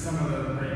Some 0.00 0.16
of 0.16 0.30
the 0.30 0.69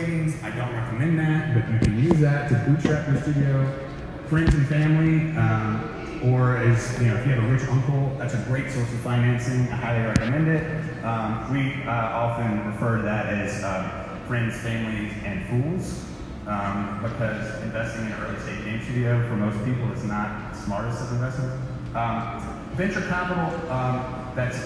indies. 0.00 0.42
I 0.42 0.50
don't 0.50 0.72
recommend 0.74 1.18
that, 1.18 1.54
but 1.54 1.72
you 1.72 1.78
can 1.78 2.02
use 2.02 2.20
that 2.20 2.48
to 2.48 2.54
bootstrap 2.66 3.08
your 3.08 3.20
studio. 3.22 3.88
Friends 4.28 4.54
and 4.54 4.66
family, 4.68 5.36
um, 5.36 6.22
or 6.32 6.58
as 6.58 7.00
you 7.00 7.08
know, 7.08 7.16
if 7.16 7.26
you 7.26 7.32
have 7.32 7.42
a 7.42 7.48
rich 7.48 7.62
uncle, 7.68 8.14
that's 8.18 8.34
a 8.34 8.44
great 8.48 8.70
source 8.70 8.92
of 8.92 9.00
financing. 9.00 9.62
I 9.68 9.76
highly 9.76 10.06
recommend 10.06 10.48
it. 10.48 11.04
Um, 11.04 11.52
we 11.52 11.82
uh, 11.84 11.90
often 11.90 12.66
refer 12.66 12.98
to 12.98 13.02
that 13.02 13.26
as 13.26 13.62
uh, 13.64 14.18
friends, 14.26 14.56
families, 14.60 15.12
and 15.24 15.44
fools. 15.48 16.06
Um, 16.46 17.00
because 17.02 17.62
investing 17.62 18.06
in 18.06 18.12
an 18.12 18.22
early 18.22 18.40
stage 18.40 18.64
game 18.64 18.82
studio 18.82 19.28
for 19.28 19.36
most 19.36 19.62
people 19.64 19.92
is 19.92 20.04
not 20.04 20.52
the 20.52 20.58
smartest 20.58 21.02
of 21.02 21.12
investments. 21.12 21.56
Um, 21.94 22.64
venture 22.74 23.02
capital, 23.02 23.70
um, 23.70 24.32
that's 24.34 24.58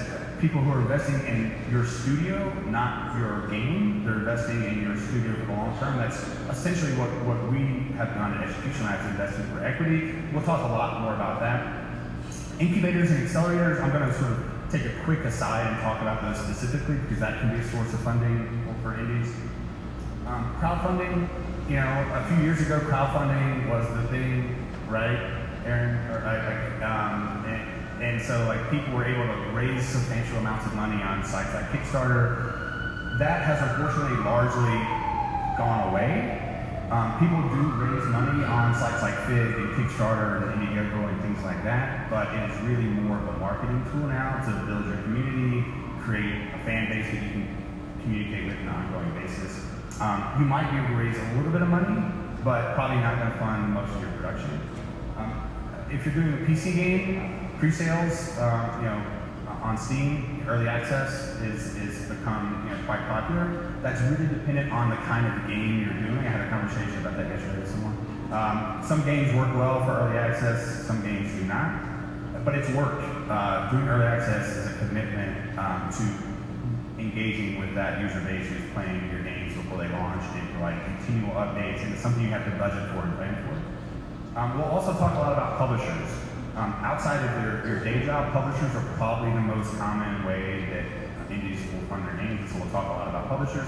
people 0.44 0.61
who 0.61 0.73
are 0.73 0.82
investing 0.82 1.17
in 1.25 1.56
your 1.73 1.87
studio, 1.87 2.52
not 2.69 3.17
your 3.17 3.49
game. 3.49 4.05
They're 4.05 4.20
investing 4.20 4.62
in 4.62 4.82
your 4.82 4.94
studio 4.94 5.32
for 5.41 5.46
the 5.46 5.52
long 5.56 5.73
term. 5.81 5.96
That's 5.96 6.20
essentially 6.52 6.93
what, 7.00 7.08
what 7.25 7.41
we 7.49 7.64
have 7.96 8.12
done 8.12 8.37
at 8.37 8.46
Execution 8.50 8.85
Labs, 8.85 9.08
investing 9.08 9.46
for 9.49 9.64
equity. 9.64 10.12
We'll 10.35 10.44
talk 10.44 10.61
a 10.61 10.70
lot 10.70 11.00
more 11.00 11.14
about 11.14 11.41
that. 11.41 11.64
Incubators 12.61 13.11
and 13.11 13.26
accelerators, 13.26 13.81
I'm 13.81 13.88
going 13.88 14.05
to 14.05 14.12
sort 14.12 14.32
of 14.32 14.69
take 14.69 14.85
a 14.85 14.93
quick 15.05 15.25
aside 15.25 15.64
and 15.64 15.81
talk 15.81 16.02
about 16.02 16.20
those 16.20 16.37
specifically 16.44 16.96
because 16.96 17.20
that 17.20 17.41
can 17.41 17.56
be 17.56 17.64
a 17.64 17.69
source 17.73 17.94
of 17.94 18.00
funding 18.00 18.44
for 18.82 19.00
indies. 19.00 19.32
Um, 20.29 20.55
crowdfunding, 20.61 21.25
you 21.73 21.76
know, 21.76 21.88
a 21.88 22.25
few 22.29 22.44
years 22.44 22.61
ago, 22.61 22.81
crowdfunding 22.81 23.70
was 23.73 23.88
the 23.96 24.08
thing, 24.12 24.61
right, 24.91 25.41
Aaron? 25.64 25.96
Or, 26.12 26.20
I, 26.20 26.85
um, 26.85 27.46
and, 27.49 27.63
and, 28.04 28.20
so, 28.20 28.44
like, 28.44 28.60
people 28.70 28.92
were 28.92 29.08
able 29.08 29.24
to 29.24 29.50
raise 29.56 29.82
substantial 29.88 30.36
amounts 30.36 30.66
of 30.66 30.74
money 30.74 31.02
on 31.02 31.24
sites 31.24 31.54
like 31.54 31.72
Kickstarter. 31.72 33.16
That 33.18 33.40
has 33.48 33.64
unfortunately 33.64 34.20
largely 34.20 34.76
gone 35.56 35.88
away. 35.88 36.44
Um, 36.92 37.16
people 37.16 37.40
do 37.48 37.64
raise 37.80 38.04
money 38.12 38.44
on 38.44 38.74
sites 38.76 39.00
like 39.00 39.16
Fig 39.24 39.56
and 39.56 39.72
Kickstarter 39.72 40.52
and 40.52 40.68
Indiegogo 40.68 41.08
and 41.08 41.18
things 41.22 41.42
like 41.48 41.64
that, 41.64 42.10
but 42.10 42.28
it 42.28 42.50
is 42.50 42.56
really 42.68 42.84
more 42.84 43.16
of 43.16 43.26
a 43.26 43.38
marketing 43.38 43.80
tool 43.90 44.04
now 44.04 44.36
to 44.44 44.52
build 44.68 44.84
your 44.84 45.00
community, 45.08 45.64
create 46.04 46.52
a 46.52 46.60
fan 46.68 46.92
base 46.92 47.08
that 47.08 47.24
you 47.24 47.30
can 47.32 47.48
communicate 48.02 48.44
with 48.52 48.60
on 48.68 48.68
an 48.68 48.92
ongoing 48.92 49.16
basis. 49.16 49.64
Um, 49.98 50.36
you 50.38 50.44
might 50.44 50.68
be 50.70 50.76
able 50.76 50.92
to 50.92 51.00
raise 51.00 51.16
a 51.16 51.40
little 51.40 51.50
bit 51.50 51.62
of 51.62 51.68
money, 51.72 52.04
but 52.44 52.74
probably 52.76 53.00
not 53.00 53.16
going 53.16 53.32
to 53.32 53.38
fund 53.38 53.72
most 53.72 53.96
of 53.96 54.02
your 54.02 54.12
production. 54.20 54.60
Um, 55.16 55.88
if 55.90 56.04
you're 56.04 56.14
doing 56.14 56.34
a 56.34 56.44
PC 56.44 56.76
game, 56.76 57.44
pre-sales, 57.64 58.37
uh, 58.37 58.76
you 58.76 58.84
know, 58.84 59.00
on 59.62 59.78
Steam, 59.78 60.44
early 60.46 60.69
access 60.69 61.40
is, 61.40 61.75
is 61.76 62.11
become 62.11 62.61
you 62.69 62.76
know, 62.76 62.84
quite 62.84 63.00
popular. 63.08 63.72
That's 63.81 64.02
really 64.02 64.28
dependent 64.28 64.70
on 64.70 64.90
the 64.90 64.96
kind 65.08 65.25
of 65.25 65.49
game 65.49 65.81
you're 65.81 65.96
doing. 66.05 66.19
I 66.19 66.28
had 66.28 66.44
a 66.44 66.50
conversation 66.50 66.99
about 67.00 67.16
that 67.16 67.26
yesterday 67.26 67.61
with 67.61 67.70
someone. 67.70 67.96
Um, 68.37 68.84
some 68.84 69.02
games 69.06 69.32
work 69.34 69.49
well 69.56 69.81
for 69.87 69.96
early 69.96 70.19
access, 70.19 70.84
some 70.84 71.00
games 71.00 71.32
do 71.32 71.44
not. 71.49 72.44
But 72.44 72.55
it's 72.55 72.69
work. 72.76 73.00
Uh, 73.32 73.70
doing 73.70 73.88
early 73.88 74.05
access 74.05 74.44
is 74.44 74.67
a 74.69 74.78
commitment 74.84 75.56
um, 75.56 75.88
to 75.88 76.05
engaging 77.00 77.58
with 77.58 77.75
that 77.75 77.99
user 77.99 78.20
base 78.28 78.44
who's 78.44 78.69
playing 78.75 79.08
your 79.08 79.25
games 79.25 79.56
before 79.56 79.78
they 79.78 79.88
launch 79.88 80.20
and 80.37 80.50
provide 80.50 80.76
continual 80.84 81.32
updates, 81.40 81.81
and 81.81 81.94
it's 81.94 82.02
something 82.02 82.25
you 82.25 82.28
have 82.28 82.44
to 82.44 82.52
budget 82.60 82.93
for 82.93 83.08
and 83.08 83.17
plan 83.17 83.32
for. 83.49 83.56
Um, 84.38 84.58
we'll 84.58 84.69
also 84.69 84.93
talk 84.93 85.17
a 85.17 85.19
lot 85.19 85.32
about 85.32 85.56
publishers. 85.56 86.23
Um, 86.56 86.72
outside 86.82 87.18
of 87.18 87.42
your, 87.42 87.66
your 87.66 87.84
day 87.84 88.06
job, 88.06 88.32
publishers 88.32 88.76
are 88.76 88.94
probably 88.94 89.32
the 89.32 89.40
most 89.40 89.76
common 89.76 90.24
way 90.24 90.64
that 90.70 91.32
indies 91.32 91.58
will 91.72 91.80
fund 91.88 92.06
their 92.06 92.14
games, 92.14 92.48
so 92.52 92.58
we'll 92.58 92.70
talk 92.70 92.86
a 92.86 92.92
lot 92.92 93.08
about 93.08 93.28
publishers. 93.28 93.66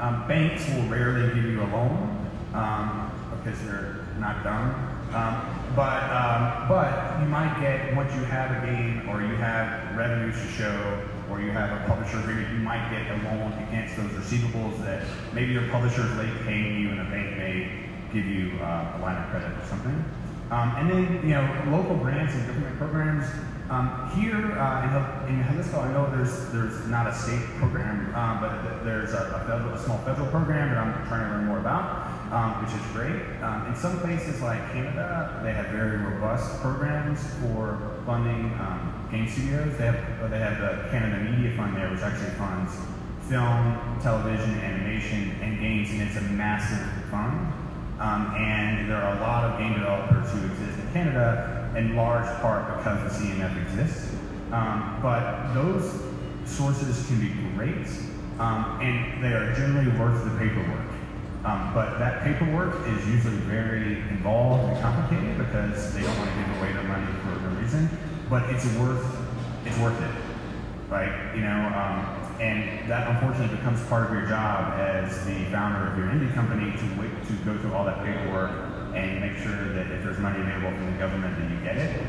Um, 0.00 0.26
banks 0.26 0.66
will 0.70 0.88
rarely 0.88 1.34
give 1.34 1.44
you 1.44 1.60
a 1.60 1.68
loan 1.68 2.30
um, 2.54 3.12
because 3.36 3.60
they're 3.62 4.06
not 4.18 4.42
dumb. 4.42 4.72
Um, 5.12 5.36
but, 5.76 6.02
um, 6.08 6.66
but 6.66 7.20
you 7.20 7.28
might 7.28 7.60
get, 7.60 7.94
once 7.94 8.14
you 8.14 8.24
have 8.24 8.62
a 8.62 8.66
game 8.66 9.06
or 9.10 9.20
you 9.20 9.36
have 9.36 9.94
revenues 9.98 10.40
to 10.40 10.48
show 10.48 11.06
or 11.30 11.42
you 11.42 11.50
have 11.50 11.70
a 11.70 11.86
publisher 11.86 12.20
agreement, 12.20 12.50
you 12.54 12.60
might 12.60 12.88
get 12.88 13.10
a 13.10 13.22
loan 13.22 13.52
against 13.68 13.96
those 13.96 14.10
receivables 14.12 14.82
that 14.84 15.04
maybe 15.34 15.52
your 15.52 15.68
publisher 15.68 16.06
is 16.06 16.16
late 16.16 16.34
paying 16.46 16.80
you 16.80 16.88
and 16.88 17.00
a 17.00 17.04
bank 17.04 17.36
may 17.36 17.84
give 18.14 18.24
you 18.24 18.58
uh, 18.62 18.96
a 18.96 18.98
line 19.02 19.22
of 19.22 19.28
credit 19.28 19.50
or 19.50 19.66
something. 19.66 20.04
Um, 20.50 20.74
and 20.76 20.90
then, 20.90 21.20
you 21.22 21.34
know, 21.34 21.46
local 21.68 21.96
grants 21.96 22.34
and 22.34 22.46
government 22.46 22.76
programs. 22.78 23.24
Um, 23.70 24.10
here 24.14 24.36
uh, 24.60 25.24
in, 25.26 25.34
in 25.34 25.44
Jalisco, 25.48 25.80
I 25.80 25.90
know 25.92 26.10
there's 26.14 26.52
there's 26.52 26.86
not 26.86 27.06
a 27.06 27.14
state 27.14 27.40
program, 27.56 28.14
um, 28.14 28.40
but 28.40 28.84
there's 28.84 29.14
a, 29.14 29.40
a, 29.40 29.48
federal, 29.48 29.72
a, 29.72 29.82
small 29.82 29.98
federal 30.04 30.28
program 30.28 30.68
that 30.68 30.78
I'm 30.78 31.08
trying 31.08 31.24
to 31.24 31.30
learn 31.34 31.46
more 31.46 31.58
about, 31.58 32.06
um, 32.30 32.62
which 32.62 32.74
is 32.76 32.86
great. 32.92 33.24
Um, 33.42 33.66
in 33.68 33.74
some 33.74 33.98
places 34.00 34.42
like 34.42 34.60
Canada, 34.72 35.40
they 35.42 35.54
have 35.54 35.68
very 35.68 35.96
robust 35.96 36.60
programs 36.60 37.20
for 37.40 37.96
funding 38.04 38.52
um, 38.60 39.08
game 39.10 39.26
studios. 39.26 39.78
They 39.78 39.86
have 39.86 40.30
they 40.30 40.38
have 40.38 40.60
the 40.60 40.90
Canada 40.90 41.24
Media 41.24 41.56
Fund 41.56 41.74
there, 41.74 41.90
which 41.90 42.00
actually 42.00 42.36
funds 42.36 42.76
film, 43.28 43.98
television, 44.02 44.60
animation, 44.60 45.34
and 45.40 45.58
games, 45.58 45.90
and 45.90 46.02
it's 46.02 46.16
a 46.16 46.20
massive 46.20 46.86
fund. 47.10 47.63
Um, 47.98 48.34
and 48.36 48.90
there 48.90 49.00
are 49.00 49.16
a 49.16 49.20
lot 49.20 49.44
of 49.44 49.58
game 49.58 49.74
developers 49.74 50.30
who 50.32 50.44
exist 50.46 50.78
in 50.78 50.92
Canada, 50.92 51.72
in 51.76 51.94
large 51.96 52.26
part 52.40 52.76
because 52.76 53.18
the 53.18 53.24
CMF 53.24 53.62
exists. 53.62 54.14
Um, 54.52 54.98
but 55.00 55.54
those 55.54 56.02
sources 56.44 57.06
can 57.06 57.20
be 57.20 57.30
great, 57.56 57.86
um, 58.38 58.78
and 58.80 59.22
they 59.22 59.32
are 59.32 59.54
generally 59.54 59.90
worth 59.98 60.24
the 60.24 60.30
paperwork. 60.38 60.90
Um, 61.44 61.72
but 61.74 61.98
that 61.98 62.22
paperwork 62.22 62.74
is 62.88 63.06
usually 63.06 63.36
very 63.44 63.98
involved 64.08 64.72
and 64.72 64.80
complicated 64.80 65.36
because 65.36 65.92
they 65.94 66.02
don't 66.02 66.16
want 66.18 66.30
to 66.30 66.36
give 66.36 66.56
away 66.58 66.72
their 66.72 66.84
money 66.84 67.06
for 67.22 67.32
a 67.32 67.50
reason. 67.60 67.88
But 68.30 68.48
it's 68.50 68.64
worth 68.76 69.04
it's 69.66 69.78
worth 69.78 70.00
it, 70.00 70.14
right? 70.90 71.34
You 71.34 71.42
know, 71.42 71.72
um, 71.74 72.13
and 72.40 72.88
that 72.90 73.08
unfortunately 73.08 73.56
becomes 73.56 73.80
part 73.86 74.06
of 74.06 74.12
your 74.12 74.26
job 74.26 74.74
as 74.74 75.24
the 75.24 75.44
founder 75.54 75.86
of 75.86 75.98
your 75.98 76.08
indie 76.08 76.32
company 76.34 76.72
to 76.76 77.00
wait, 77.00 77.10
to 77.26 77.32
go 77.44 77.56
through 77.58 77.72
all 77.72 77.84
that 77.84 78.02
paperwork 78.04 78.50
and 78.94 79.20
make 79.20 79.36
sure 79.38 79.72
that 79.74 79.90
if 79.90 80.02
there's 80.02 80.18
money 80.18 80.40
available 80.40 80.70
from 80.76 80.92
the 80.92 80.98
government 80.98 81.36
that 81.38 81.50
you 81.50 81.58
get 81.62 81.76
it. 81.76 82.02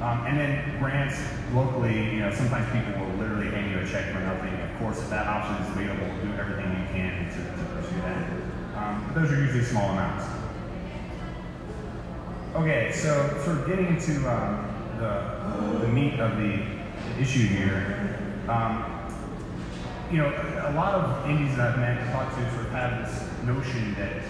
Um, 0.00 0.26
and 0.26 0.38
then 0.38 0.78
grants 0.78 1.22
locally, 1.52 2.14
you 2.14 2.20
know, 2.20 2.30
sometimes 2.34 2.66
people 2.72 3.06
will 3.06 3.14
literally 3.18 3.50
hand 3.50 3.70
you 3.70 3.78
a 3.78 3.86
check 3.86 4.12
for 4.12 4.20
nothing. 4.20 4.54
Of 4.60 4.78
course, 4.78 4.98
if 4.98 5.10
that 5.10 5.26
option 5.26 5.54
is 5.62 5.68
available, 5.70 6.06
do 6.22 6.32
everything 6.34 6.70
you 6.70 6.86
can 6.90 7.30
to, 7.30 7.38
to 7.38 7.64
pursue 7.74 8.00
that. 8.02 8.26
Um, 8.74 9.04
but 9.06 9.20
those 9.20 9.30
are 9.30 9.38
usually 9.38 9.62
small 9.62 9.90
amounts. 9.90 10.26
Okay, 12.54 12.90
so 12.92 13.40
sort 13.44 13.58
of 13.58 13.66
getting 13.66 13.86
into 13.86 14.28
um, 14.28 14.66
the, 14.98 15.86
the 15.86 15.88
meat 15.88 16.18
of 16.18 16.36
the 16.36 16.66
issue 17.20 17.46
here. 17.46 18.18
Um, 18.48 18.91
you 20.12 20.18
know, 20.18 20.28
a 20.28 20.72
lot 20.76 20.94
of 20.94 21.30
indies 21.30 21.56
that 21.56 21.72
I've 21.72 21.78
met 21.78 21.96
and 21.96 22.12
talked 22.12 22.36
to 22.36 22.50
sort 22.52 22.66
of 22.66 22.72
have 22.72 23.08
this 23.08 23.46
notion 23.46 23.94
that 23.94 24.20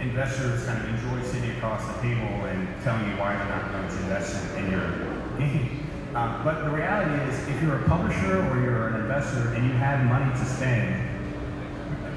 investors 0.00 0.64
kind 0.64 0.78
of 0.78 0.88
enjoy 0.88 1.20
sitting 1.26 1.50
across 1.58 1.84
the 1.84 2.00
table 2.00 2.46
and 2.46 2.68
telling 2.84 3.10
you 3.10 3.16
why 3.18 3.34
they're 3.34 3.48
not 3.48 3.72
going 3.72 3.88
to 3.88 3.96
invest 4.06 4.38
in, 4.56 4.70
your 4.70 4.86
game. 5.36 5.84
Um, 6.14 6.44
but 6.44 6.62
the 6.62 6.70
reality 6.70 7.10
is, 7.26 7.48
if 7.48 7.60
you're 7.60 7.80
a 7.80 7.88
publisher 7.88 8.38
or 8.50 8.62
you're 8.62 8.88
an 8.88 9.00
investor 9.02 9.52
and 9.54 9.66
you 9.66 9.72
have 9.82 10.06
money 10.06 10.30
to 10.30 10.44
spend, 10.46 10.94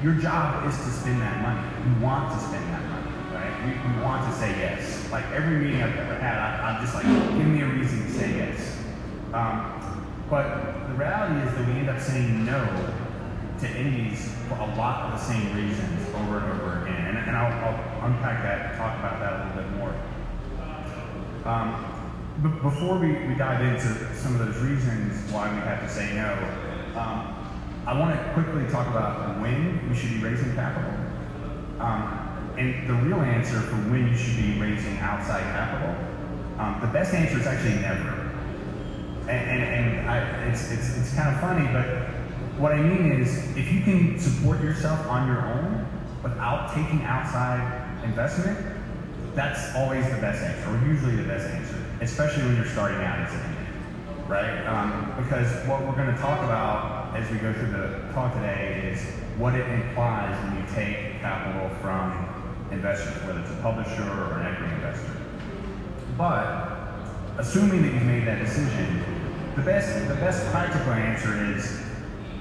your 0.00 0.14
job 0.14 0.64
is 0.68 0.76
to 0.76 0.90
spend 0.92 1.20
that 1.20 1.42
money. 1.42 1.66
You 1.82 2.00
want 2.00 2.30
to 2.30 2.38
spend 2.46 2.62
that 2.70 2.82
money, 2.90 3.10
right? 3.34 3.54
We, 3.66 3.90
we 3.90 4.02
want 4.04 4.22
to 4.30 4.38
say 4.38 4.50
yes. 4.56 5.10
Like 5.10 5.26
every 5.32 5.58
meeting 5.58 5.82
I've 5.82 5.96
ever 5.96 6.14
had, 6.14 6.38
I, 6.38 6.76
am 6.76 6.80
just 6.80 6.94
like, 6.94 7.06
give 7.06 7.46
me 7.46 7.60
a 7.60 7.66
reason 7.66 8.04
to 8.04 8.10
say 8.12 8.36
yes. 8.36 8.78
Um, 9.32 9.83
but 10.30 10.88
the 10.88 10.94
reality 10.94 11.46
is 11.46 11.54
that 11.54 11.66
we 11.66 11.72
end 11.74 11.90
up 11.90 12.00
saying 12.00 12.44
no 12.44 12.94
to 13.60 13.68
indies 13.68 14.32
for 14.48 14.54
a 14.54 14.74
lot 14.76 15.04
of 15.04 15.18
the 15.18 15.24
same 15.24 15.54
reasons 15.54 16.08
over 16.14 16.38
and 16.38 16.60
over 16.60 16.82
again. 16.82 17.06
And, 17.06 17.18
and 17.18 17.36
I'll, 17.36 17.52
I'll, 17.64 17.94
unpack 18.04 18.42
that 18.42 18.68
and 18.68 18.76
talk 18.76 18.98
about 18.98 19.18
that 19.20 19.32
a 19.32 19.56
little 19.56 19.62
bit 19.62 19.78
more. 19.78 19.94
Um, 21.46 21.94
but 22.42 22.62
before 22.62 22.98
we, 22.98 23.12
we 23.26 23.34
dive 23.34 23.62
into 23.62 24.14
some 24.14 24.38
of 24.38 24.44
those 24.44 24.58
reasons 24.58 25.32
why 25.32 25.48
we 25.48 25.60
have 25.60 25.80
to 25.80 25.88
say 25.88 26.12
no, 26.12 26.36
um, 27.00 27.34
I 27.86 27.98
want 27.98 28.14
to 28.14 28.32
quickly 28.34 28.70
talk 28.70 28.88
about 28.88 29.40
when 29.40 29.88
we 29.88 29.96
should 29.96 30.10
be 30.10 30.18
raising 30.18 30.54
capital. 30.54 30.92
Um, 31.80 32.54
and 32.58 32.86
the 32.86 32.94
real 32.94 33.20
answer 33.20 33.60
for 33.60 33.76
when 33.90 34.08
you 34.08 34.16
should 34.16 34.36
be 34.36 34.60
raising 34.60 34.98
outside 34.98 35.44
capital, 35.54 35.96
um, 36.58 36.78
the 36.82 36.88
best 36.88 37.14
answer 37.14 37.38
is 37.38 37.46
actually 37.46 37.80
never 37.80 38.13
and, 39.28 39.50
and, 39.50 39.62
and 39.62 40.10
I, 40.10 40.18
it's, 40.46 40.70
it's, 40.70 40.96
it's 40.96 41.14
kind 41.14 41.34
of 41.34 41.40
funny, 41.40 41.66
but 41.72 42.08
what 42.58 42.72
I 42.72 42.80
mean 42.80 43.12
is 43.12 43.56
if 43.56 43.72
you 43.72 43.82
can 43.82 44.18
support 44.18 44.62
yourself 44.62 45.06
on 45.08 45.26
your 45.26 45.42
own 45.42 45.86
without 46.22 46.74
taking 46.74 47.02
outside 47.04 48.04
investment, 48.04 48.58
that's 49.34 49.74
always 49.74 50.04
the 50.10 50.20
best 50.20 50.42
answer, 50.42 50.70
or 50.70 50.86
usually 50.86 51.16
the 51.16 51.24
best 51.24 51.48
answer, 51.48 51.76
especially 52.00 52.44
when 52.44 52.56
you're 52.56 52.66
starting 52.66 52.98
out 52.98 53.18
as 53.18 53.34
a 53.34 53.54
right? 54.28 54.66
Um, 54.66 55.14
because 55.22 55.48
what 55.66 55.84
we're 55.84 55.96
going 55.96 56.14
to 56.14 56.20
talk 56.20 56.42
about 56.44 57.16
as 57.16 57.30
we 57.30 57.38
go 57.38 57.52
through 57.52 57.72
the 57.72 58.12
talk 58.12 58.32
today 58.34 58.90
is 58.92 59.02
what 59.38 59.54
it 59.54 59.68
implies 59.68 60.34
when 60.44 60.56
you 60.56 60.66
take 60.74 61.20
capital 61.20 61.68
from 61.80 62.26
investors, 62.70 63.22
whether 63.24 63.40
it's 63.40 63.50
a 63.50 63.56
publisher 63.56 64.02
or 64.02 64.40
an 64.40 64.46
equity 64.46 64.74
investor. 64.74 65.20
But 66.16 66.70
assuming 67.38 67.82
that 67.82 67.92
you've 67.92 68.04
made 68.04 68.26
that 68.26 68.38
decision, 68.38 69.04
the 69.56 69.62
best 69.62 70.08
the 70.08 70.14
best 70.16 70.44
practical 70.50 70.92
answer 70.92 71.54
is 71.54 71.78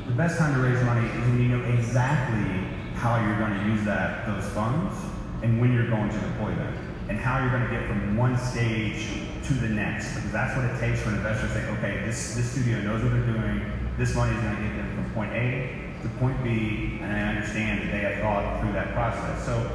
the 0.07 0.13
best 0.13 0.39
time 0.39 0.53
to 0.55 0.59
raise 0.59 0.83
money 0.83 1.07
is 1.07 1.19
when 1.27 1.41
you 1.41 1.47
know 1.49 1.63
exactly 1.77 2.65
how 2.95 3.21
you're 3.23 3.37
going 3.37 3.53
to 3.53 3.65
use 3.67 3.83
that 3.85 4.25
those 4.25 4.45
funds 4.53 4.95
and 5.43 5.61
when 5.61 5.71
you're 5.73 5.89
going 5.89 6.09
to 6.09 6.19
deploy 6.19 6.49
them 6.55 6.73
and 7.09 7.19
how 7.19 7.39
you're 7.39 7.51
going 7.51 7.63
to 7.63 7.69
get 7.69 7.85
from 7.87 8.17
one 8.17 8.35
stage 8.37 9.05
to 9.43 9.53
the 9.53 9.67
next. 9.67 10.15
Because 10.15 10.31
that's 10.31 10.55
what 10.55 10.65
it 10.65 10.79
takes 10.79 11.01
for 11.01 11.09
an 11.09 11.17
investor 11.17 11.47
to 11.47 11.53
say 11.53 11.69
okay 11.77 12.01
this 12.03 12.33
this 12.33 12.49
studio 12.51 12.81
knows 12.81 13.03
what 13.03 13.11
they're 13.11 13.25
doing. 13.27 13.61
This 13.97 14.15
money 14.15 14.35
is 14.35 14.41
going 14.41 14.55
to 14.55 14.61
get 14.63 14.75
them 14.75 14.95
from 14.95 15.13
point 15.13 15.33
A 15.33 15.93
to 16.01 16.09
point 16.17 16.43
B 16.43 16.97
and 16.99 17.13
I 17.13 17.35
understand 17.35 17.81
that 17.81 17.91
they 17.91 17.99
have 17.99 18.21
thought 18.21 18.59
through 18.59 18.73
that 18.73 18.91
process. 18.93 19.45
So 19.45 19.69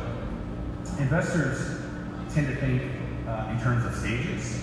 investors 0.98 1.82
tend 2.34 2.48
to 2.48 2.56
think 2.56 2.82
uh, 3.28 3.52
in 3.52 3.60
terms 3.60 3.86
of 3.86 3.94
stages 3.94 4.58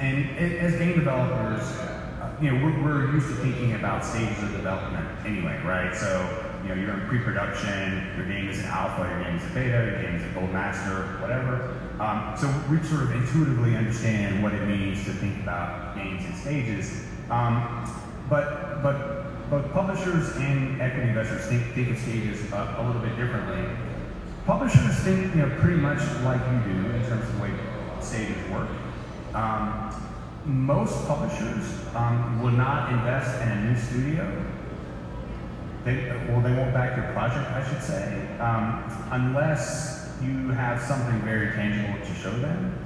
and 0.00 0.38
as 0.38 0.76
game 0.76 0.94
developers 0.94 1.62
you 2.40 2.50
know, 2.50 2.64
we're, 2.64 2.82
we're, 2.82 3.14
used 3.14 3.28
to 3.28 3.34
thinking 3.36 3.74
about 3.74 4.04
stages 4.04 4.42
of 4.42 4.50
development 4.52 5.06
anyway, 5.24 5.60
right? 5.64 5.94
So, 5.94 6.28
you 6.62 6.68
know, 6.68 6.74
you're 6.74 6.92
in 6.92 7.06
pre-production, 7.06 8.10
your 8.16 8.26
game 8.26 8.48
is 8.48 8.58
in 8.58 8.64
alpha, 8.66 9.08
your 9.08 9.22
game 9.24 9.36
is 9.36 9.44
in 9.44 9.54
beta, 9.54 9.84
your 9.84 10.02
game 10.02 10.16
is 10.16 10.22
in 10.22 10.34
gold 10.34 10.52
master, 10.52 11.20
whatever. 11.20 11.78
Um, 12.00 12.34
so 12.36 12.48
we 12.68 12.82
sort 12.82 13.04
of 13.04 13.12
intuitively 13.12 13.76
understand 13.76 14.42
what 14.42 14.52
it 14.52 14.66
means 14.66 15.04
to 15.04 15.12
think 15.12 15.40
about 15.42 15.94
games 15.94 16.24
in 16.24 16.34
stages. 16.34 17.06
Um, 17.30 17.88
but, 18.28 18.82
but 18.82 19.48
both 19.48 19.70
publishers 19.72 20.34
and 20.36 20.80
equity 20.82 21.08
investors 21.08 21.46
think, 21.46 21.64
think 21.74 21.90
of 21.90 21.98
stages 21.98 22.50
a, 22.52 22.76
a 22.78 22.82
little 22.84 23.00
bit 23.00 23.16
differently. 23.16 23.64
Publishers 24.44 24.96
think, 25.00 25.34
you 25.34 25.42
know, 25.42 25.56
pretty 25.60 25.76
much 25.76 26.00
like 26.24 26.40
you 26.40 26.72
do 26.72 26.90
in 26.90 27.02
terms 27.06 27.28
of 27.28 27.36
the 27.36 27.42
way 27.42 27.50
stages 28.00 28.36
work. 28.50 28.68
Um, 29.34 29.90
most 30.46 31.06
publishers 31.06 31.64
um, 31.94 32.42
will 32.42 32.52
not 32.52 32.92
invest 32.92 33.40
in 33.42 33.48
a 33.48 33.64
new 33.64 33.76
studio. 33.76 34.44
They, 35.84 36.06
well, 36.28 36.40
they 36.40 36.52
won't 36.52 36.72
back 36.72 36.96
your 36.96 37.12
project, 37.12 37.50
I 37.50 37.68
should 37.68 37.82
say, 37.82 38.38
um, 38.38 38.84
unless 39.10 40.12
you 40.22 40.50
have 40.50 40.80
something 40.80 41.20
very 41.22 41.52
tangible 41.52 41.98
to 42.06 42.14
show 42.14 42.30
them. 42.38 42.78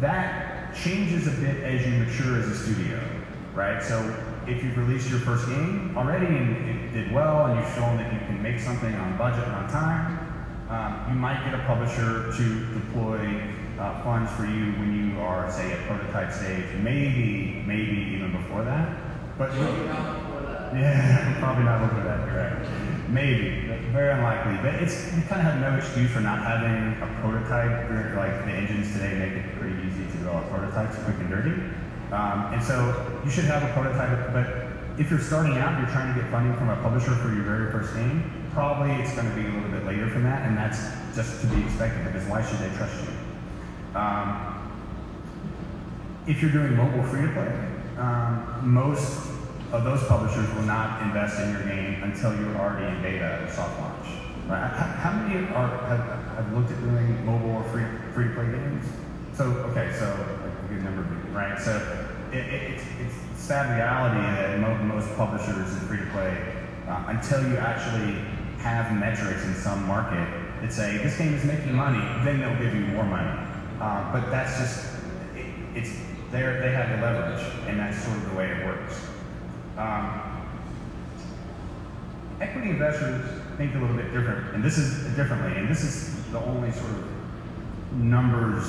That 0.00 0.74
changes 0.76 1.26
a 1.26 1.30
bit 1.32 1.62
as 1.64 1.84
you 1.86 1.92
mature 1.92 2.38
as 2.38 2.46
a 2.48 2.56
studio, 2.56 3.00
right? 3.54 3.82
So 3.82 3.98
if 4.46 4.62
you've 4.62 4.76
released 4.76 5.10
your 5.10 5.20
first 5.20 5.46
game 5.48 5.94
already 5.96 6.26
and 6.26 6.68
it 6.68 6.92
did 6.92 7.12
well 7.12 7.46
and 7.46 7.58
you've 7.58 7.74
shown 7.74 7.96
that 7.96 8.12
you 8.12 8.18
can 8.20 8.42
make 8.42 8.60
something 8.60 8.94
on 8.94 9.16
budget 9.16 9.44
and 9.44 9.54
on 9.54 9.68
time, 9.68 10.28
um, 10.68 11.12
you 11.12 11.18
might 11.18 11.44
get 11.44 11.54
a 11.54 11.64
publisher 11.64 12.32
to 12.36 12.74
deploy 12.74 13.18
uh, 13.78 14.02
funds 14.02 14.30
for 14.32 14.44
you 14.44 14.72
when 14.78 14.90
you 14.94 15.20
are, 15.20 15.50
say, 15.50 15.72
at 15.72 15.78
prototype 15.86 16.32
stage, 16.32 16.64
maybe, 16.82 17.62
maybe 17.66 18.12
even 18.14 18.32
before 18.32 18.64
that. 18.64 18.96
But 19.38 19.54
yeah, 20.74 21.36
probably 21.38 21.64
not 21.64 21.88
before 21.88 22.04
that. 22.04 22.28
Correct. 22.28 22.68
Maybe, 23.08 23.66
very 23.92 24.12
unlikely. 24.12 24.58
But 24.62 24.82
it's 24.82 25.14
you 25.14 25.22
kind 25.22 25.40
of 25.40 25.54
have 25.54 25.60
no 25.60 25.76
excuse 25.78 26.10
for 26.10 26.20
not 26.20 26.42
having 26.42 27.00
a 27.00 27.20
prototype. 27.20 27.88
Like 28.16 28.44
the 28.44 28.52
engines 28.52 28.92
today 28.92 29.14
make 29.14 29.32
it 29.32 29.58
pretty 29.58 29.76
easy 29.86 30.04
to 30.04 30.18
develop 30.18 30.50
prototypes 30.50 30.98
quick 31.04 31.16
and 31.18 31.30
dirty. 31.30 31.54
Um, 32.12 32.52
and 32.52 32.62
so 32.62 33.20
you 33.24 33.30
should 33.30 33.44
have 33.44 33.62
a 33.62 33.72
prototype. 33.72 34.32
But 34.32 34.68
if 35.00 35.08
you're 35.10 35.20
starting 35.20 35.56
out, 35.56 35.78
you're 35.78 35.90
trying 35.90 36.12
to 36.12 36.20
get 36.20 36.30
funding 36.30 36.56
from 36.56 36.68
a 36.68 36.76
publisher 36.82 37.14
for 37.14 37.32
your 37.32 37.44
very 37.44 37.70
first 37.70 37.94
game. 37.94 38.26
Probably 38.52 38.90
it's 38.92 39.14
going 39.14 39.28
to 39.28 39.34
be 39.36 39.46
a 39.46 39.52
little 39.52 39.70
bit 39.70 39.86
later 39.86 40.10
from 40.10 40.24
that, 40.24 40.42
and 40.42 40.56
that's 40.56 40.80
just 41.14 41.40
to 41.42 41.46
be 41.46 41.62
expected 41.62 42.04
because 42.04 42.26
why 42.28 42.44
should 42.44 42.58
they 42.58 42.74
trust 42.76 42.94
you? 43.04 43.17
Um, 43.94 44.54
if 46.26 46.42
you're 46.42 46.52
doing 46.52 46.76
mobile 46.76 47.02
free 47.04 47.22
to 47.22 47.32
play, 47.32 47.68
um, 47.96 48.60
most 48.62 49.30
of 49.72 49.84
those 49.84 50.04
publishers 50.04 50.48
will 50.54 50.62
not 50.62 51.02
invest 51.02 51.40
in 51.40 51.52
your 51.52 51.64
game 51.64 52.02
until 52.02 52.34
you're 52.38 52.56
already 52.56 52.86
in 52.86 53.02
beta 53.02 53.44
or 53.44 53.50
soft 53.50 53.78
launch. 53.80 54.06
Right? 54.48 54.68
How, 54.68 55.12
many 55.12 55.44
are, 55.52 55.68
have, 55.88 56.36
have, 56.36 56.52
looked 56.54 56.70
at 56.70 56.80
doing 56.80 57.24
mobile 57.26 57.56
or 57.56 57.64
free 57.64 57.84
free 58.14 58.28
to 58.28 58.34
play 58.34 58.46
games? 58.46 58.86
So 59.34 59.44
okay, 59.70 59.92
so 59.98 60.06
a 60.06 60.68
good 60.68 60.82
number 60.84 61.02
of 61.02 61.10
you, 61.10 61.36
right? 61.36 61.60
So 61.60 61.76
it, 62.32 62.38
it, 62.38 62.72
it's, 62.72 62.84
it's 63.00 63.40
sad 63.40 63.76
reality 63.76 64.20
that 64.20 64.58
most 64.84 65.14
publishers 65.16 65.72
in 65.72 65.80
free 65.80 65.98
to 65.98 66.06
play, 66.12 66.36
uh, 66.88 67.04
until 67.08 67.46
you 67.48 67.56
actually 67.58 68.14
have 68.58 68.94
metrics 68.98 69.44
in 69.44 69.54
some 69.54 69.86
market 69.86 70.26
that 70.60 70.72
say 70.72 70.98
this 70.98 71.16
game 71.18 71.34
is 71.34 71.44
making 71.44 71.74
money, 71.74 72.00
then 72.24 72.40
they'll 72.40 72.58
give 72.58 72.74
you 72.74 72.86
more 72.86 73.04
money. 73.04 73.47
Uh, 73.80 74.12
but 74.12 74.30
that's 74.30 74.58
just, 74.58 74.94
it, 75.36 75.46
it's, 75.74 75.90
they 76.30 76.40
they 76.42 76.72
have 76.72 76.90
the 76.90 77.06
leverage, 77.06 77.44
and 77.66 77.78
that's 77.78 78.02
sort 78.04 78.16
of 78.16 78.30
the 78.30 78.36
way 78.36 78.50
it 78.50 78.66
works. 78.66 79.06
Um, 79.78 80.28
equity 82.40 82.70
investors 82.70 83.24
think 83.56 83.74
a 83.74 83.78
little 83.78 83.96
bit 83.96 84.12
different, 84.12 84.54
and 84.54 84.62
this 84.62 84.78
is 84.78 85.14
differently, 85.16 85.56
and 85.56 85.68
this 85.68 85.82
is 85.82 86.24
the 86.32 86.40
only 86.40 86.70
sort 86.72 86.90
of 86.90 87.08
numbers 87.94 88.64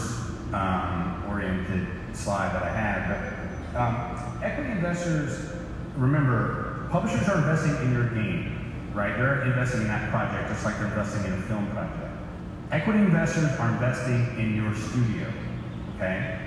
um, 0.53 1.23
oriented 1.27 1.87
slide 2.13 2.53
that 2.53 2.63
I 2.63 2.69
had. 2.69 3.63
But 3.73 3.79
um, 3.79 4.41
equity 4.43 4.71
investors, 4.71 5.51
remember, 5.95 6.87
publishers 6.91 7.27
are 7.27 7.37
investing 7.37 7.75
in 7.85 7.93
your 7.93 8.09
game, 8.09 8.73
right? 8.93 9.15
They're 9.17 9.43
investing 9.43 9.81
in 9.81 9.87
that 9.87 10.09
project 10.09 10.49
just 10.49 10.65
like 10.65 10.77
they're 10.77 10.87
investing 10.87 11.25
in 11.25 11.33
a 11.33 11.41
film 11.43 11.69
project. 11.71 12.08
Equity 12.71 12.99
investors 12.99 13.49
are 13.59 13.71
investing 13.71 14.37
in 14.37 14.55
your 14.55 14.75
studio, 14.75 15.33
okay? 15.95 16.39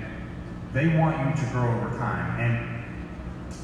They 0.71 0.97
want 0.97 1.17
you 1.19 1.43
to 1.43 1.51
grow 1.51 1.67
over 1.67 1.97
time. 1.97 2.39
And 2.39 3.55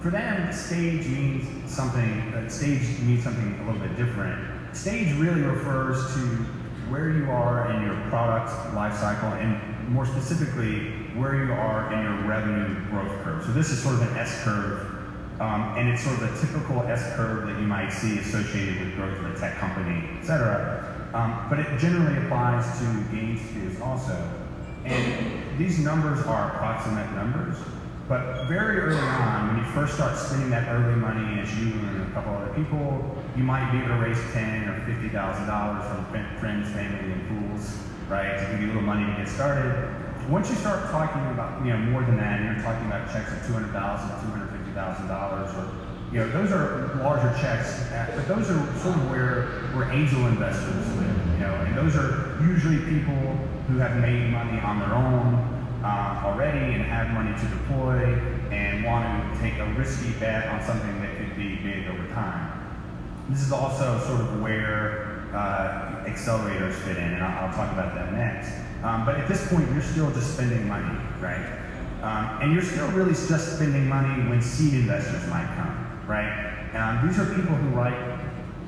for 0.00 0.10
them, 0.10 0.52
stage 0.52 1.08
means 1.08 1.68
something, 1.68 2.20
uh, 2.34 2.48
stage 2.48 3.00
means 3.00 3.24
something 3.24 3.58
a 3.60 3.64
little 3.72 3.80
bit 3.80 3.96
different. 3.96 4.76
Stage 4.76 5.12
really 5.18 5.40
refers 5.40 6.14
to 6.14 6.20
where 6.88 7.10
you 7.10 7.28
are 7.32 7.68
in 7.72 7.82
your 7.82 7.96
product 8.10 8.74
life 8.76 8.94
cycle 8.94 9.30
and 9.30 9.58
more 9.88 10.06
specifically, 10.06 10.90
where 11.16 11.44
you 11.44 11.52
are 11.52 11.92
in 11.92 12.00
your 12.00 12.28
revenue 12.28 12.76
growth 12.90 13.24
curve. 13.24 13.44
So 13.44 13.50
this 13.50 13.70
is 13.70 13.82
sort 13.82 13.96
of 13.96 14.02
an 14.02 14.16
S 14.16 14.44
curve, 14.44 14.86
um, 15.40 15.74
and 15.76 15.88
it's 15.88 16.04
sort 16.04 16.22
of 16.22 16.32
a 16.32 16.40
typical 16.40 16.80
S 16.82 17.16
curve 17.16 17.48
that 17.48 17.60
you 17.60 17.66
might 17.66 17.90
see 17.90 18.18
associated 18.20 18.78
with 18.78 18.94
growth 18.94 19.18
of 19.18 19.34
a 19.34 19.38
tech 19.38 19.56
company, 19.56 20.10
et 20.20 20.24
cetera. 20.24 20.94
Um, 21.14 21.46
but 21.48 21.58
it 21.58 21.78
generally 21.78 22.16
applies 22.24 22.78
to 22.80 22.84
game 23.10 23.38
studios 23.38 23.80
also. 23.80 24.16
And 24.84 25.58
these 25.58 25.78
numbers 25.78 26.24
are 26.26 26.52
approximate 26.52 27.10
numbers, 27.12 27.56
but 28.08 28.44
very 28.44 28.78
early 28.78 28.98
on, 28.98 29.48
when 29.48 29.58
you 29.58 29.70
first 29.72 29.94
start 29.94 30.16
spending 30.16 30.50
that 30.50 30.68
early 30.68 30.96
money 30.96 31.40
as 31.40 31.52
you 31.58 31.72
and 31.72 32.02
a 32.02 32.10
couple 32.12 32.34
other 32.34 32.52
people, 32.54 33.16
you 33.36 33.42
might 33.42 33.70
be 33.72 33.78
able 33.78 33.88
to 33.88 34.00
raise 34.00 34.18
ten 34.32 34.68
or 34.68 34.80
fifty 34.86 35.08
thousand 35.08 35.46
dollars 35.46 35.84
from 35.88 36.04
friends, 36.38 36.70
family, 36.70 37.12
and 37.12 37.22
fools, 37.28 37.76
right, 38.08 38.38
to 38.38 38.46
give 38.52 38.60
you 38.62 38.66
a 38.66 38.68
little 38.68 38.82
money 38.82 39.04
to 39.04 39.16
get 39.18 39.28
started. 39.28 39.92
Once 40.28 40.48
you 40.48 40.56
start 40.56 40.90
talking 40.90 41.20
about, 41.32 41.64
you 41.64 41.72
know, 41.72 41.78
more 41.78 42.02
than 42.02 42.16
that, 42.16 42.40
and 42.40 42.56
you're 42.56 42.64
talking 42.64 42.86
about 42.86 43.12
checks 43.12 43.32
of 43.32 43.46
two 43.46 43.52
hundred 43.52 43.72
thousand, 43.72 44.08
two 44.24 44.32
hundred 44.32 44.48
fifty 44.56 44.72
thousand 44.72 45.08
dollars, 45.08 45.50
or 45.56 45.68
you 46.12 46.20
know, 46.20 46.28
those 46.30 46.50
are 46.52 46.96
larger 47.02 47.28
checks, 47.38 47.84
but 48.16 48.26
those 48.26 48.50
are 48.50 48.78
sort 48.78 48.96
of 48.96 49.10
where 49.10 49.68
where 49.76 49.92
angel 49.92 50.26
investors 50.26 50.86
live. 50.96 51.16
You 51.34 51.44
know, 51.44 51.54
and 51.54 51.76
those 51.76 51.96
are 51.96 52.38
usually 52.40 52.78
people 52.78 53.36
who 53.68 53.76
have 53.78 54.00
made 54.00 54.30
money 54.30 54.58
on 54.60 54.80
their 54.80 54.94
own 54.94 55.34
uh, 55.84 56.22
already 56.24 56.74
and 56.74 56.82
have 56.82 57.10
money 57.10 57.36
to 57.36 57.46
deploy 57.48 58.16
and 58.50 58.84
want 58.84 59.04
to 59.04 59.40
take 59.40 59.58
a 59.58 59.66
risky 59.74 60.12
bet 60.18 60.48
on 60.48 60.62
something 60.64 61.00
that 61.02 61.14
could 61.18 61.36
be 61.36 61.56
big 61.56 61.86
over 61.88 62.06
time. 62.14 62.54
This 63.28 63.42
is 63.42 63.52
also 63.52 64.00
sort 64.06 64.22
of 64.22 64.40
where 64.40 65.28
uh, 65.34 66.04
accelerators 66.06 66.72
fit 66.72 66.96
in, 66.96 67.04
and 67.04 67.22
I'll, 67.22 67.48
I'll, 67.48 67.54
talk 67.54 67.70
about 67.72 67.94
that 67.94 68.14
next. 68.14 68.50
Um, 68.82 69.04
but 69.04 69.16
at 69.16 69.28
this 69.28 69.46
point, 69.48 69.70
you're 69.72 69.82
still 69.82 70.10
just 70.12 70.32
spending 70.32 70.66
money, 70.66 70.98
right? 71.20 71.60
Um, 72.00 72.40
and 72.40 72.54
you're 72.54 72.62
still 72.62 72.88
really 72.92 73.12
just 73.12 73.56
spending 73.56 73.86
money 73.86 74.26
when 74.30 74.40
seed 74.40 74.72
investors 74.72 75.28
might 75.28 75.46
come 75.54 75.77
right? 76.08 76.74
Um, 76.74 77.06
these 77.06 77.18
are 77.18 77.26
people 77.26 77.54
who 77.54 77.68
write 77.76 78.18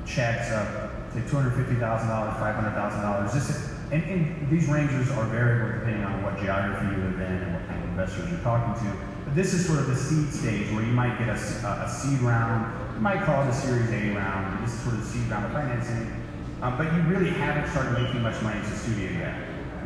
checks 0.05 0.51
of 0.51 0.91
say 1.13 1.19
$250,000, 1.21 1.77
$500,000. 1.77 3.33
This 3.33 3.71
and, 3.91 4.03
and, 4.03 4.49
these 4.49 4.67
ranges 4.67 5.11
are 5.11 5.25
variable 5.25 5.79
depending 5.79 6.05
on 6.05 6.23
what 6.23 6.39
geography 6.39 6.95
you 6.95 7.03
live 7.03 7.19
in 7.19 7.35
and 7.43 7.53
what 7.53 7.67
kind 7.67 7.83
of 7.83 7.89
investors 7.89 8.29
you're 8.31 8.39
talking 8.39 8.73
to. 8.85 8.97
But 9.25 9.35
this 9.35 9.53
is 9.53 9.65
sort 9.65 9.79
of 9.79 9.87
the 9.87 9.95
seed 9.95 10.31
stage 10.31 10.71
where 10.71 10.83
you 10.83 10.93
might 10.93 11.19
get 11.19 11.27
a, 11.27 11.35
a, 11.67 11.83
a 11.83 11.89
seed 11.89 12.19
round. 12.21 12.95
You 12.95 13.01
might 13.01 13.23
call 13.23 13.43
it 13.43 13.49
a 13.49 13.53
Series 13.53 13.89
A 13.89 14.15
round. 14.15 14.65
This 14.65 14.73
is 14.73 14.79
sort 14.79 14.95
of 14.95 15.01
the 15.01 15.07
seed 15.07 15.27
round 15.29 15.45
of 15.45 15.51
financing. 15.51 16.23
Um, 16.61 16.77
but 16.77 16.93
you 16.93 17.01
really 17.01 17.31
haven't 17.31 17.69
started 17.71 18.01
making 18.01 18.21
much 18.21 18.41
money 18.41 18.61
as 18.61 18.71
a 18.71 18.77
studio 18.77 19.11
yet. 19.11 19.35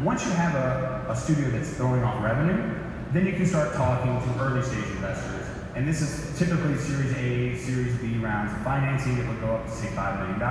Once 0.03 0.23
you 0.25 0.31
have 0.31 0.53
a, 0.53 1.09
a 1.09 1.15
studio 1.15 1.49
that's 1.49 1.71
throwing 1.71 2.03
off 2.03 2.23
revenue, 2.23 2.77
then 3.11 3.25
you 3.25 3.33
can 3.33 3.45
start 3.47 3.73
talking 3.73 4.11
to 4.21 4.43
early 4.43 4.61
stage 4.61 4.85
investors 4.91 5.44
And 5.75 5.85
this 5.85 6.01
is 6.01 6.39
typically 6.39 6.77
Series 6.77 7.11
A, 7.17 7.57
Series 7.57 7.97
B 7.97 8.17
rounds 8.17 8.53
of 8.53 8.63
financing 8.63 9.17
that 9.17 9.27
would 9.27 9.41
go 9.41 9.55
up 9.55 9.65
to 9.65 9.71
say 9.71 9.87
$5 9.87 10.19
million. 10.23 10.41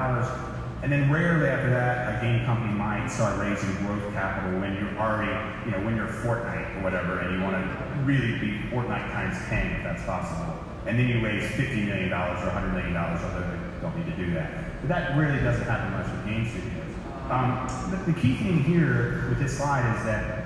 And 0.83 0.93
then 0.93 1.11
rarely 1.11 1.49
after 1.49 1.71
that, 1.71 2.19
a 2.19 2.27
game 2.27 2.45
company 2.45 2.75
might 2.75 3.09
start 3.09 3.41
raising 3.41 3.75
growth 3.87 4.13
capital 4.13 4.61
when 4.61 4.77
you're 4.77 4.93
already, 5.01 5.33
you 5.65 5.73
know, 5.73 5.81
when 5.81 5.97
you're 5.97 6.09
Fortnite 6.09 6.77
or 6.77 6.83
whatever, 6.83 7.21
and 7.21 7.35
you 7.35 7.43
want 7.43 7.57
to 7.57 8.03
really 8.05 8.39
be 8.39 8.61
Fortnite 8.69 9.11
times 9.13 9.39
10 9.49 9.81
if 9.81 9.83
that's 9.83 10.05
possible. 10.05 10.63
And 10.85 10.99
then 10.99 11.09
you 11.09 11.25
raise 11.25 11.51
$50 11.53 11.87
million 11.87 12.13
or 12.13 12.37
$100 12.37 12.75
million, 12.75 12.95
although 12.95 13.41
they 13.41 13.81
don't 13.81 13.97
need 13.97 14.05
to 14.15 14.17
do 14.23 14.35
that. 14.35 14.83
But 14.83 14.89
that 14.89 15.17
really 15.17 15.41
doesn't 15.41 15.65
happen 15.65 15.91
much 15.93 16.13
with 16.13 16.27
game 16.27 16.45
studios. 16.45 16.85
Um, 17.31 17.65
the, 18.05 18.13
key 18.13 18.35
thing 18.35 18.63
here 18.63 19.25
with 19.31 19.39
this 19.39 19.57
slide 19.57 19.97
is 19.97 20.05
that 20.05 20.45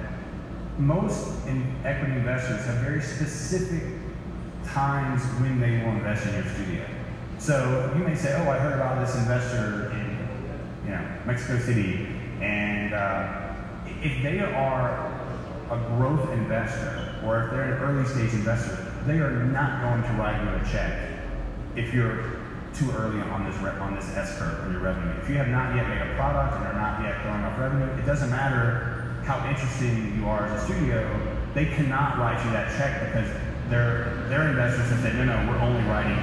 most 0.79 1.45
in 1.49 1.67
equity 1.85 2.13
investors 2.13 2.65
have 2.67 2.77
very 2.77 3.03
specific 3.03 3.98
times 4.73 5.23
when 5.41 5.61
they 5.61 5.83
will 5.83 5.93
invest 5.93 6.27
in 6.27 6.35
your 6.35 6.45
studio. 6.45 6.85
So 7.39 7.93
you 7.97 8.05
may 8.05 8.15
say, 8.15 8.35
oh, 8.35 8.51
I 8.51 8.59
heard 8.59 8.75
about 8.75 9.05
this 9.05 9.17
investor 9.17 9.91
in 9.93 10.19
you 10.85 10.91
know, 10.91 11.09
Mexico 11.25 11.59
City, 11.59 12.07
and 12.41 12.95
uh, 12.95 13.55
if 14.03 14.23
they 14.23 14.41
are 14.41 15.07
a 15.71 15.79
growth 15.97 16.31
investor 16.33 17.15
or 17.25 17.45
if 17.45 17.51
they're 17.51 17.75
an 17.75 17.83
early 17.83 18.05
stage 18.07 18.33
investor, 18.33 18.77
they 19.07 19.19
are 19.19 19.45
not 19.45 19.83
going 19.83 20.03
to 20.03 20.21
write 20.21 20.43
you 20.43 20.49
a 20.51 20.71
check 20.71 21.21
if 21.77 21.93
you're 21.93 22.39
too 22.75 22.91
early 22.93 23.21
on 23.21 23.45
this 23.45 23.57
on 23.81 23.95
this 23.95 24.09
S 24.17 24.39
curve 24.39 24.65
on 24.65 24.73
your 24.73 24.81
revenue. 24.81 25.15
If 25.21 25.29
you 25.29 25.37
have 25.37 25.49
not 25.49 25.75
yet 25.75 25.89
made 25.89 26.01
a 26.01 26.15
product 26.15 26.57
and 26.57 26.67
are 26.67 26.75
not 26.75 27.03
yet 27.03 27.21
throwing 27.23 27.43
off 27.43 27.59
revenue, 27.59 27.87
it 28.01 28.07
doesn't 28.07 28.31
matter 28.31 29.17
how 29.25 29.47
interesting 29.49 30.19
you 30.19 30.27
are 30.27 30.47
as 30.47 30.63
a 30.63 30.65
studio, 30.65 31.05
they 31.55 31.67
cannot 31.67 32.19
write 32.19 32.43
you 32.45 32.51
that 32.53 32.69
check 32.79 33.13
because 33.13 33.29
their 33.71 34.25
their 34.29 34.49
investors 34.49 34.91
have 34.91 35.01
said, 35.01 35.15
no, 35.17 35.25
no, 35.25 35.51
we're 35.51 35.59
only 35.59 35.83
writing 35.89 36.19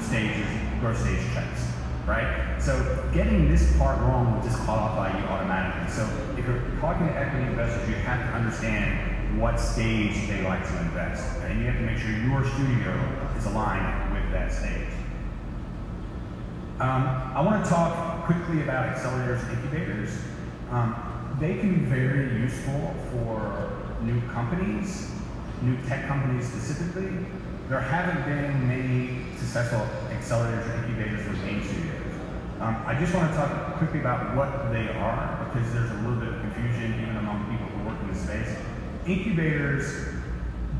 stages, 0.00 0.46
growth 0.80 0.98
stage 1.00 1.20
checks 1.34 1.66
right? 2.06 2.56
So 2.60 2.72
getting 3.12 3.50
this 3.50 3.76
part 3.76 3.98
wrong 4.00 4.34
will 4.34 4.42
disqualify 4.42 5.18
you 5.18 5.24
automatically. 5.26 5.92
So 5.92 6.08
if 6.38 6.46
you're 6.46 6.62
talking 6.80 7.08
to 7.08 7.12
equity 7.12 7.46
investors, 7.46 7.88
you 7.88 7.96
have 7.96 8.20
to 8.20 8.32
understand 8.32 9.40
what 9.40 9.58
stage 9.58 10.28
they 10.28 10.42
like 10.42 10.66
to 10.66 10.78
invest. 10.80 11.36
And 11.42 11.60
you 11.60 11.66
have 11.66 11.76
to 11.76 11.82
make 11.82 11.98
sure 11.98 12.10
your 12.10 12.44
studio 12.54 12.94
is 13.36 13.46
aligned 13.46 14.14
with 14.14 14.32
that 14.32 14.52
stage. 14.52 14.88
Um, 16.78 17.32
I 17.34 17.40
want 17.40 17.64
to 17.64 17.70
talk 17.70 18.26
quickly 18.26 18.62
about 18.62 18.94
accelerators 18.94 19.42
and 19.48 19.58
incubators. 19.58 20.16
Um, 20.70 21.36
they 21.40 21.58
can 21.58 21.74
be 21.74 21.80
very 21.86 22.40
useful 22.40 22.94
for 23.10 23.82
new 24.02 24.20
companies, 24.28 25.10
new 25.62 25.76
tech 25.88 26.06
companies 26.06 26.46
specifically. 26.46 27.10
There 27.68 27.80
haven't 27.80 28.24
been 28.24 28.68
many 28.68 29.24
successful 29.36 29.80
accelerators 30.10 30.68
or 30.68 30.84
incubators 30.84 31.26
with 31.28 31.44
game 31.44 31.62
studios. 31.64 32.06
Um, 32.60 32.76
I 32.86 32.98
just 32.98 33.14
want 33.14 33.30
to 33.30 33.36
talk 33.36 33.76
quickly 33.76 34.00
about 34.00 34.36
what 34.36 34.72
they 34.72 34.88
are 34.88 35.50
because 35.52 35.72
there's 35.74 35.90
a 35.90 35.94
little 35.94 36.16
bit 36.16 36.28
of 36.28 36.40
confusion 36.40 36.94
even 37.02 37.16
among 37.16 37.44
people 37.50 37.66
who 37.66 37.88
work 37.88 38.00
in 38.00 38.08
the 38.08 38.18
space. 38.18 38.56
Incubators, 39.06 40.14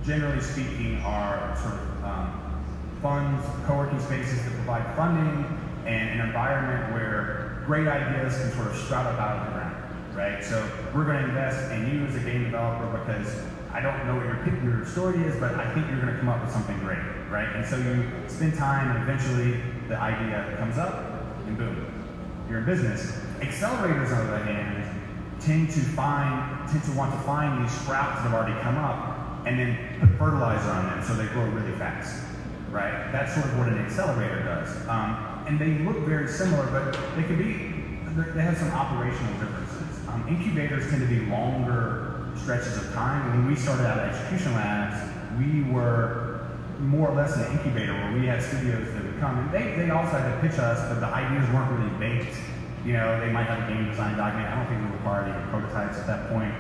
generally 0.05 0.41
speaking, 0.41 0.99
are 1.05 1.57
sort 1.61 1.75
of 1.75 2.05
um, 2.05 2.65
funds, 3.03 3.47
co-working 3.67 4.01
spaces 4.01 4.43
that 4.45 4.53
provide 4.55 4.97
funding 4.97 5.45
and 5.87 6.21
an 6.21 6.27
environment 6.27 6.93
where 6.95 7.62
great 7.67 7.87
ideas 7.87 8.39
can 8.39 8.53
sort 8.53 8.69
of 8.69 8.77
sprout 8.77 9.07
up 9.07 9.21
out 9.21 9.37
of 9.37 9.47
the 9.47 9.53
ground, 9.53 10.17
right? 10.17 10.45
So 10.45 10.67
we're 10.95 11.05
going 11.05 11.23
to 11.23 11.29
invest 11.29 11.71
in 11.73 11.91
you 11.93 12.07
as 12.07 12.17
a 12.17 12.21
game 12.21 12.45
developer 12.45 12.87
because 12.99 13.37
I 13.77 13.83
don't 13.83 14.07
know 14.07 14.17
what 14.17 14.25
your, 14.25 14.65
your 14.65 14.87
story 14.87 15.21
is, 15.29 15.39
but 15.39 15.53
I 15.55 15.75
think 15.75 15.87
you're 15.91 16.01
going 16.01 16.11
to 16.11 16.19
come 16.19 16.31
up 16.31 16.41
with 16.41 16.51
something 16.51 16.79
great, 16.79 16.97
right? 17.29 17.55
And 17.55 17.67
so 17.67 17.77
you 17.77 18.09
spend 18.27 18.55
time 18.55 18.97
and 18.97 19.03
eventually 19.03 19.61
the 19.87 20.01
idea 20.01 20.57
comes 20.57 20.79
up 20.79 20.97
and 21.47 21.59
boom, 21.59 21.85
you're 22.49 22.61
in 22.61 22.65
business. 22.65 23.21
Accelerators, 23.41 24.17
on 24.17 24.29
the 24.29 24.33
other 24.33 24.45
hand, 24.45 24.83
tend 25.43 25.69
to 25.73 25.81
find, 25.93 26.67
tend 26.71 26.85
to 26.85 26.93
want 26.93 27.12
to 27.12 27.21
find 27.29 27.62
these 27.62 27.71
sprouts 27.83 28.23
that 28.23 28.31
have 28.31 28.33
already 28.33 28.59
come 28.62 28.79
up 28.79 29.45
and 29.47 29.61
then 29.61 29.77
put 30.01 30.09
fertilizer 30.17 30.71
on 30.71 30.87
them 30.87 31.05
so 31.05 31.12
they 31.12 31.27
grow 31.27 31.45
really 31.45 31.77
fast, 31.77 32.25
right? 32.71 33.12
That's 33.12 33.35
sort 33.35 33.45
of 33.45 33.59
what 33.59 33.69
an 33.69 33.77
accelerator 33.77 34.43
does. 34.43 34.89
Um, 34.89 35.45
and 35.47 35.59
they 35.59 35.85
look 35.85 35.99
very 36.09 36.29
similar, 36.29 36.65
but 36.73 36.95
they 37.15 37.25
can 37.25 37.37
be, 37.37 38.33
they 38.33 38.41
have 38.41 38.57
some 38.57 38.71
operational 38.71 39.35
differences. 39.35 40.09
Um, 40.09 40.25
incubators 40.31 40.89
tend 40.89 41.03
to 41.03 41.15
be 41.15 41.27
longer 41.27 42.15
stretches 42.38 42.77
of 42.77 42.92
time. 42.92 43.31
When 43.31 43.46
we 43.46 43.57
started 43.57 43.87
out 43.87 43.99
at 43.99 44.14
Execution 44.14 44.55
Labs, 44.55 44.96
we 45.38 45.62
were 45.70 46.46
more 46.81 47.09
or 47.09 47.14
less 47.14 47.37
an 47.37 47.51
incubator 47.53 47.92
where 47.92 48.12
we 48.12 48.27
had 48.27 48.42
studios 48.42 48.92
that 48.92 49.05
would 49.05 49.18
come. 49.18 49.38
And 49.38 49.53
they, 49.53 49.77
they 49.77 49.90
also 49.90 50.18
had 50.18 50.29
to 50.29 50.46
pitch 50.46 50.59
us, 50.59 50.79
but 50.88 51.01
the 51.01 51.07
ideas 51.07 51.49
weren't 51.53 51.70
really 51.72 51.92
baked. 51.99 52.37
You 52.85 52.92
know, 52.92 53.18
they 53.20 53.33
might 53.33 53.44
have 53.44 53.68
a 53.68 53.72
game 53.72 53.88
design 53.88 54.16
document. 54.16 54.49
I 54.49 54.57
don't 54.57 54.68
think 54.68 54.85
we 54.85 54.96
required 54.96 55.33
any 55.33 55.51
prototypes 55.51 55.99
at 55.99 56.07
that 56.07 56.29
point. 56.31 56.55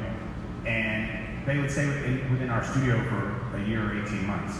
And 0.66 1.46
they 1.46 1.58
would 1.58 1.70
stay 1.70 1.86
within, 1.86 2.30
within 2.30 2.50
our 2.50 2.64
studio 2.64 2.98
for 3.08 3.56
a 3.56 3.64
year 3.64 3.92
or 3.92 4.02
18 4.02 4.26
months. 4.26 4.58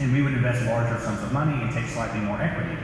And 0.00 0.12
we 0.12 0.22
would 0.22 0.32
invest 0.32 0.64
larger 0.64 0.98
sums 1.04 1.22
of 1.22 1.32
money 1.32 1.60
and 1.60 1.72
take 1.74 1.86
slightly 1.86 2.20
more 2.20 2.40
equity. 2.40 2.78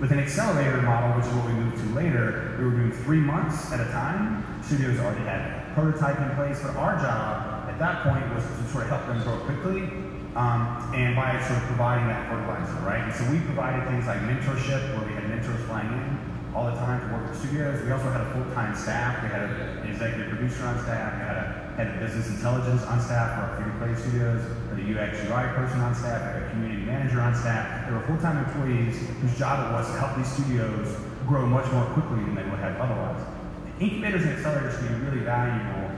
With 0.00 0.12
an 0.12 0.18
accelerator 0.18 0.82
model, 0.82 1.16
which 1.16 1.26
is 1.26 1.32
what 1.32 1.46
we 1.46 1.52
moved 1.52 1.78
to 1.78 1.94
later, 1.94 2.56
we 2.58 2.64
were 2.66 2.70
doing 2.70 2.92
three 2.92 3.18
months 3.18 3.72
at 3.72 3.80
a 3.80 3.90
time. 3.90 4.44
Studios 4.62 4.98
already 5.00 5.24
had 5.24 5.57
prototype 5.74 6.18
in 6.20 6.30
place, 6.36 6.60
but 6.62 6.76
our 6.76 6.96
job 7.00 7.68
at 7.68 7.78
that 7.78 8.02
point 8.02 8.24
was 8.34 8.44
to 8.44 8.64
sort 8.72 8.84
of 8.84 8.90
help 8.90 9.06
them 9.06 9.22
grow 9.22 9.38
quickly 9.44 9.88
um, 10.36 10.90
and 10.94 11.16
by 11.16 11.34
sort 11.46 11.58
of 11.58 11.66
providing 11.66 12.06
that 12.06 12.30
fertilizer, 12.30 12.78
right? 12.86 13.02
And 13.02 13.14
so 13.14 13.26
we 13.30 13.40
provided 13.40 13.88
things 13.88 14.06
like 14.06 14.20
mentorship, 14.22 14.94
where 14.94 15.06
we 15.06 15.14
had 15.14 15.28
mentors 15.28 15.60
flying 15.66 15.88
in 15.88 16.28
all 16.54 16.66
the 16.66 16.78
time 16.78 16.98
to 17.02 17.06
work 17.14 17.28
with 17.28 17.38
studios. 17.38 17.82
We 17.84 17.92
also 17.92 18.10
had 18.10 18.20
a 18.20 18.30
full-time 18.32 18.74
staff. 18.74 19.22
We 19.22 19.28
had 19.28 19.42
an 19.50 19.86
executive 19.90 20.28
producer 20.28 20.64
on 20.66 20.78
staff. 20.82 21.14
We 21.14 21.22
had 21.22 21.36
a 21.36 21.46
head 21.76 21.88
of 21.94 22.00
business 22.00 22.28
intelligence 22.30 22.82
on 22.82 23.00
staff 23.00 23.34
for 23.34 23.40
our 23.46 23.50
free-to-play 23.56 23.94
studios. 23.94 24.42
We 24.74 24.94
had 24.94 25.12
a 25.12 25.14
UX 25.14 25.22
UI 25.26 25.44
person 25.54 25.80
on 25.80 25.94
staff. 25.94 26.18
We 26.18 26.28
had 26.34 26.42
a 26.42 26.50
community 26.50 26.82
manager 26.82 27.20
on 27.20 27.34
staff. 27.34 27.86
There 27.86 27.94
were 27.94 28.06
full-time 28.06 28.42
employees 28.42 28.98
whose 29.20 29.38
job 29.38 29.70
it 29.70 29.72
was 29.74 29.86
to 29.86 29.98
help 29.98 30.16
these 30.16 30.30
studios 30.30 30.98
grow 31.26 31.46
much 31.46 31.70
more 31.70 31.84
quickly 31.94 32.24
than 32.24 32.34
they 32.34 32.46
would 32.48 32.58
have 32.58 32.80
otherwise. 32.80 33.37
Incubators 33.80 34.24
and 34.24 34.36
accelerators 34.36 34.78
can 34.78 34.98
be 34.98 35.06
really 35.06 35.24
valuable, 35.24 35.90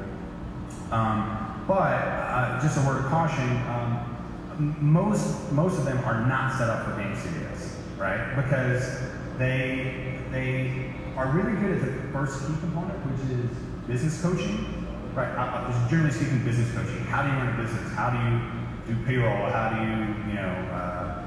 um, 0.90 1.64
but 1.66 1.74
uh, 1.80 2.60
just 2.60 2.76
a 2.76 2.80
word 2.82 3.04
of 3.04 3.06
caution, 3.06 3.48
um, 3.68 4.76
most 4.80 5.50
most 5.52 5.78
of 5.78 5.86
them 5.86 5.98
are 6.04 6.26
not 6.26 6.58
set 6.58 6.68
up 6.68 6.84
for 6.84 6.96
game 7.00 7.16
studios, 7.16 7.76
right? 7.96 8.36
Because 8.36 9.00
they 9.38 10.18
they 10.30 10.92
are 11.16 11.28
really 11.28 11.58
good 11.58 11.78
at 11.78 11.80
the 11.80 12.12
first 12.12 12.40
key 12.46 12.54
component, 12.60 12.98
which 13.06 13.38
is 13.38 13.50
business 13.86 14.20
coaching, 14.20 14.86
right? 15.14 15.30
Uh, 15.38 15.40
uh 15.40 15.88
generally 15.88 16.12
speaking, 16.12 16.44
business 16.44 16.70
coaching. 16.74 16.98
How 17.04 17.22
do 17.22 17.28
you 17.28 17.34
run 17.34 17.48
a 17.58 17.62
business? 17.62 17.92
How 17.94 18.10
do 18.10 18.18
you 18.18 18.94
do 18.94 19.06
payroll? 19.06 19.50
How 19.50 19.70
do 19.70 19.80
you 19.80 20.28
you 20.28 20.34
know 20.34 20.52
uh, 20.70 21.22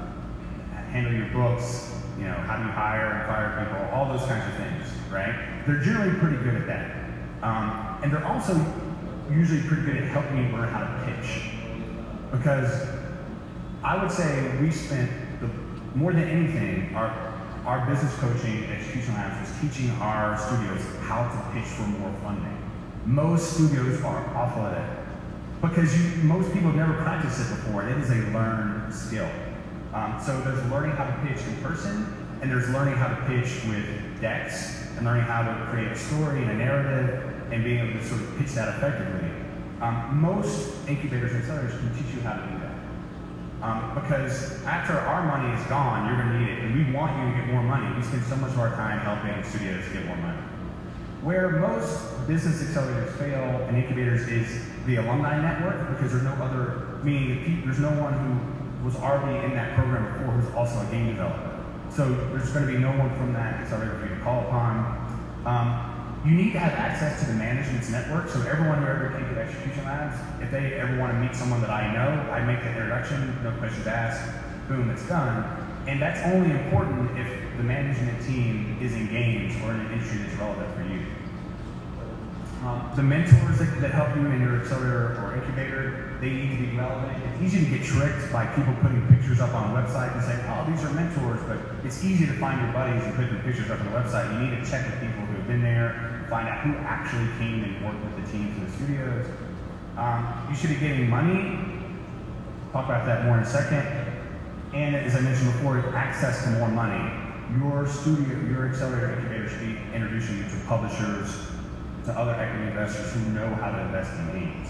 handle 0.92 1.12
your 1.12 1.30
books? 1.30 1.93
You 2.18 2.24
know, 2.24 2.38
how 2.46 2.56
do 2.56 2.64
you 2.64 2.70
hire 2.70 3.12
and 3.12 3.26
fire 3.26 3.64
people? 3.64 3.90
All 3.92 4.12
those 4.12 4.26
kinds 4.28 4.46
of 4.46 4.54
things, 4.54 4.86
right? 5.10 5.64
They're 5.66 5.80
generally 5.80 6.18
pretty 6.18 6.36
good 6.36 6.54
at 6.54 6.66
that, 6.66 6.94
um, 7.42 7.98
and 8.02 8.12
they're 8.12 8.26
also 8.26 8.54
usually 9.30 9.62
pretty 9.62 9.82
good 9.82 9.96
at 9.96 10.04
helping 10.04 10.36
you 10.36 10.52
learn 10.52 10.68
how 10.68 10.80
to 10.80 11.04
pitch 11.06 11.54
because 12.34 12.88
I 13.82 14.00
would 14.02 14.10
say 14.10 14.58
we 14.60 14.70
spent 14.70 15.10
the, 15.40 15.48
more 15.96 16.12
than 16.12 16.28
anything, 16.28 16.94
our, 16.94 17.10
our 17.64 17.86
business 17.86 18.14
coaching 18.16 18.64
execution 18.64 19.14
labs 19.14 19.48
was 19.48 19.60
teaching 19.60 19.90
our 20.00 20.36
studios 20.36 20.82
how 21.02 21.28
to 21.28 21.52
pitch 21.52 21.68
for 21.70 21.82
more 21.82 22.12
funding. 22.22 22.58
Most 23.06 23.54
studios 23.54 24.02
are 24.02 24.36
awful 24.36 24.66
at 24.66 24.78
it 24.78 24.98
because 25.60 25.94
you, 25.96 26.24
most 26.24 26.52
people 26.52 26.70
have 26.70 26.76
never 26.76 26.94
practiced 27.02 27.40
it 27.40 27.54
before. 27.54 27.88
It 27.88 27.98
is 27.98 28.10
a 28.10 28.16
learned 28.32 28.92
skill. 28.92 29.28
Um, 29.94 30.20
so 30.20 30.40
there's 30.40 30.62
learning 30.72 30.90
how 30.96 31.06
to 31.06 31.12
pitch 31.22 31.46
in 31.46 31.54
person, 31.62 32.12
and 32.42 32.50
there's 32.50 32.68
learning 32.70 32.94
how 32.94 33.08
to 33.08 33.16
pitch 33.26 33.62
with 33.68 34.20
decks, 34.20 34.88
and 34.96 35.06
learning 35.06 35.22
how 35.22 35.42
to 35.42 35.70
create 35.70 35.92
a 35.92 35.96
story 35.96 36.42
and 36.42 36.50
a 36.50 36.54
narrative, 36.54 37.32
and 37.52 37.62
being 37.62 37.78
able 37.78 38.00
to 38.00 38.04
sort 38.04 38.20
of 38.20 38.36
pitch 38.36 38.50
that 38.54 38.76
effectively. 38.76 39.30
Um, 39.80 40.18
most 40.20 40.72
incubators 40.88 41.32
and 41.32 41.44
accelerators 41.44 41.78
can 41.78 41.94
teach 41.94 42.12
you 42.12 42.20
how 42.22 42.34
to 42.34 42.42
do 42.42 42.58
that. 42.58 42.74
Um, 43.62 43.94
because 43.94 44.64
after 44.64 44.98
our 44.98 45.24
money 45.24 45.54
is 45.58 45.64
gone, 45.68 46.08
you're 46.08 46.16
going 46.20 46.32
to 46.32 46.38
need 46.40 46.58
it, 46.58 46.64
and 46.64 46.74
we 46.74 46.92
want 46.92 47.16
you 47.16 47.30
to 47.30 47.38
get 47.38 47.54
more 47.54 47.62
money. 47.62 47.86
We 47.96 48.02
spend 48.02 48.24
so 48.24 48.34
much 48.36 48.50
of 48.50 48.58
our 48.58 48.74
time 48.74 48.98
helping 48.98 49.44
studios 49.44 49.84
get 49.92 50.04
more 50.06 50.16
money. 50.16 50.42
Where 51.22 51.50
most 51.50 52.26
business 52.26 52.62
accelerators 52.62 53.12
fail 53.16 53.64
and 53.68 53.76
incubators 53.76 54.26
is 54.28 54.66
the 54.86 54.96
alumni 54.96 55.40
network, 55.40 55.88
because 55.90 56.12
there's 56.12 56.24
no 56.24 56.34
other, 56.42 56.98
meaning 57.04 57.62
there's 57.64 57.78
no 57.78 57.90
one 58.02 58.12
who 58.12 58.53
was 58.84 58.96
already 58.96 59.44
in 59.44 59.54
that 59.54 59.74
program 59.74 60.04
before 60.12 60.34
who's 60.34 60.54
also 60.54 60.86
a 60.86 60.90
game 60.90 61.08
developer. 61.08 61.64
So 61.90 62.10
there's 62.30 62.50
going 62.50 62.66
to 62.66 62.72
be 62.72 62.78
no 62.78 62.90
one 62.90 63.08
from 63.16 63.32
that 63.32 63.60
accelerator 63.60 63.98
for 63.98 64.06
you 64.08 64.14
to 64.14 64.20
call 64.20 64.40
upon. 64.42 65.00
Um, 65.46 65.94
you 66.24 66.36
need 66.36 66.52
to 66.52 66.58
have 66.58 66.72
access 66.72 67.20
to 67.20 67.26
the 67.26 67.34
management's 67.34 67.90
network. 67.90 68.28
So 68.28 68.40
everyone 68.42 68.82
who 68.82 68.88
ever 68.88 69.10
came 69.10 69.28
to 69.34 69.40
Execution 69.40 69.84
Labs, 69.84 70.16
if 70.42 70.50
they 70.50 70.74
ever 70.74 70.98
want 70.98 71.12
to 71.12 71.18
meet 71.18 71.36
someone 71.36 71.60
that 71.60 71.70
I 71.70 71.92
know, 71.92 72.32
I 72.32 72.44
make 72.44 72.60
the 72.60 72.70
introduction, 72.70 73.38
no 73.42 73.52
questions 73.52 73.86
asked. 73.86 74.24
boom, 74.68 74.90
it's 74.90 75.06
done. 75.08 75.44
And 75.86 76.00
that's 76.00 76.20
only 76.32 76.50
important 76.50 77.16
if 77.18 77.28
the 77.56 77.62
management 77.62 78.24
team 78.24 78.78
is 78.80 78.94
in 78.94 79.08
games 79.08 79.54
or 79.62 79.72
in 79.72 79.80
an 79.80 79.92
industry 79.92 80.18
that's 80.18 80.34
relevant 80.36 80.74
for 80.74 80.82
you. 80.82 81.04
Um, 82.64 82.90
the 82.96 83.02
mentors 83.02 83.58
that, 83.58 83.78
that 83.82 83.92
help 83.92 84.16
you 84.16 84.24
in 84.24 84.40
your 84.40 84.62
accelerator 84.64 85.20
or 85.20 85.36
incubator, 85.36 86.16
they 86.22 86.32
need 86.32 86.56
to 86.56 86.64
be 86.64 86.76
relevant. 86.78 87.12
It's 87.28 87.42
easy 87.52 87.60
to 87.60 87.68
get 87.68 87.84
tricked 87.84 88.32
by 88.32 88.46
people 88.56 88.72
putting 88.80 89.06
pictures 89.08 89.38
up 89.38 89.52
on 89.52 89.68
a 89.68 89.72
website 89.76 90.16
and 90.16 90.24
saying, 90.24 90.40
oh, 90.48 90.64
these 90.64 90.82
are 90.82 90.88
mentors, 90.96 91.44
but 91.44 91.60
it's 91.84 92.02
easy 92.02 92.24
to 92.24 92.32
find 92.40 92.58
your 92.64 92.72
buddies 92.72 93.04
and 93.04 93.14
put 93.16 93.28
their 93.28 93.42
pictures 93.44 93.70
up 93.70 93.80
on 93.80 93.92
the 93.92 93.92
website. 93.92 94.32
You 94.32 94.48
need 94.48 94.56
to 94.56 94.64
check 94.64 94.88
with 94.88 94.96
people 94.96 95.28
who 95.28 95.36
have 95.36 95.46
been 95.46 95.60
there, 95.60 96.24
find 96.30 96.48
out 96.48 96.64
who 96.64 96.72
actually 96.88 97.28
came 97.36 97.68
and 97.68 97.84
worked 97.84 98.00
with 98.00 98.16
the 98.24 98.32
teams 98.32 98.56
in 98.56 98.64
the 98.64 98.72
studios. 98.72 99.26
Um, 99.98 100.48
you 100.48 100.56
should 100.56 100.70
be 100.70 100.80
getting 100.80 101.10
money. 101.10 101.60
Talk 102.72 102.86
about 102.86 103.04
that 103.04 103.26
more 103.26 103.36
in 103.36 103.42
a 103.42 103.46
second. 103.46 103.84
And 104.72 104.96
as 104.96 105.14
I 105.14 105.20
mentioned 105.20 105.52
before, 105.52 105.84
access 105.94 106.44
to 106.44 106.50
more 106.56 106.68
money. 106.68 107.12
Your 107.60 107.86
studio, 107.86 108.40
your 108.48 108.68
accelerator 108.68 109.20
incubator 109.20 109.48
should 109.50 109.60
be 109.60 109.76
introducing 109.92 110.38
you 110.38 110.44
to 110.44 110.56
publishers, 110.66 111.52
to 112.04 112.12
other 112.12 112.32
equity 112.32 112.68
investors 112.68 113.12
who 113.12 113.30
know 113.30 113.46
how 113.56 113.70
to 113.70 113.80
invest 113.80 114.12
in 114.18 114.26
games. 114.32 114.68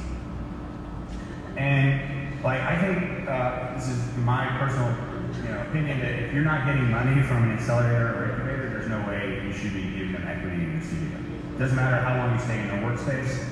And 1.57 2.43
like 2.45 2.61
I 2.61 2.77
think 2.79 3.29
uh, 3.29 3.75
this 3.75 3.89
is 3.89 4.17
my 4.19 4.47
personal 4.59 4.95
you 5.43 5.51
know, 5.51 5.63
opinion 5.63 6.01
that 6.01 6.13
if 6.13 6.33
you're 6.33 6.45
not 6.45 6.67
getting 6.67 6.91
money 6.91 7.23
from 7.23 7.45
an 7.45 7.53
accelerator 7.53 8.15
or 8.15 8.31
incubator, 8.31 8.69
there's 8.71 8.89
no 8.89 8.99
way 9.09 9.43
you 9.45 9.53
should 9.53 9.73
be 9.73 9.83
giving 9.83 10.13
them 10.13 10.27
equity 10.27 10.63
in 10.63 10.73
your 10.73 10.83
studio. 10.83 11.19
It 11.55 11.59
doesn't 11.59 11.77
matter 11.77 11.97
how 11.97 12.17
long 12.19 12.35
you 12.35 12.41
stay 12.41 12.61
in 12.61 12.69
their 12.69 12.83
workspace. 12.83 13.45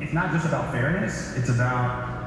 It's 0.00 0.12
not 0.12 0.32
just 0.32 0.46
about 0.46 0.72
fairness, 0.72 1.36
it's 1.36 1.50
about 1.50 2.20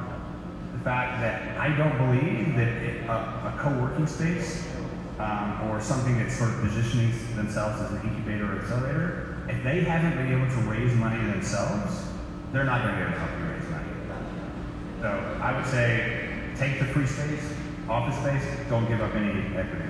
the 0.74 0.80
fact 0.80 1.22
that 1.22 1.58
I 1.58 1.76
don't 1.76 1.98
believe 1.98 2.56
that 2.56 2.68
it, 2.68 3.04
a, 3.10 3.14
a 3.14 3.56
co-working 3.60 4.06
space 4.06 4.68
um, 5.20 5.70
or 5.70 5.82
something 5.82 6.18
that's 6.18 6.38
sort 6.38 6.50
of 6.52 6.60
positioning 6.62 7.12
themselves 7.36 7.82
as 7.82 7.92
an 7.92 8.10
incubator 8.10 8.52
or 8.52 8.60
accelerator, 8.60 9.33
if 9.50 9.64
they 9.64 9.82
haven't 9.82 10.16
been 10.16 10.32
able 10.32 10.50
to 10.50 10.62
raise 10.70 10.94
money 10.96 11.18
themselves, 11.32 12.08
they're 12.52 12.64
not 12.64 12.84
going 12.84 12.96
to 12.96 13.02
be 13.02 13.08
able 13.08 13.14
to 13.14 13.20
help 13.20 13.40
you 13.40 13.46
raise 13.54 13.70
money. 13.70 13.90
So 15.02 15.10
I 15.42 15.56
would 15.56 15.66
say 15.66 16.54
take 16.56 16.80
the 16.80 16.86
free 16.86 17.08
space, 17.08 17.44
office 17.90 18.16
space, 18.20 18.44
don't 18.70 18.88
give 18.88 19.02
up 19.02 19.14
any 19.16 19.56
equity. 19.58 19.90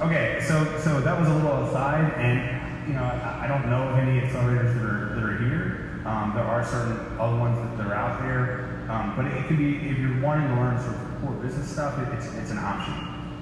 Okay, 0.00 0.38
so 0.46 0.78
so 0.78 1.00
that 1.00 1.18
was 1.18 1.28
a 1.28 1.34
little 1.34 1.64
aside, 1.64 2.12
and 2.18 2.86
you 2.86 2.94
know 2.94 3.02
I, 3.02 3.44
I 3.44 3.48
don't 3.48 3.68
know 3.68 3.88
of 3.88 3.98
any 3.98 4.20
accelerators 4.20 4.74
that 4.74 4.84
are 4.84 5.14
that 5.14 5.24
are 5.24 5.38
here. 5.38 6.02
Um, 6.04 6.32
there 6.34 6.44
are 6.44 6.64
certain 6.64 7.18
other 7.18 7.36
ones 7.36 7.58
that, 7.58 7.78
that 7.78 7.86
are 7.88 7.94
out 7.94 8.20
there, 8.20 8.86
um, 8.88 9.16
but 9.16 9.24
it, 9.26 9.32
it 9.32 9.46
can 9.48 9.56
be 9.56 9.76
if 9.88 9.98
you're 9.98 10.20
wanting 10.20 10.48
to 10.48 10.54
learn 10.54 10.78
sort 10.80 10.94
of 10.94 11.20
core 11.20 11.32
business 11.42 11.68
stuff, 11.68 11.98
it, 11.98 12.14
it's 12.14 12.32
it's 12.36 12.50
an 12.50 12.58
option. 12.58 12.92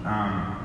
Um, 0.07 0.57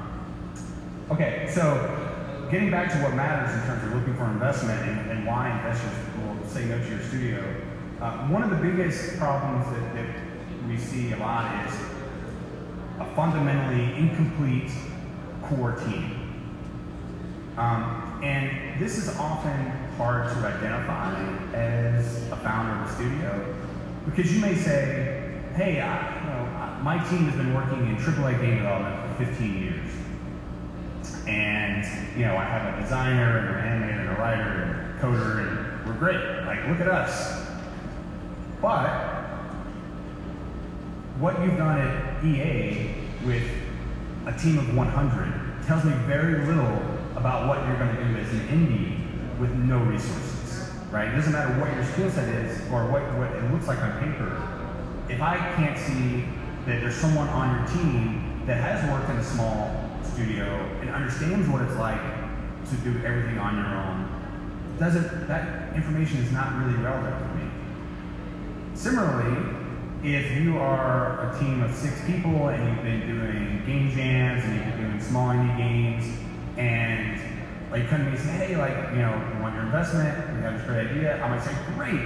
okay, 1.11 1.49
so 1.53 2.08
getting 2.51 2.71
back 2.71 2.91
to 2.91 2.97
what 2.99 3.13
matters 3.13 3.53
in 3.53 3.67
terms 3.67 3.83
of 3.83 3.93
looking 3.93 4.15
for 4.15 4.25
investment 4.25 4.81
and, 4.89 5.11
and 5.11 5.25
why 5.25 5.51
investors 5.51 5.91
will 6.17 6.47
say 6.47 6.65
no 6.65 6.79
to 6.79 6.89
your 6.89 7.01
studio, 7.03 7.43
uh, 8.01 8.27
one 8.27 8.41
of 8.41 8.49
the 8.49 8.55
biggest 8.55 9.17
problems 9.17 9.65
that, 9.75 9.93
that 9.93 10.15
we 10.67 10.77
see 10.77 11.11
a 11.11 11.17
lot 11.17 11.67
is 11.67 11.73
a 12.99 13.05
fundamentally 13.15 13.95
incomplete 13.97 14.71
core 15.43 15.73
team. 15.73 16.15
Um, 17.57 18.19
and 18.23 18.81
this 18.81 18.97
is 18.97 19.15
often 19.17 19.71
hard 19.97 20.29
to 20.29 20.37
identify 20.39 21.13
as 21.53 22.31
a 22.31 22.35
founder 22.37 22.81
of 22.81 22.89
a 22.89 22.95
studio 22.95 23.55
because 24.05 24.33
you 24.33 24.41
may 24.41 24.55
say, 24.55 25.39
hey, 25.55 25.81
I, 25.81 26.19
you 26.21 26.29
know, 26.31 26.83
my 26.83 26.97
team 27.09 27.25
has 27.25 27.35
been 27.35 27.53
working 27.53 27.79
in 27.87 27.95
AAA 27.97 28.41
game 28.41 28.57
development 28.57 29.17
for 29.17 29.25
15 29.25 29.61
years. 29.61 29.68
And, 31.29 31.85
you 32.17 32.25
know, 32.25 32.35
I 32.35 32.43
have 32.43 32.73
a 32.73 32.81
designer 32.81 33.37
and 33.37 33.49
an 33.49 33.89
animator 33.89 33.99
and 33.99 34.09
a 34.09 34.19
writer 34.19 34.63
and 34.63 34.99
a 34.99 35.01
coder 35.01 35.47
and 35.47 35.85
we're 35.85 35.93
great. 35.93 36.45
Like, 36.47 36.67
look 36.67 36.79
at 36.79 36.87
us. 36.87 37.47
But 38.59 38.89
what 41.19 41.39
you've 41.41 41.57
done 41.57 41.79
at 41.79 42.25
EA 42.25 42.95
with 43.25 43.43
a 44.25 44.33
team 44.33 44.57
of 44.57 44.75
100 44.75 45.65
tells 45.67 45.83
me 45.83 45.91
very 46.07 46.45
little 46.47 46.81
about 47.15 47.47
what 47.47 47.65
you're 47.67 47.77
going 47.77 47.95
to 47.95 48.03
do 48.05 48.17
as 48.17 48.31
an 48.31 48.47
indie 48.47 49.39
with 49.39 49.51
no 49.51 49.77
resources, 49.79 50.71
right? 50.91 51.09
It 51.09 51.15
doesn't 51.15 51.31
matter 51.31 51.59
what 51.59 51.71
your 51.75 51.85
skill 51.85 52.09
set 52.09 52.27
is 52.27 52.59
or 52.71 52.89
what, 52.89 53.03
what 53.17 53.31
it 53.31 53.51
looks 53.51 53.67
like 53.67 53.79
on 53.79 53.91
paper. 53.99 54.35
If 55.09 55.21
I 55.21 55.37
can't 55.55 55.77
see 55.77 56.25
that 56.65 56.81
there's 56.81 56.95
someone 56.95 57.27
on 57.29 57.59
your 57.59 57.67
team 57.67 58.43
that 58.47 58.57
has 58.57 58.89
worked 58.91 59.09
in 59.11 59.17
a 59.17 59.23
small 59.23 59.78
studio 60.19 60.45
and 60.81 60.89
understands 60.89 61.47
what 61.47 61.61
it's 61.61 61.75
like 61.75 62.01
to 62.69 62.75
do 62.83 62.91
everything 63.05 63.39
on 63.39 63.55
your 63.55 63.71
own, 63.71 64.75
doesn't 64.77 65.27
that 65.27 65.73
information 65.75 66.17
is 66.17 66.31
not 66.31 66.59
really 66.59 66.77
relevant 66.83 67.15
to 67.15 67.35
me. 67.39 67.49
Similarly, 68.75 69.55
if 70.03 70.31
you 70.37 70.57
are 70.57 71.31
a 71.31 71.39
team 71.39 71.63
of 71.63 71.73
six 71.73 72.05
people 72.05 72.49
and 72.49 72.59
you've 72.67 72.83
been 72.83 73.07
doing 73.07 73.63
game 73.65 73.91
jams 73.91 74.43
and 74.43 74.55
you've 74.55 74.65
been 74.75 74.89
doing 74.89 75.01
small 75.01 75.29
indie 75.29 75.57
games 75.57 76.05
and 76.57 77.19
like 77.71 77.87
come 77.87 77.99
to 77.99 78.05
me 78.05 78.17
and 78.17 78.19
say, 78.19 78.31
hey, 78.31 78.57
like, 78.57 78.75
you 78.91 78.99
know, 78.99 79.11
we 79.35 79.41
want 79.41 79.55
your 79.55 79.63
investment, 79.63 80.15
we 80.35 80.41
have 80.41 80.57
this 80.57 80.67
great 80.67 80.87
idea, 80.87 81.21
I 81.21 81.29
might 81.29 81.43
say, 81.43 81.55
great. 81.75 81.99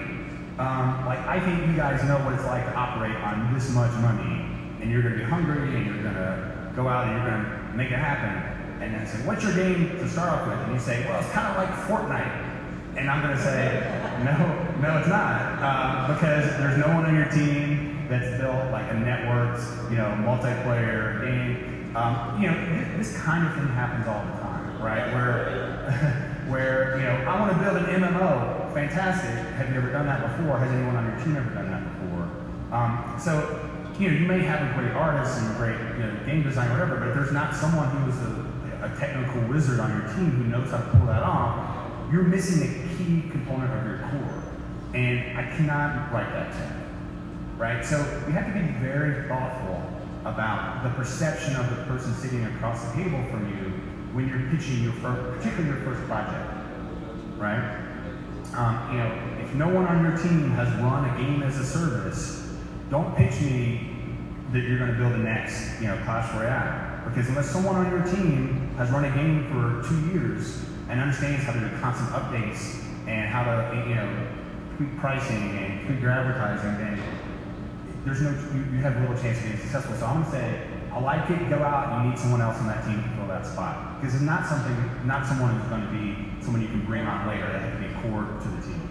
Um, 0.59 1.05
like, 1.05 1.19
I 1.25 1.39
think 1.39 1.65
you 1.67 1.75
guys 1.75 2.03
know 2.03 2.17
what 2.19 2.33
it's 2.33 2.45
like 2.45 2.63
to 2.65 2.75
operate 2.75 3.15
on 3.15 3.53
this 3.53 3.71
much 3.71 3.91
money 4.01 4.45
and 4.81 4.91
you're 4.91 5.01
gonna 5.01 5.17
be 5.17 5.23
hungry 5.23 5.75
and 5.75 5.85
you're 5.85 6.03
gonna 6.03 6.71
go 6.75 6.87
out 6.87 7.07
and 7.07 7.17
you're 7.17 7.29
gonna 7.29 7.62
make 7.75 7.91
it 7.91 7.99
happen. 7.99 8.81
And 8.81 8.93
then 8.93 9.07
say, 9.07 9.17
what's 9.25 9.43
your 9.43 9.55
game 9.55 9.89
to 9.99 10.09
start 10.09 10.29
off 10.29 10.47
with? 10.47 10.57
And 10.59 10.73
you 10.73 10.79
say, 10.79 11.05
well, 11.07 11.19
it's 11.19 11.31
kind 11.31 11.47
of 11.47 11.57
like 11.57 11.69
Fortnite. 11.87 12.97
And 12.97 13.09
I'm 13.09 13.23
going 13.23 13.35
to 13.35 13.41
say, 13.41 13.81
no, 14.23 14.35
no, 14.81 14.99
it's 14.99 15.07
not. 15.07 15.57
Um, 15.63 16.13
because 16.13 16.45
there's 16.57 16.77
no 16.77 16.93
one 16.93 17.05
on 17.05 17.15
your 17.15 17.29
team 17.31 18.05
that's 18.09 18.37
built 18.39 18.71
like 18.71 18.85
a 18.91 18.95
networked, 18.95 19.89
you 19.89 19.97
know, 19.97 20.13
multiplayer 20.21 21.23
game. 21.25 21.95
Um, 21.95 22.41
you 22.41 22.49
know, 22.49 22.97
this 22.97 23.17
kind 23.17 23.47
of 23.47 23.53
thing 23.55 23.67
happens 23.69 24.07
all 24.07 24.23
the 24.25 24.41
time, 24.41 24.81
right? 24.81 25.13
Where, 25.13 26.43
where 26.49 26.97
you 26.97 27.03
know, 27.03 27.15
I 27.25 27.39
want 27.39 27.53
to 27.53 27.63
build 27.63 27.77
an 27.77 28.01
MMO. 28.01 28.73
Fantastic. 28.73 29.31
Have 29.55 29.69
you 29.69 29.75
ever 29.75 29.91
done 29.91 30.05
that 30.05 30.21
before? 30.21 30.57
Has 30.59 30.71
anyone 30.71 30.95
on 30.95 31.05
your 31.05 31.25
team 31.25 31.37
ever 31.37 31.49
done 31.53 31.71
that 31.71 31.83
before? 32.01 32.29
Um, 32.73 33.15
so, 33.19 33.72
you 33.99 34.09
know, 34.09 34.17
you 34.17 34.25
may 34.25 34.39
have 34.39 34.61
a 34.61 34.73
great 34.79 34.91
artist 34.93 35.39
and 35.39 35.53
a 35.53 35.57
great 35.57 35.77
you 35.97 36.03
know, 36.03 36.25
game 36.25 36.43
design, 36.43 36.69
whatever, 36.71 36.97
but 36.97 37.09
if 37.09 37.15
there's 37.15 37.31
not 37.31 37.55
someone 37.55 37.89
who 37.89 38.09
is 38.09 38.17
a, 38.21 38.91
a 38.91 38.99
technical 38.99 39.41
wizard 39.47 39.79
on 39.79 39.91
your 39.91 40.13
team 40.13 40.31
who 40.31 40.43
knows 40.45 40.71
how 40.71 40.77
to 40.77 40.83
pull 40.97 41.05
that 41.05 41.21
off, 41.21 42.11
you're 42.11 42.23
missing 42.23 42.61
a 42.63 42.97
key 42.97 43.29
component 43.29 43.71
of 43.71 43.85
your 43.85 43.99
core. 44.09 44.43
And 44.93 45.37
I 45.37 45.43
cannot 45.55 46.11
write 46.11 46.31
that 46.33 46.51
check. 46.53 46.75
Right? 47.57 47.85
So 47.85 47.97
we 48.25 48.33
have 48.33 48.47
to 48.47 48.53
be 48.53 48.67
very 48.79 49.27
thoughtful 49.27 49.81
about 50.25 50.83
the 50.83 50.89
perception 50.91 51.55
of 51.55 51.69
the 51.69 51.83
person 51.83 52.13
sitting 52.15 52.45
across 52.45 52.83
the 52.85 53.03
table 53.03 53.23
from 53.29 53.49
you 53.49 53.71
when 54.13 54.27
you're 54.27 54.49
pitching 54.51 54.83
your 54.83 54.93
first, 54.93 55.37
particularly 55.37 55.69
your 55.69 55.83
first 55.85 56.07
project. 56.07 56.49
Right? 57.37 57.79
Um, 58.55 58.91
you 58.91 58.97
know, 58.97 59.43
if 59.43 59.53
no 59.55 59.67
one 59.67 59.85
on 59.85 60.03
your 60.03 60.17
team 60.17 60.51
has 60.51 60.69
run 60.81 61.09
a 61.09 61.17
game 61.17 61.41
as 61.41 61.57
a 61.57 61.65
service, 61.65 62.42
don't 62.93 63.15
pitch 63.17 63.41
me 63.41 63.89
that 64.51 64.61
you're 64.61 64.77
going 64.77 64.91
to 64.91 64.97
build 64.97 65.13
the 65.13 65.17
next, 65.17 65.81
you 65.81 65.87
know, 65.87 65.99
Clash 66.05 66.31
Royale. 66.35 67.09
Because 67.09 67.27
unless 67.27 67.49
someone 67.49 67.75
on 67.75 67.89
your 67.89 68.03
team 68.05 68.69
has 68.77 68.91
run 68.91 69.03
a 69.03 69.09
game 69.09 69.49
for 69.49 69.81
two 69.89 69.99
years, 70.13 70.63
and 70.89 71.01
understands 71.01 71.43
how 71.43 71.53
to 71.53 71.59
do 71.59 71.69
constant 71.79 72.09
updates 72.11 72.83
and 73.07 73.27
how 73.27 73.43
to, 73.43 73.89
you 73.89 73.95
know, 73.95 74.27
tweak 74.77 74.95
pricing 74.99 75.57
and 75.57 75.87
tweak 75.87 75.99
your 76.01 76.11
advertising, 76.11 76.77
then 76.77 77.01
there's 78.05 78.21
no, 78.21 78.29
you, 78.29 78.77
you 78.77 78.81
have 78.83 78.99
little 79.01 79.17
chance 79.17 79.39
of 79.39 79.45
being 79.45 79.57
successful. 79.57 79.95
So 79.95 80.05
I'm 80.05 80.21
gonna 80.21 80.31
say, 80.31 80.67
I 80.91 80.99
like 80.99 81.27
it, 81.31 81.49
go 81.49 81.63
out, 81.63 82.03
you 82.03 82.11
need 82.11 82.19
someone 82.19 82.41
else 82.41 82.57
on 82.57 82.67
that 82.67 82.85
team 82.85 83.01
to 83.01 83.09
fill 83.17 83.27
that 83.27 83.45
spot. 83.45 83.99
Because 83.99 84.13
it's 84.13 84.23
not 84.23 84.45
something, 84.45 85.07
not 85.07 85.25
someone 85.25 85.57
who's 85.57 85.69
gonna 85.69 85.89
be 85.89 86.43
someone 86.43 86.61
you 86.61 86.67
can 86.67 86.85
bring 86.85 87.07
on 87.07 87.27
later, 87.27 87.51
they 87.51 87.57
have 87.57 87.73
to 87.73 87.87
be 87.87 87.93
core 88.05 88.23
to 88.23 88.47
the 88.49 88.61
team. 88.61 88.81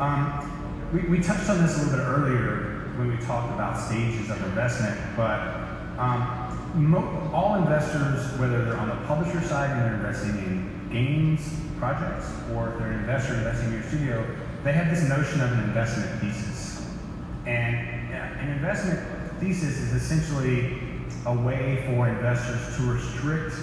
Um, 0.00 0.59
we, 0.92 1.00
we 1.02 1.20
touched 1.20 1.48
on 1.48 1.62
this 1.62 1.76
a 1.76 1.84
little 1.84 1.98
bit 1.98 2.04
earlier 2.04 2.90
when 2.96 3.16
we 3.16 3.24
talked 3.24 3.52
about 3.54 3.78
stages 3.78 4.30
of 4.30 4.42
investment, 4.44 4.98
but 5.16 5.38
um, 5.98 7.30
all 7.32 7.54
investors, 7.56 8.38
whether 8.38 8.64
they're 8.64 8.76
on 8.76 8.88
the 8.88 9.06
publisher 9.06 9.40
side 9.42 9.70
and 9.70 9.80
they're 9.82 9.94
investing 9.94 10.30
in 10.38 10.88
games 10.92 11.48
projects, 11.78 12.30
or 12.52 12.70
if 12.70 12.78
they're 12.78 12.92
an 12.92 13.00
investor 13.00 13.34
investing 13.34 13.68
in 13.68 13.74
your 13.74 13.82
studio, 13.84 14.26
they 14.64 14.72
have 14.72 14.90
this 14.90 15.08
notion 15.08 15.40
of 15.40 15.52
an 15.52 15.60
investment 15.60 16.20
thesis. 16.20 16.86
And 17.46 17.76
an 18.12 18.48
investment 18.50 19.00
thesis 19.40 19.78
is 19.78 19.92
essentially 19.94 20.78
a 21.26 21.34
way 21.34 21.84
for 21.86 22.08
investors 22.08 22.76
to 22.76 22.82
restrict 22.82 23.54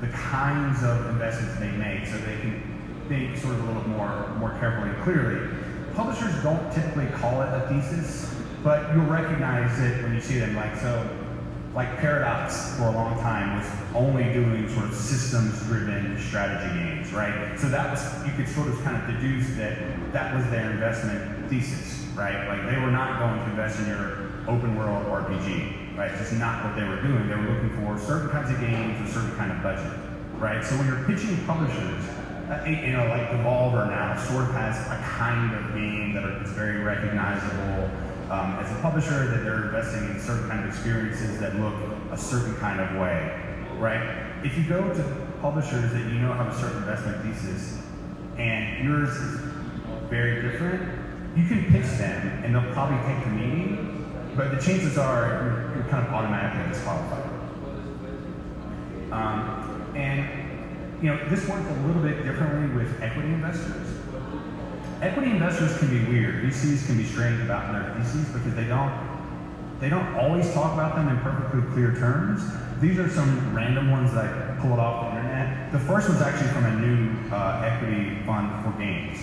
the 0.00 0.08
kinds 0.08 0.82
of 0.82 1.06
investments 1.06 1.58
they 1.58 1.70
make 1.70 2.06
so 2.06 2.16
they 2.18 2.40
can 2.40 3.04
think 3.08 3.36
sort 3.36 3.54
of 3.54 3.64
a 3.64 3.66
little 3.66 3.88
more, 3.88 4.28
more 4.38 4.50
carefully 4.58 4.90
and 4.90 5.02
clearly. 5.02 5.48
Publishers 5.94 6.42
don't 6.42 6.72
typically 6.72 7.06
call 7.08 7.42
it 7.42 7.48
a 7.48 7.68
thesis. 7.68 8.34
but 8.62 8.94
you'll 8.94 9.06
recognize 9.06 9.78
it 9.80 10.02
when 10.02 10.14
you 10.14 10.20
see 10.20 10.38
them. 10.38 10.54
Like 10.54 10.76
so, 10.76 11.08
like 11.74 11.98
Paradox 11.98 12.76
for 12.76 12.84
a 12.84 12.90
long 12.92 13.18
time 13.20 13.58
was 13.58 13.66
only 13.94 14.24
doing 14.32 14.68
sort 14.68 14.86
of 14.86 14.94
systems-driven 14.94 16.18
strategy 16.20 16.78
games, 16.78 17.12
right? 17.12 17.58
So 17.58 17.68
that 17.68 17.90
was 17.90 18.26
you 18.26 18.32
could 18.32 18.48
sort 18.48 18.68
of 18.68 18.80
kind 18.84 18.96
of 18.96 19.20
deduce 19.20 19.48
that 19.56 20.12
that 20.12 20.34
was 20.34 20.44
their 20.50 20.70
investment 20.70 21.50
thesis, 21.50 22.06
right? 22.14 22.46
Like 22.48 22.70
they 22.70 22.80
were 22.80 22.90
not 22.90 23.18
going 23.18 23.38
to 23.40 23.50
invest 23.50 23.80
in 23.80 23.86
your 23.86 24.30
open 24.48 24.76
world 24.76 25.06
RPG, 25.06 25.96
right? 25.96 26.10
It's 26.10 26.20
just 26.20 26.34
not 26.34 26.64
what 26.64 26.76
they 26.76 26.84
were 26.84 27.00
doing. 27.00 27.28
They 27.28 27.34
were 27.34 27.50
looking 27.50 27.70
for 27.82 27.98
certain 27.98 28.30
kinds 28.30 28.50
of 28.50 28.60
games 28.60 29.00
with 29.00 29.12
certain 29.12 29.34
kind 29.36 29.50
of 29.50 29.62
budget, 29.62 29.92
right? 30.38 30.64
So 30.64 30.76
when 30.76 30.86
you're 30.86 31.04
pitching 31.04 31.44
publishers, 31.46 32.04
you 32.66 32.92
know, 32.92 33.06
like 33.06 33.30
Devolver 33.30 33.88
now 33.88 34.16
sort 34.28 34.44
of 34.44 34.54
has 34.54 34.76
a 34.86 35.02
kind 35.04 35.54
of 35.54 35.74
game 35.74 36.12
that 36.14 36.24
is 36.42 36.50
very 36.50 36.78
recognizable 36.78 37.90
um, 38.30 38.58
as 38.60 38.70
a 38.70 38.80
publisher, 38.80 39.26
that 39.26 39.44
they're 39.44 39.64
investing 39.64 40.08
in 40.10 40.20
certain 40.20 40.48
kind 40.48 40.64
of 40.64 40.66
experiences 40.66 41.38
that 41.38 41.54
look 41.56 41.74
a 42.10 42.16
certain 42.16 42.54
kind 42.56 42.80
of 42.80 43.00
way, 43.00 43.38
right? 43.78 44.26
If 44.42 44.56
you 44.56 44.64
go 44.64 44.82
to 44.82 45.26
publishers 45.40 45.92
that 45.92 46.00
you 46.10 46.18
know 46.18 46.32
have 46.32 46.48
a 46.48 46.58
certain 46.58 46.78
investment 46.78 47.22
thesis, 47.24 47.82
and 48.38 48.84
yours 48.84 49.10
is 49.10 49.40
very 50.08 50.42
different, 50.42 50.82
you 51.36 51.46
can 51.46 51.64
pitch 51.72 51.86
them, 51.98 52.44
and 52.44 52.54
they'll 52.54 52.72
probably 52.72 52.98
take 53.12 53.22
the 53.24 53.30
meeting, 53.30 54.32
but 54.36 54.50
the 54.50 54.60
chances 54.60 54.98
are 54.98 55.28
you're, 55.28 55.76
you're 55.76 55.90
kind 55.90 56.06
of 56.06 56.12
automatically 56.12 56.72
disqualified. 56.72 57.30
Um, 59.12 59.92
and 59.94 60.41
you 61.02 61.08
know 61.08 61.28
this 61.28 61.46
works 61.48 61.68
a 61.68 61.86
little 61.86 62.00
bit 62.00 62.22
differently 62.22 62.72
with 62.76 63.02
equity 63.02 63.28
investors. 63.28 63.88
Equity 65.02 65.32
investors 65.32 65.76
can 65.78 65.90
be 65.90 66.04
weird. 66.08 66.44
VCs 66.44 66.86
can 66.86 66.96
be 66.96 67.04
strange 67.04 67.42
about 67.42 67.72
their 67.72 67.92
theses 67.96 68.28
because 68.28 68.54
they 68.54 68.66
don't 68.66 68.92
they 69.80 69.88
don't 69.88 70.14
always 70.14 70.52
talk 70.54 70.74
about 70.74 70.94
them 70.94 71.08
in 71.08 71.18
perfectly 71.18 71.60
clear 71.72 71.92
terms. 71.96 72.40
These 72.80 73.00
are 73.00 73.08
some 73.08 73.54
random 73.54 73.90
ones 73.90 74.14
that 74.14 74.26
I 74.26 74.60
pulled 74.60 74.78
off 74.78 75.12
the 75.12 75.18
internet. 75.18 75.72
The 75.72 75.80
first 75.80 76.08
one's 76.08 76.22
actually 76.22 76.48
from 76.48 76.66
a 76.66 76.74
new 76.78 77.34
uh, 77.34 77.62
equity 77.64 78.16
fund 78.24 78.64
for 78.64 78.78
games, 78.78 79.18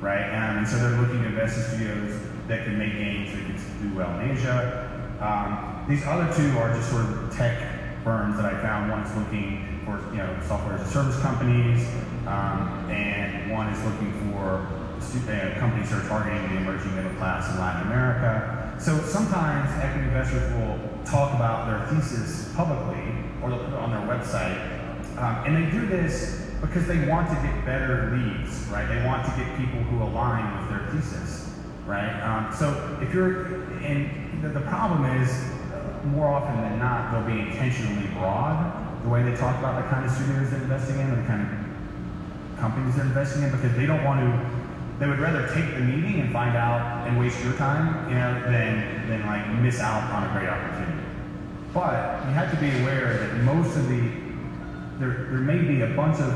right? 0.00 0.28
Um, 0.28 0.58
and 0.58 0.68
so 0.68 0.76
they're 0.76 1.00
looking 1.00 1.22
to 1.22 1.28
invest 1.28 1.56
in 1.56 1.62
studios 1.64 2.20
that 2.48 2.64
can 2.64 2.76
make 2.76 2.92
games 2.92 3.32
that 3.32 3.40
can 3.40 3.88
do 3.88 3.96
well 3.96 4.20
in 4.20 4.32
Asia. 4.32 5.16
Um, 5.18 5.86
these 5.88 6.04
other 6.04 6.30
two 6.34 6.58
are 6.58 6.74
just 6.74 6.90
sort 6.90 7.06
of 7.06 7.34
tech 7.34 8.04
firms 8.04 8.36
that 8.36 8.44
I 8.44 8.60
found. 8.60 8.90
One 8.90 9.00
is 9.00 9.16
looking 9.16 9.71
for 9.84 9.98
you 10.12 10.18
know 10.18 10.38
software 10.46 10.74
as 10.74 10.88
a 10.88 10.90
service 10.90 11.18
companies, 11.20 11.86
um, 12.26 12.88
and 12.90 13.50
one 13.50 13.68
is 13.68 13.82
looking 13.84 14.12
for 14.30 14.66
uh, 15.02 15.58
companies 15.58 15.90
that 15.90 16.04
are 16.04 16.08
targeting 16.08 16.42
the 16.50 16.56
emerging 16.58 16.94
middle 16.94 17.14
class 17.14 17.52
in 17.52 17.60
Latin 17.60 17.86
America. 17.88 18.76
So 18.78 18.98
sometimes 19.00 19.70
equity 19.82 20.08
investors 20.08 20.52
will 20.54 20.78
talk 21.04 21.34
about 21.34 21.66
their 21.66 21.86
thesis 21.88 22.52
publicly, 22.54 23.02
or 23.42 23.50
they'll 23.50 23.58
put 23.58 23.68
it 23.68 23.74
on 23.74 23.90
their 23.90 24.06
website, 24.06 24.58
um, 25.18 25.44
and 25.46 25.56
they 25.56 25.70
do 25.70 25.86
this 25.86 26.50
because 26.60 26.86
they 26.86 27.06
want 27.08 27.28
to 27.28 27.34
get 27.34 27.64
better 27.64 28.16
leads, 28.16 28.66
right? 28.68 28.86
They 28.86 29.04
want 29.04 29.24
to 29.26 29.30
get 29.36 29.56
people 29.56 29.80
who 29.80 30.02
align 30.02 30.60
with 30.60 30.70
their 30.70 30.88
thesis, 30.90 31.52
right? 31.86 32.22
Um, 32.22 32.54
so 32.54 32.98
if 33.02 33.12
you're, 33.12 33.64
and 33.82 34.42
the, 34.42 34.48
the 34.48 34.60
problem 34.60 35.04
is, 35.20 35.28
more 36.06 36.28
often 36.28 36.60
than 36.62 36.78
not, 36.78 37.12
they'll 37.12 37.36
be 37.36 37.40
intentionally 37.40 38.06
broad 38.14 38.91
the 39.02 39.08
way 39.08 39.22
they 39.22 39.34
talk 39.36 39.58
about 39.58 39.82
the 39.82 39.88
kind 39.88 40.04
of 40.04 40.10
studios 40.10 40.50
they're 40.50 40.62
investing 40.62 40.98
in, 40.98 41.10
or 41.10 41.16
the 41.16 41.26
kind 41.26 41.42
of 41.42 42.58
companies 42.58 42.96
they're 42.96 43.04
investing 43.04 43.42
in, 43.42 43.50
because 43.50 43.74
they 43.76 43.86
don't 43.86 44.04
want 44.04 44.20
to 44.20 44.62
they 44.98 45.08
would 45.08 45.18
rather 45.18 45.48
take 45.52 45.74
the 45.74 45.80
meeting 45.80 46.20
and 46.20 46.32
find 46.32 46.56
out 46.56 47.08
and 47.08 47.18
waste 47.18 47.42
your 47.42 47.54
time, 47.54 48.08
you 48.08 48.14
know, 48.14 48.40
than 48.44 49.08
than 49.08 49.26
like 49.26 49.48
miss 49.60 49.80
out 49.80 50.08
on 50.12 50.28
a 50.28 50.32
great 50.32 50.48
opportunity. 50.48 51.02
But 51.74 52.24
you 52.26 52.32
have 52.34 52.50
to 52.52 52.56
be 52.60 52.70
aware 52.82 53.18
that 53.18 53.34
most 53.42 53.76
of 53.76 53.88
the 53.88 54.00
there 55.00 55.26
there 55.30 55.40
may 55.40 55.58
be 55.58 55.80
a 55.80 55.88
bunch 55.88 56.20
of 56.20 56.30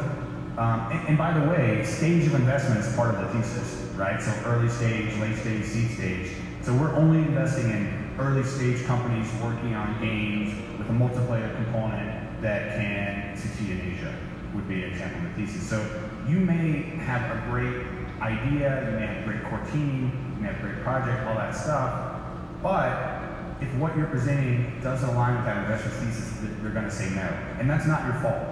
um, 0.59 0.91
and, 0.91 1.09
and, 1.09 1.19
by 1.19 1.39
the 1.39 1.47
way, 1.51 1.85
stage 1.85 2.27
of 2.27 2.35
investment 2.35 2.81
is 2.81 2.91
part 2.97 3.15
of 3.15 3.21
the 3.21 3.29
thesis, 3.39 3.95
right? 3.95 4.23
So 4.23 4.33
early 4.47 4.71
stage, 4.71 5.15
late 5.19 5.37
stage, 5.37 5.67
seed 5.67 5.91
stage. 5.91 6.31
So 6.63 6.73
we're 6.73 6.95
only 6.95 7.19
investing 7.19 7.71
in 7.71 8.11
early 8.19 8.43
stage 8.43 8.83
companies 8.87 9.31
working 9.43 9.75
on 9.75 10.01
games 10.01 10.55
with 10.79 10.89
a 10.89 10.93
multiplayer 10.93 11.55
component 11.57 12.26
that 12.43 12.77
can 12.77 13.37
succeed 13.37 13.71
in 13.71 13.81
Asia 13.93 14.15
would 14.55 14.69
be 14.69 14.83
an 14.85 14.91
example 14.91 15.27
of 15.27 15.37
the 15.37 15.47
thesis. 15.47 15.69
So 15.69 15.85
you 16.29 16.39
may 16.39 16.83
have 17.05 17.23
a 17.37 17.51
great 17.51 17.87
idea, 18.21 18.89
you 18.91 18.99
may 18.99 19.07
have 19.07 19.23
a 19.23 19.27
great 19.27 19.45
core 19.45 19.65
team, 19.73 20.35
you 20.37 20.43
may 20.43 20.53
have 20.53 20.59
a 20.59 20.63
great 20.63 20.83
project, 20.83 21.27
all 21.27 21.35
that 21.35 21.55
stuff, 21.55 22.21
but 22.63 23.17
if 23.61 23.73
what 23.77 23.97
you're 23.97 24.07
presenting 24.07 24.81
doesn't 24.83 25.09
align 25.09 25.37
with 25.37 25.45
that 25.47 25.65
investor's 25.65 25.93
thesis, 25.95 26.35
they're 26.63 26.73
going 26.73 26.85
to 26.85 26.91
say 26.91 27.09
no. 27.11 27.29
And 27.59 27.69
that's 27.69 27.87
not 27.87 28.05
your 28.05 28.15
fault. 28.21 28.43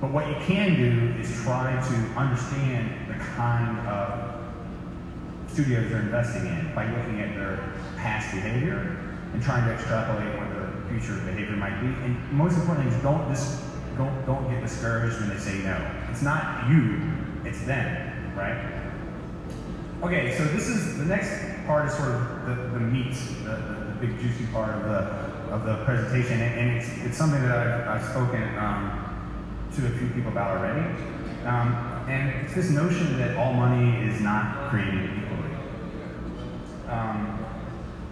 But 0.00 0.12
what 0.12 0.28
you 0.28 0.34
can 0.44 0.76
do 0.76 1.20
is 1.20 1.32
try 1.42 1.72
to 1.72 1.94
understand 2.18 3.08
the 3.08 3.14
kind 3.36 3.78
of 3.88 4.34
studios 5.50 5.88
they're 5.88 6.00
investing 6.00 6.46
in 6.46 6.74
by 6.74 6.90
looking 6.90 7.20
at 7.20 7.34
their 7.36 7.72
past 7.96 8.34
behavior 8.34 8.98
and 9.32 9.42
trying 9.42 9.64
to 9.66 9.72
extrapolate 9.72 10.36
what 10.38 10.53
future 11.00 11.20
behavior 11.24 11.56
might 11.56 11.80
be. 11.80 11.86
And 12.04 12.32
most 12.32 12.56
important 12.56 12.86
thing 12.86 12.96
is 12.96 13.02
don't, 13.02 13.28
dis- 13.28 13.60
don't, 13.96 14.26
don't 14.26 14.48
get 14.50 14.60
discouraged 14.60 15.18
when 15.20 15.28
they 15.28 15.38
say 15.38 15.58
no. 15.58 15.76
It's 16.10 16.22
not 16.22 16.68
you, 16.68 17.00
it's 17.44 17.60
them, 17.64 18.36
right? 18.36 18.82
Okay, 20.02 20.36
so 20.36 20.44
this 20.44 20.68
is 20.68 20.98
the 20.98 21.04
next 21.04 21.66
part 21.66 21.88
is 21.88 21.94
sort 21.94 22.10
of 22.10 22.46
the, 22.46 22.54
the 22.78 22.80
meat, 22.80 23.14
the, 23.44 23.50
the, 23.50 23.84
the 23.84 24.06
big 24.06 24.20
juicy 24.20 24.46
part 24.52 24.74
of 24.74 24.82
the 24.84 25.34
of 25.54 25.64
the 25.64 25.84
presentation, 25.84 26.40
and, 26.40 26.58
and 26.58 26.76
it's 26.78 26.88
it's 27.04 27.16
something 27.16 27.40
that 27.42 27.56
I've, 27.56 27.88
I've 27.88 28.10
spoken 28.10 28.42
um, 28.58 29.70
to 29.76 29.86
a 29.86 29.90
few 29.90 30.08
people 30.08 30.32
about 30.32 30.58
already, 30.58 30.84
um, 31.46 32.04
and 32.08 32.44
it's 32.44 32.54
this 32.54 32.70
notion 32.70 33.18
that 33.18 33.36
all 33.36 33.54
money 33.54 34.04
is 34.06 34.20
not 34.20 34.68
created 34.68 35.10
equally. 35.16 35.50
Um, 36.88 37.46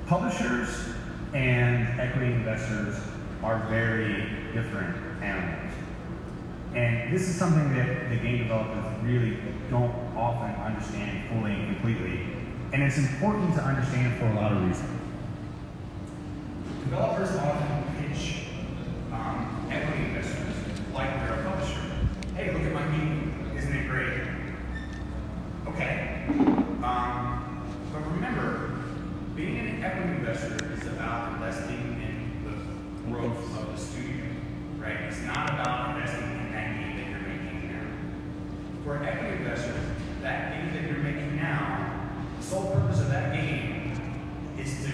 publishers 0.06 0.94
and 1.34 2.00
equity 2.00 2.32
investors 2.32 3.00
are 3.42 3.58
very 3.68 4.26
different 4.52 4.96
animals. 5.22 5.72
And 6.74 7.12
this 7.12 7.22
is 7.28 7.34
something 7.34 7.74
that 7.76 8.10
the 8.10 8.16
game 8.16 8.38
developers 8.38 8.84
really 9.02 9.38
don't 9.70 9.94
often 10.16 10.54
understand 10.62 11.28
fully 11.28 11.52
and 11.52 11.76
completely. 11.76 12.26
And 12.72 12.82
it's 12.82 12.98
important 12.98 13.54
to 13.54 13.62
understand 13.62 14.18
for 14.18 14.26
a 14.26 14.34
lot 14.34 14.52
of 14.52 14.66
reasons. 14.66 15.00
Developers 16.84 17.36
often 17.36 17.84
pitch 17.98 18.44
um, 19.12 19.68
equity 19.70 20.04
investors 20.04 20.54
like 20.94 21.10
they're 21.20 21.40
a 21.40 21.50
publisher. 21.50 21.80
Hey, 22.34 22.52
look 22.52 22.62
at 22.62 22.72
my 22.72 22.84
game. 22.96 23.52
Isn't 23.56 23.74
it 23.74 23.88
great? 23.88 24.20
Okay. 25.68 26.24
Um, 26.82 27.66
but 27.92 28.00
remember, 28.12 28.82
being 29.36 29.58
an 29.58 29.84
equity 29.84 30.18
investor 30.18 30.72
is 30.74 30.86
about 30.86 31.34
investing 31.34 32.00
in 32.02 32.44
the 32.44 33.10
growth 33.10 33.58
of 33.58 33.72
the 33.72 33.76
studio, 33.76 34.26
right? 34.78 35.00
It's 35.02 35.22
not 35.22 35.50
about 35.50 35.96
investing 35.96 36.30
in 36.30 36.52
that 36.52 36.78
game 36.78 36.96
that 36.96 37.08
you're 37.10 37.28
making 37.28 37.72
now. 37.72 37.86
For 38.84 39.02
equity 39.02 39.36
investors, 39.36 39.80
that 40.20 40.52
game 40.52 40.72
that 40.74 40.90
you're 40.90 41.02
making 41.02 41.36
now, 41.36 42.10
the 42.38 42.44
sole 42.44 42.72
purpose 42.72 43.00
of 43.00 43.08
that 43.08 43.32
game 43.32 43.92
is 44.58 44.84
to 44.84 44.92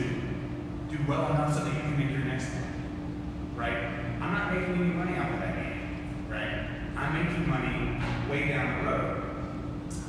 do 0.88 0.97
well 1.08 1.30
enough 1.30 1.54
so 1.54 1.64
that 1.64 1.74
you 1.74 1.80
can 1.80 1.98
make 1.98 2.10
your 2.10 2.20
next 2.20 2.50
one. 2.50 3.56
Right? 3.56 3.78
I'm 4.20 4.32
not 4.32 4.54
making 4.54 4.74
any 4.74 4.92
money 4.92 5.16
off 5.16 5.32
of 5.32 5.40
that 5.40 5.54
game. 5.56 6.26
Right? 6.30 6.68
I'm 6.96 7.14
making 7.14 7.48
money 7.48 7.98
way 8.30 8.48
down 8.48 8.84
the 8.84 8.90
road. 8.90 9.24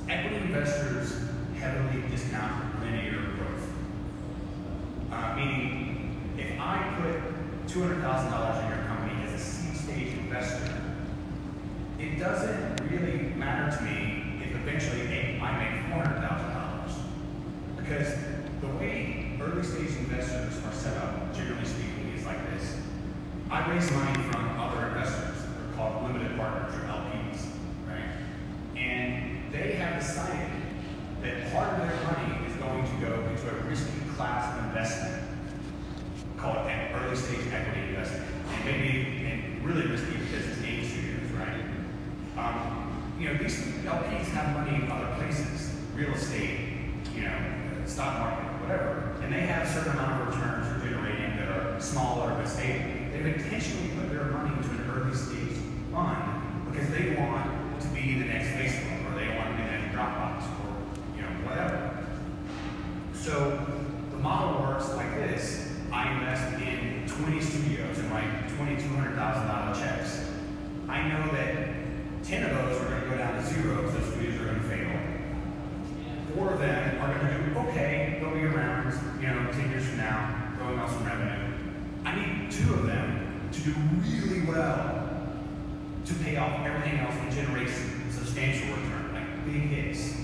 Equity 0.10 0.36
investors 0.36 1.30
heavily 1.56 2.04
discount 2.10 2.84
linear 2.84 3.22
growth. 3.38 3.72
Uh, 5.12 5.36
meaning, 5.36 6.36
if 6.38 6.60
I 6.60 6.94
put 7.02 7.68
$200,000 7.68 8.64
in 8.64 8.70
your 8.70 8.86
company 8.88 9.24
as 9.24 9.34
a 9.34 9.44
seed 9.44 9.76
stage 9.78 10.18
investor, 10.18 10.82
it 11.98 12.20
doesn't 12.20 12.92
really 12.92 13.34
matter 13.36 13.76
to 13.78 13.84
me 13.84 14.20
eventually 14.70 15.04
make, 15.08 15.42
I 15.42 15.58
make 15.58 16.06
$400,000. 16.06 16.92
Because 17.78 18.14
the 18.62 18.68
way 18.78 19.38
early 19.42 19.64
stage 19.64 19.98
investors 19.98 20.62
are 20.66 20.74
set 20.74 20.98
up, 20.98 21.36
generally 21.36 21.66
speaking, 21.66 22.14
is 22.16 22.26
like 22.26 22.40
this. 22.52 22.78
I 23.50 23.70
raise 23.72 23.92
money 23.92 24.24
from 24.24 24.60
other 24.60 24.88
investors, 24.88 25.44
they're 25.44 25.76
called 25.76 26.04
limited 26.04 26.38
partners 26.38 26.76
or 26.76 26.86
LPs, 26.88 27.48
right? 27.88 28.12
And 28.78 29.52
they 29.52 29.74
have 29.74 30.00
decided 30.00 30.52
that 31.24 31.52
part 31.52 31.74
of 31.74 31.80
their 31.80 31.96
money 32.04 32.46
is 32.48 32.56
going 32.58 32.86
to 32.86 33.06
go 33.06 33.14
into 33.30 33.50
a 33.50 33.70
risky 33.70 34.00
class 34.16 34.56
of 34.56 34.66
investment 34.66 35.24
called 36.38 36.58
early 36.58 37.16
stage 37.16 37.52
equity 37.52 37.90
investment. 37.90 38.26
And 38.54 38.66
maybe 38.66 39.26
and 39.26 39.66
really 39.66 39.88
risky 39.88 40.18
because 40.18 40.46
it's 40.48 40.62
game 40.62 40.86
studios, 40.86 41.32
right? 41.32 41.66
Um, 42.38 42.90
you 43.20 43.28
know, 43.28 43.34
these 43.36 43.60
LPs 43.84 44.32
have 44.32 44.56
money 44.56 44.82
in 44.82 44.90
other 44.90 45.14
places, 45.16 45.76
real 45.94 46.14
estate, 46.14 46.60
you 47.14 47.24
know, 47.24 47.36
stock 47.86 48.18
market, 48.18 48.46
whatever, 48.62 49.18
and 49.22 49.34
they 49.34 49.42
have 49.42 49.68
a 49.68 49.70
certain 49.70 49.92
amount 49.92 50.22
of 50.22 50.28
returns 50.30 50.70
they're 50.70 50.90
generating 50.90 51.36
that 51.36 51.50
are 51.50 51.82
smaller 51.82 52.34
but 52.36 52.48
stable, 52.48 52.86
they've 53.12 53.26
intentionally 53.26 53.90
put 54.00 54.10
their 54.10 54.26
money 54.26 54.56
into 54.56 54.70
an 54.70 54.90
early 54.96 55.14
stage 55.14 55.58
fund 55.92 56.72
because 56.72 56.90
they 56.92 57.16
want 57.16 57.82
to 57.82 57.88
be 57.90 58.20
the 58.20 58.26
next 58.26 58.48
Facebook 58.56 59.12
or 59.12 59.20
they 59.20 59.36
want 59.36 59.52
to 59.52 59.58
be 59.58 59.64
the 59.64 59.72
next 59.76 59.94
Dropbox 59.94 60.44
or 60.64 61.18
you 61.18 61.22
know 61.22 61.34
whatever. 61.44 62.08
So 63.14 63.68
the 64.12 64.18
model 64.18 64.62
works 64.62 64.88
like 64.96 65.14
this. 65.16 65.76
I 65.92 66.14
invest 66.14 66.62
in 66.62 67.04
20 67.06 67.42
studios 67.42 67.98
and 67.98 68.12
write 68.12 68.48
$2,200,000 68.60 69.80
checks. 69.80 70.30
I 70.88 71.06
know 71.10 71.32
that 71.34 71.80
10 72.24 72.44
of 72.44 72.58
those 72.58 72.80
are 72.80 72.90
going 72.90 73.02
to 73.02 73.10
go 73.10 73.18
down 73.18 73.34
to 73.34 73.44
zero 73.44 73.82
because 73.82 73.94
those 73.94 74.14
studios 74.14 74.40
are 74.40 74.46
going 74.46 74.62
to 74.62 74.68
fail. 74.70 75.00
Four 76.36 76.54
of 76.54 76.60
them 76.60 77.02
are 77.02 77.18
going 77.18 77.28
to 77.28 77.50
do 77.50 77.60
okay, 77.70 78.20
they'll 78.22 78.34
be 78.34 78.44
around, 78.44 78.94
you 79.20 79.28
know, 79.28 79.52
10 79.52 79.72
years 79.72 79.86
from 79.88 79.98
now, 79.98 80.54
throwing 80.58 80.80
off 80.80 80.92
some 80.92 81.06
revenue. 81.06 81.54
I 82.06 82.16
need 82.16 82.49
two 82.60 82.74
of 82.74 82.88
them 82.88 83.50
to 83.52 83.62
do 83.62 83.74
really 84.04 84.42
well 84.42 85.08
to 86.06 86.14
pay 86.16 86.36
off 86.38 86.66
everything 86.66 87.00
else 87.00 87.14
and 87.16 87.32
generate 87.32 87.70
substantial 88.12 88.76
return, 88.76 89.14
like 89.14 89.46
big 89.46 89.70
hits, 89.70 90.16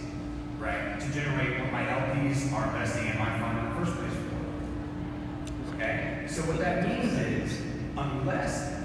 right? 0.60 1.00
To 1.00 1.14
generate 1.14 1.60
what 1.60 1.72
my 1.72 1.86
LPs 1.86 2.52
are 2.54 2.66
investing 2.68 3.08
in 3.08 3.18
my 3.18 3.40
fund 3.40 3.58
in 3.60 3.66
the 3.66 3.72
first 3.76 3.94
place 3.98 4.14
for. 4.14 5.76
Okay? 5.76 6.26
So 6.28 6.42
what 6.44 6.60
that 6.60 6.88
means 6.88 7.14
is, 7.14 7.62
unless 7.98 8.76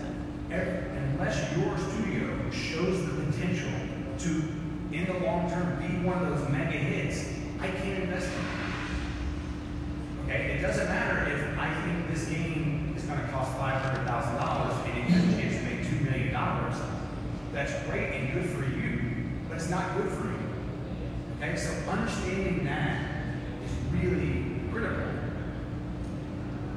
unless 0.51 1.57
your 1.57 1.79
studio 1.79 2.51
shows 2.51 3.07
the 3.07 3.13
potential 3.23 3.71
to, 4.19 4.29
in 4.91 5.07
the 5.07 5.21
long 5.25 5.49
term, 5.51 5.79
be 5.79 5.87
one 6.07 6.25
of 6.25 6.39
those 6.39 6.49
mega 6.51 6.77
hits, 6.77 7.29
I 7.61 7.69
can't 7.69 8.03
invest 8.05 8.27
in 8.27 8.33
it. 8.33 8.39
Okay? 10.25 10.59
It 10.59 10.63
doesn't 10.63 10.89
matter 10.89 11.31
if 11.31 11.59
I 11.59 11.73
think 11.83 12.09
this 12.09 12.25
game 12.27 12.80
going 13.11 13.27
to 13.27 13.33
cost 13.33 13.57
$500,000 13.59 14.87
and 14.87 14.99
it 14.99 15.05
has 15.11 15.25
a 15.25 15.41
chance 15.41 15.57
to 15.57 15.63
make 15.65 15.81
$2 15.87 16.11
million. 16.11 16.33
That's 17.53 17.73
great 17.89 18.15
and 18.15 18.33
good 18.33 18.49
for 18.51 18.65
you, 18.65 19.27
but 19.49 19.57
it's 19.57 19.69
not 19.69 19.97
good 19.97 20.09
for 20.11 20.27
you. 20.27 20.39
Okay? 21.37 21.57
So 21.57 21.71
understanding 21.91 22.65
that 22.65 23.03
is 23.65 23.73
really 23.93 24.61
critical. 24.71 25.11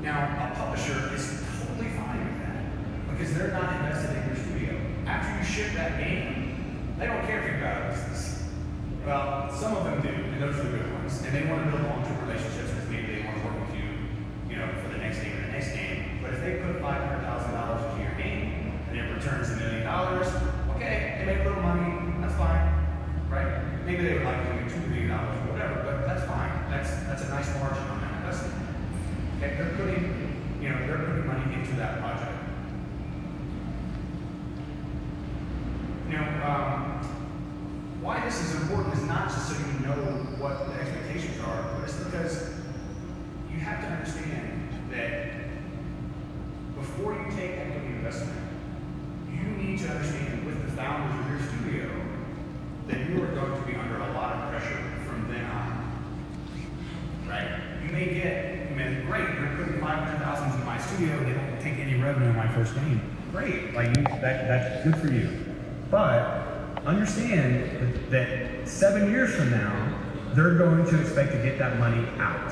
Now, 0.01 0.51
a 0.51 0.55
publisher 0.55 1.13
is 1.13 1.43
totally 1.61 1.89
fine 1.95 2.19
with 2.19 2.39
that 2.43 3.11
because 3.11 3.33
they're 3.35 3.53
not 3.53 3.75
invested 3.79 4.17
in 4.17 4.27
your 4.27 4.35
studio. 4.35 4.79
After 5.05 5.37
you 5.37 5.45
ship 5.45 5.73
that 5.75 5.99
game, 5.99 6.95
they 6.97 7.05
don't 7.05 7.25
care 7.25 7.43
if 7.43 7.51
you've 7.51 7.61
got 7.61 7.83
a 7.83 7.89
business. 7.93 8.43
Well, 9.05 9.51
some 9.53 9.75
of 9.75 9.83
them 9.83 10.01
do, 10.01 10.09
and 10.09 10.41
those 10.41 10.55
are 10.55 10.63
the 10.63 10.77
good 10.77 10.93
ones. 10.93 11.21
And 11.21 11.35
they 11.35 11.49
want 11.51 11.65
to 11.65 11.71
build 11.71 11.83
long-term 11.83 12.27
relationships 12.27 12.71
because 12.71 12.89
maybe 12.89 13.15
they 13.15 13.23
want 13.23 13.37
to 13.37 13.43
work 13.43 13.59
with 13.67 13.75
you, 13.75 13.87
you 14.49 14.55
know, 14.55 14.67
for 14.81 14.89
the 14.89 14.97
next 14.97 15.19
game 15.19 15.37
or 15.37 15.45
the 15.47 15.51
next 15.51 15.71
game. 15.75 16.19
But 16.23 16.33
if 16.35 16.39
they 16.39 16.63
put 16.63 16.79
five 16.79 17.03
hundred 17.03 17.27
thousand 17.27 17.51
dollars 17.51 17.83
into 17.91 18.03
your 18.07 18.15
game 18.15 18.79
and 18.87 18.95
it 18.97 19.11
returns 19.11 19.51
a 19.51 19.55
million 19.57 19.83
dollars, 19.83 20.27
okay, 20.75 21.19
they 21.19 21.25
make 21.27 21.43
a 21.43 21.49
little 21.49 21.63
money, 21.63 22.15
that's 22.23 22.35
fine, 22.35 22.63
right? 23.27 23.59
Maybe 23.85 24.07
they 24.07 24.13
would 24.15 24.23
like 24.23 24.39
to 24.47 24.53
make 24.55 24.71
two 24.71 24.79
million 24.87 25.09
dollars 25.11 25.35
or 25.43 25.51
whatever, 25.51 25.83
but 25.83 26.07
that's 26.07 26.23
fine. 26.23 26.51
That's 26.71 26.91
that's 27.11 27.23
a 27.23 27.29
nice 27.29 27.51
margin 27.59 27.83
on 27.91 27.99
that 27.99 28.23
investment. 28.23 28.55
Okay, 29.43 29.59
they're 29.59 29.75
putting, 29.75 30.07
you 30.63 30.69
know, 30.69 30.79
they're 30.87 31.03
putting 31.03 31.27
money 31.27 31.59
into 31.59 31.75
that 31.75 31.99
project. 31.99 32.31
You 36.07 36.15
know, 36.15 36.27
um, 36.47 37.03
why 38.03 38.23
this 38.23 38.39
is 38.39 38.61
important 38.61 38.93
is 38.93 39.03
not 39.03 39.29
just 39.29 39.47
so 39.47 39.55
you 39.57 39.79
know 39.87 39.95
what 40.39 40.67
the 40.67 40.73
expectations 40.75 41.39
are, 41.39 41.73
but 41.73 41.83
it's 41.83 41.97
because 41.97 42.53
you 43.51 43.59
have 43.59 43.81
to 43.81 43.87
understand 43.87 44.69
that 44.91 45.33
before 46.75 47.13
you 47.13 47.25
take 47.35 47.51
equity 47.57 47.87
investment, 47.87 48.37
you 49.31 49.43
need 49.55 49.79
to 49.79 49.89
understand 49.89 50.45
with 50.45 50.61
the 50.65 50.71
founders 50.73 51.17
of 51.17 51.31
your 51.31 51.39
studio 51.49 51.89
that 52.87 53.09
you 53.09 53.23
are 53.23 53.33
going 53.33 53.61
to 53.61 53.67
be 53.67 53.75
under 53.75 53.97
a 53.97 54.11
lot 54.13 54.35
of 54.35 54.49
pressure 54.51 54.83
from 55.07 55.31
then 55.31 55.45
on. 55.45 55.71
Right? 57.25 57.47
You 57.82 57.82
may 57.93 58.13
get, 58.13 58.69
you 58.69 59.05
great, 59.05 59.29
you're 59.39 59.55
putting 59.55 59.79
500000 59.79 60.59
in 60.59 60.65
my 60.65 60.79
studio, 60.79 61.23
they 61.23 61.33
don't 61.33 61.61
take 61.61 61.77
any 61.77 61.95
revenue 61.95 62.29
in 62.29 62.35
my 62.35 62.47
first 62.49 62.73
game. 62.75 63.01
Great, 63.31 63.73
like 63.73 63.95
you, 63.95 64.03
that, 64.03 64.47
that's 64.47 64.83
good 64.83 64.97
for 64.97 65.13
you. 65.13 65.55
But 65.89 66.79
understand 66.85 67.79
that, 67.79 68.11
that 68.11 68.67
seven 68.67 69.09
years 69.09 69.33
from 69.35 69.51
now, 69.51 69.99
they're 70.33 70.57
going 70.57 70.85
to 70.85 70.99
expect 70.99 71.31
to 71.31 71.37
get 71.37 71.59
that 71.59 71.77
money 71.79 72.05
out, 72.17 72.51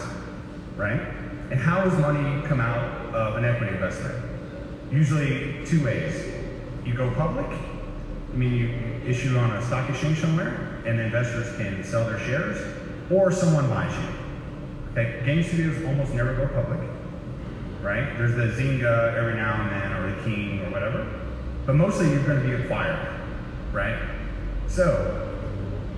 right? 0.77 1.01
And 1.49 1.59
how 1.59 1.83
does 1.83 1.97
money 1.99 2.47
come 2.47 2.61
out 2.61 3.13
of 3.13 3.37
an 3.37 3.45
equity 3.45 3.73
investment? 3.73 4.23
Usually 4.91 5.65
two 5.65 5.83
ways. 5.83 6.33
You 6.85 6.93
go 6.93 7.11
public, 7.15 7.47
I 7.47 8.35
mean 8.35 8.53
you 8.53 9.09
issue 9.09 9.37
on 9.37 9.51
a 9.51 9.65
stock 9.65 9.89
exchange 9.89 10.19
somewhere, 10.19 10.81
and 10.85 10.99
investors 10.99 11.55
can 11.57 11.83
sell 11.83 12.05
their 12.05 12.19
shares, 12.19 12.63
or 13.11 13.31
someone 13.31 13.67
buys 13.69 13.91
you. 13.97 14.20
Okay, 14.91 15.21
game 15.25 15.41
studios 15.41 15.85
almost 15.85 16.13
never 16.13 16.33
go 16.35 16.47
public, 16.47 16.81
right? 17.81 18.17
There's 18.17 18.35
the 18.35 18.61
Zynga 18.61 19.13
every 19.15 19.35
now 19.35 19.61
and 19.61 19.71
then, 19.71 19.93
or 19.93 20.13
the 20.13 20.23
King, 20.23 20.59
or 20.65 20.71
whatever. 20.71 21.07
But 21.65 21.75
mostly 21.75 22.09
you're 22.09 22.23
going 22.25 22.41
to 22.41 22.47
be 22.47 22.61
acquired, 22.61 23.07
right? 23.71 23.97
So 24.67 25.39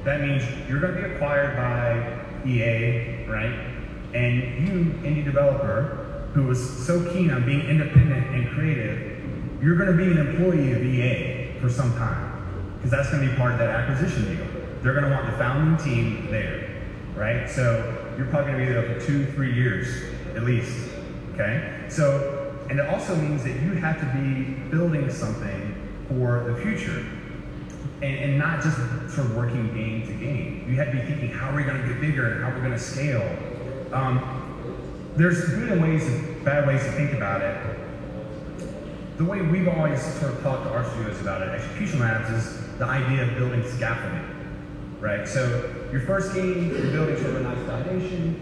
that 0.04 0.22
means 0.22 0.44
you're 0.70 0.80
going 0.80 0.94
to 0.94 1.02
be 1.02 1.16
acquired 1.16 1.56
by 1.56 2.48
EA, 2.48 3.26
right? 3.26 3.74
And 4.14 4.68
you, 4.68 4.94
indie 5.02 5.26
developer, 5.26 6.30
who 6.34 6.44
was 6.44 6.86
so 6.86 7.12
keen 7.14 7.32
on 7.32 7.46
being 7.46 7.62
independent 7.62 8.28
and 8.36 8.50
creative, 8.50 9.24
you're 9.62 9.76
going 9.76 9.92
to 9.92 9.98
be 9.98 10.12
an 10.12 10.20
employee 10.20 10.74
of 10.74 10.84
EA 10.84 11.60
for 11.60 11.70
some 11.70 11.94
time 11.98 12.76
because 12.76 12.92
that's 12.92 13.10
going 13.10 13.24
to 13.24 13.32
be 13.32 13.38
part 13.38 13.54
of 13.54 13.60
that 13.60 13.70
acquisition 13.70 14.36
deal. 14.36 14.46
They're 14.82 14.94
going 14.94 15.06
to 15.06 15.12
want 15.12 15.32
the 15.32 15.38
founding 15.38 15.84
team 15.84 16.28
there, 16.30 16.84
right? 17.16 17.50
So 17.50 17.93
you're 18.18 18.28
probably 18.28 18.54
going 18.54 18.66
to 18.66 18.68
be 18.68 18.74
there 18.74 19.00
for 19.00 19.06
two, 19.06 19.26
three 19.34 19.54
years 19.54 20.04
at 20.36 20.44
least, 20.44 20.90
okay? 21.34 21.86
So, 21.90 22.56
and 22.70 22.80
it 22.80 22.88
also 22.88 23.16
means 23.16 23.44
that 23.44 23.62
you 23.62 23.74
have 23.74 24.00
to 24.00 24.06
be 24.18 24.54
building 24.70 25.12
something 25.12 25.76
for 26.08 26.44
the 26.52 26.62
future 26.62 27.06
and, 28.02 28.16
and 28.16 28.38
not 28.38 28.62
just 28.62 28.78
sort 29.14 29.28
of 29.28 29.36
working 29.36 29.74
game 29.74 30.06
to 30.08 30.14
game. 30.14 30.66
You 30.68 30.76
have 30.76 30.92
to 30.92 30.98
be 30.98 31.04
thinking, 31.04 31.30
how 31.30 31.52
are 31.52 31.56
we 31.56 31.64
going 31.64 31.82
to 31.82 31.88
get 31.88 32.02
bigger 32.02 32.34
and 32.34 32.44
how 32.44 32.50
we're 32.50 32.60
going 32.60 32.72
to 32.72 32.80
scale? 32.80 33.38
Um, 33.92 34.40
there's 35.16 35.46
good 35.50 35.70
and 35.70 35.82
ways 35.82 36.06
and 36.08 36.44
bad 36.44 36.68
ways 36.68 36.84
to 36.84 36.92
think 36.94 37.14
about 37.14 37.42
it. 37.42 37.80
The 39.18 39.26
way 39.26 39.42
we've 39.42 39.68
always 39.68 40.02
sort 40.02 40.34
of 40.34 40.42
talked 40.42 40.64
to 40.64 40.72
our 40.72 40.90
studios 40.92 41.22
about 41.22 41.44
it, 41.44 41.50
Execution 41.50 42.00
Labs, 42.00 42.30
is 42.32 42.78
the 42.80 42.86
idea 42.86 43.24
of 43.24 43.36
building 43.36 43.64
scaffolding, 43.70 44.28
right? 45.00 45.28
So 45.28 45.83
your 45.94 46.02
first 46.02 46.34
game, 46.34 46.72
you're 46.72 46.92
building 46.92 47.16
of 47.24 47.36
a 47.36 47.40
nice 47.42 47.68
foundation. 47.68 48.42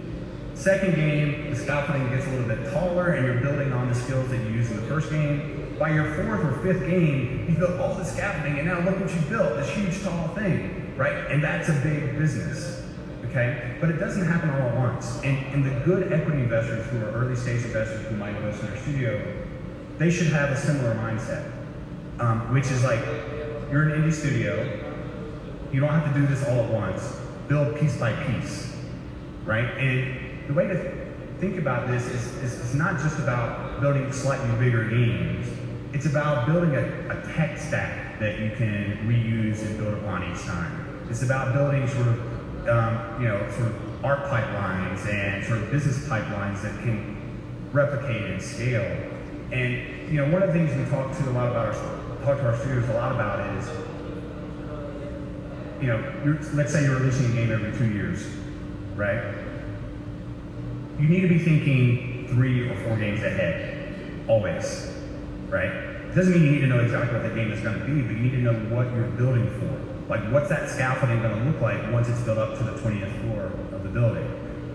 Second 0.54 0.96
game, 0.96 1.50
the 1.50 1.56
scaffolding 1.58 2.10
gets 2.10 2.26
a 2.28 2.30
little 2.30 2.48
bit 2.48 2.72
taller 2.72 3.12
and 3.12 3.26
you're 3.26 3.42
building 3.42 3.74
on 3.74 3.90
the 3.90 3.94
skills 3.96 4.30
that 4.30 4.38
you 4.38 4.52
used 4.54 4.72
in 4.72 4.78
the 4.78 4.88
first 4.88 5.12
game. 5.12 5.76
By 5.78 5.90
your 5.90 6.14
fourth 6.16 6.46
or 6.46 6.54
fifth 6.64 6.88
game, 6.88 7.48
you've 7.50 7.60
built 7.60 7.78
all 7.78 7.94
the 7.96 8.06
scaffolding 8.06 8.58
and 8.58 8.70
now 8.70 8.80
look 8.80 8.98
what 9.02 9.14
you've 9.14 9.30
built, 9.30 9.58
this 9.58 9.70
huge 9.70 10.02
tall 10.02 10.30
thing, 10.30 10.94
right? 10.96 11.30
And 11.30 11.44
that's 11.44 11.68
a 11.68 11.74
big 11.74 12.18
business, 12.18 12.88
okay? 13.26 13.76
But 13.82 13.90
it 13.90 13.98
doesn't 13.98 14.26
happen 14.26 14.50
all 14.52 14.70
at 14.70 14.78
once. 14.78 15.22
And, 15.24 15.38
and 15.54 15.66
the 15.66 15.78
good 15.84 16.14
equity 16.14 16.44
investors 16.44 16.86
who 16.88 17.00
are 17.00 17.12
early 17.12 17.36
stage 17.36 17.66
investors 17.66 18.08
who 18.08 18.16
might 18.16 18.34
invest 18.38 18.62
in 18.62 18.68
their 18.68 18.82
studio, 18.82 19.44
they 19.98 20.10
should 20.10 20.28
have 20.28 20.52
a 20.52 20.58
similar 20.58 20.96
mindset, 20.96 21.52
um, 22.22 22.54
which 22.54 22.72
is 22.72 22.82
like, 22.86 23.04
you're 23.70 23.90
an 23.90 24.02
indie 24.02 24.14
studio, 24.14 24.56
you 25.74 25.82
don't 25.82 25.90
have 25.90 26.14
to 26.14 26.18
do 26.18 26.26
this 26.28 26.48
all 26.48 26.64
at 26.64 26.72
once. 26.72 27.21
Build 27.52 27.78
piece 27.78 27.98
by 27.98 28.14
piece, 28.14 28.74
right? 29.44 29.66
And 29.78 30.48
the 30.48 30.54
way 30.54 30.68
to 30.68 31.12
think 31.42 31.58
about 31.58 31.90
this 31.90 32.06
is, 32.06 32.34
is 32.38 32.58
it's 32.62 32.74
not 32.74 32.98
just 33.02 33.20
about 33.20 33.82
building 33.82 34.10
slightly 34.14 34.50
bigger 34.58 34.88
games. 34.88 35.50
It's 35.92 36.06
about 36.06 36.48
building 36.48 36.76
a, 36.76 36.84
a 37.10 37.34
tech 37.34 37.58
stack 37.58 38.22
that 38.22 38.40
you 38.40 38.52
can 38.52 39.00
reuse 39.06 39.66
and 39.66 39.78
build 39.78 39.96
upon 39.96 40.32
each 40.32 40.42
time. 40.44 41.06
It's 41.10 41.24
about 41.24 41.54
building 41.54 41.86
sort 41.90 42.08
of, 42.08 42.70
um, 42.70 43.22
you 43.22 43.28
know, 43.28 43.46
sort 43.58 43.68
of 43.68 44.06
art 44.06 44.24
pipelines 44.30 45.06
and 45.14 45.44
sort 45.44 45.60
of 45.60 45.70
business 45.72 46.08
pipelines 46.08 46.62
that 46.62 46.80
can 46.80 47.18
replicate 47.74 48.32
and 48.32 48.42
scale. 48.42 49.12
And 49.52 50.10
you 50.10 50.26
know, 50.26 50.32
one 50.32 50.42
of 50.42 50.54
the 50.54 50.54
things 50.54 50.74
we 50.74 50.90
talk 50.90 51.12
to 51.18 51.30
a 51.30 51.32
lot 51.32 51.50
about 51.50 51.68
our 51.68 51.74
talk 52.24 52.38
to 52.38 52.48
our 52.48 52.58
studios 52.60 52.88
a 52.88 52.94
lot 52.94 53.12
about 53.12 53.58
is, 53.58 53.68
you 55.82 55.88
know, 55.88 56.38
let's 56.54 56.72
say 56.72 56.84
you're 56.84 56.98
releasing 56.98 57.32
a 57.32 57.34
game 57.34 57.52
every 57.52 57.78
two 57.78 57.92
years, 57.92 58.26
right? 58.96 59.34
You 61.00 61.08
need 61.08 61.22
to 61.22 61.28
be 61.28 61.40
thinking 61.40 62.28
three 62.30 62.70
or 62.70 62.76
four 62.84 62.98
games 62.98 63.24
ahead, 63.24 63.94
always, 64.28 64.94
right? 65.50 65.72
It 65.72 66.16
doesn't 66.16 66.34
mean 66.34 66.44
you 66.44 66.52
need 66.52 66.62
to 66.62 66.68
know 66.68 66.80
exactly 66.80 67.18
what 67.18 67.28
the 67.28 67.36
game 67.36 67.52
is 67.52 67.62
going 67.62 67.80
to 67.80 67.86
be, 67.86 68.02
but 68.02 68.12
you 68.12 68.20
need 68.20 68.32
to 68.32 68.38
know 68.38 68.54
what 68.76 68.94
you're 68.94 69.08
building 69.08 69.48
for. 69.60 70.10
Like, 70.10 70.32
what's 70.32 70.50
that 70.50 70.70
scaffolding 70.70 71.22
going 71.22 71.38
to 71.38 71.50
look 71.50 71.62
like 71.62 71.92
once 71.92 72.10
it's 72.10 72.22
built 72.22 72.38
up 72.38 72.58
to 72.58 72.64
the 72.64 72.72
20th 72.72 73.22
floor 73.22 73.46
of 73.74 73.84
the 73.84 73.90
building? 73.90 74.28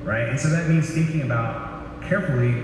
right? 0.07 0.28
And 0.28 0.38
so 0.38 0.48
that 0.50 0.68
means 0.68 0.88
thinking 0.88 1.22
about 1.22 2.00
carefully, 2.02 2.62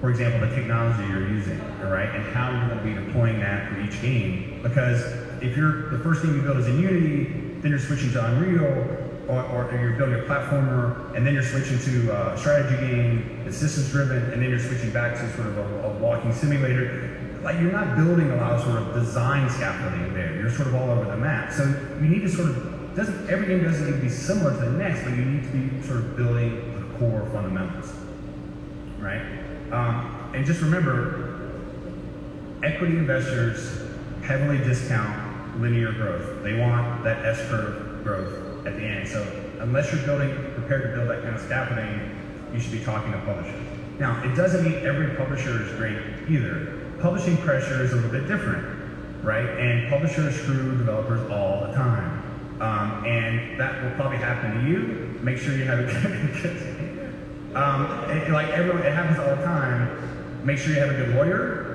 for 0.00 0.10
example, 0.10 0.48
the 0.48 0.54
technology 0.54 1.06
you're 1.06 1.28
using, 1.28 1.60
all 1.82 1.90
right, 1.90 2.08
and 2.08 2.24
how 2.32 2.50
you're 2.50 2.74
going 2.74 2.78
to 2.78 3.00
be 3.00 3.06
deploying 3.06 3.38
that 3.40 3.70
for 3.70 3.78
each 3.80 4.00
game. 4.00 4.60
Because 4.62 5.04
if 5.42 5.56
you're 5.56 5.90
the 5.90 5.98
first 5.98 6.22
thing 6.22 6.34
you 6.34 6.42
build 6.42 6.58
is 6.58 6.66
in 6.66 6.80
Unity, 6.80 7.24
then 7.60 7.70
you're 7.70 7.80
switching 7.80 8.12
to 8.12 8.24
Unreal, 8.24 8.64
or, 9.28 9.42
or 9.44 9.78
you're 9.78 9.92
building 9.92 10.20
a 10.20 10.22
platformer, 10.22 11.14
and 11.14 11.26
then 11.26 11.34
you're 11.34 11.42
switching 11.42 11.78
to 11.80 12.10
a 12.10 12.38
strategy 12.38 12.76
game 12.86 13.40
that's 13.44 13.56
systems 13.56 13.90
driven, 13.90 14.22
and 14.32 14.42
then 14.42 14.48
you're 14.48 14.58
switching 14.58 14.90
back 14.90 15.14
to 15.14 15.32
sort 15.34 15.48
of 15.48 15.58
a, 15.58 15.88
a 15.88 15.88
walking 15.98 16.32
simulator. 16.32 17.14
Like 17.42 17.60
you're 17.60 17.72
not 17.72 17.96
building 17.96 18.30
a 18.30 18.36
lot 18.36 18.52
of 18.52 18.62
sort 18.62 18.78
of 18.78 18.94
design 18.94 19.48
scaffolding 19.50 20.14
there. 20.14 20.34
You're 20.34 20.50
sort 20.50 20.68
of 20.68 20.74
all 20.74 20.90
over 20.90 21.04
the 21.04 21.16
map. 21.16 21.52
So 21.52 21.64
you 22.00 22.08
need 22.08 22.22
to 22.22 22.28
sort 22.28 22.48
of 22.48 22.78
doesn't 22.96 23.30
every 23.30 23.46
game 23.46 23.62
doesn't 23.62 23.86
need 23.86 23.92
to 23.92 24.02
be 24.02 24.08
similar 24.08 24.50
to 24.50 24.58
the 24.58 24.70
next, 24.70 25.04
but 25.04 25.10
you 25.10 25.24
need 25.24 25.44
to 25.44 25.50
be 25.50 25.86
sort 25.86 26.00
of 26.00 26.16
building 26.16 26.74
the 26.74 26.98
core 26.98 27.28
fundamentals, 27.32 27.92
right? 28.98 29.22
Um, 29.70 30.32
and 30.34 30.44
just 30.44 30.60
remember, 30.60 31.52
equity 32.64 32.96
investors 32.96 33.82
heavily 34.22 34.58
discount 34.58 35.27
linear 35.58 35.92
growth. 35.92 36.42
They 36.42 36.58
want 36.58 37.04
that 37.04 37.24
S 37.24 37.40
curve 37.48 38.02
growth 38.04 38.66
at 38.66 38.76
the 38.76 38.82
end. 38.82 39.08
So 39.08 39.22
unless 39.60 39.92
you're 39.92 40.02
building, 40.02 40.30
prepared 40.54 40.82
to 40.82 40.96
build 40.96 41.10
that 41.10 41.22
kind 41.22 41.34
of 41.34 41.40
scaffolding, 41.40 42.16
you 42.52 42.60
should 42.60 42.72
be 42.72 42.80
talking 42.84 43.12
to 43.12 43.18
publishers. 43.18 43.60
Now, 43.98 44.22
it 44.22 44.34
doesn't 44.36 44.64
mean 44.64 44.86
every 44.86 45.16
publisher 45.16 45.62
is 45.62 45.70
great 45.72 45.98
either. 46.28 46.72
Publishing 47.00 47.36
pressure 47.38 47.82
is 47.82 47.92
a 47.92 47.96
little 47.96 48.10
bit 48.10 48.28
different, 48.28 48.64
right? 49.22 49.48
And 49.58 49.90
publishers 49.90 50.40
screw 50.40 50.78
developers 50.78 51.28
all 51.30 51.66
the 51.66 51.72
time. 51.72 52.22
Um, 52.60 53.04
and 53.06 53.58
that 53.58 53.82
will 53.82 53.90
probably 53.92 54.18
happen 54.18 54.62
to 54.62 54.70
you. 54.70 55.18
Make 55.22 55.38
sure 55.38 55.56
you 55.56 55.64
have 55.64 55.80
a 55.80 55.84
good, 56.42 57.56
um, 57.56 58.10
it, 58.10 58.30
like 58.30 58.48
everyone, 58.48 58.82
it 58.82 58.92
happens 58.92 59.18
all 59.18 59.34
the 59.34 59.44
time. 59.44 60.44
Make 60.44 60.58
sure 60.58 60.72
you 60.72 60.80
have 60.80 60.90
a 60.90 60.94
good 60.94 61.14
lawyer. 61.14 61.67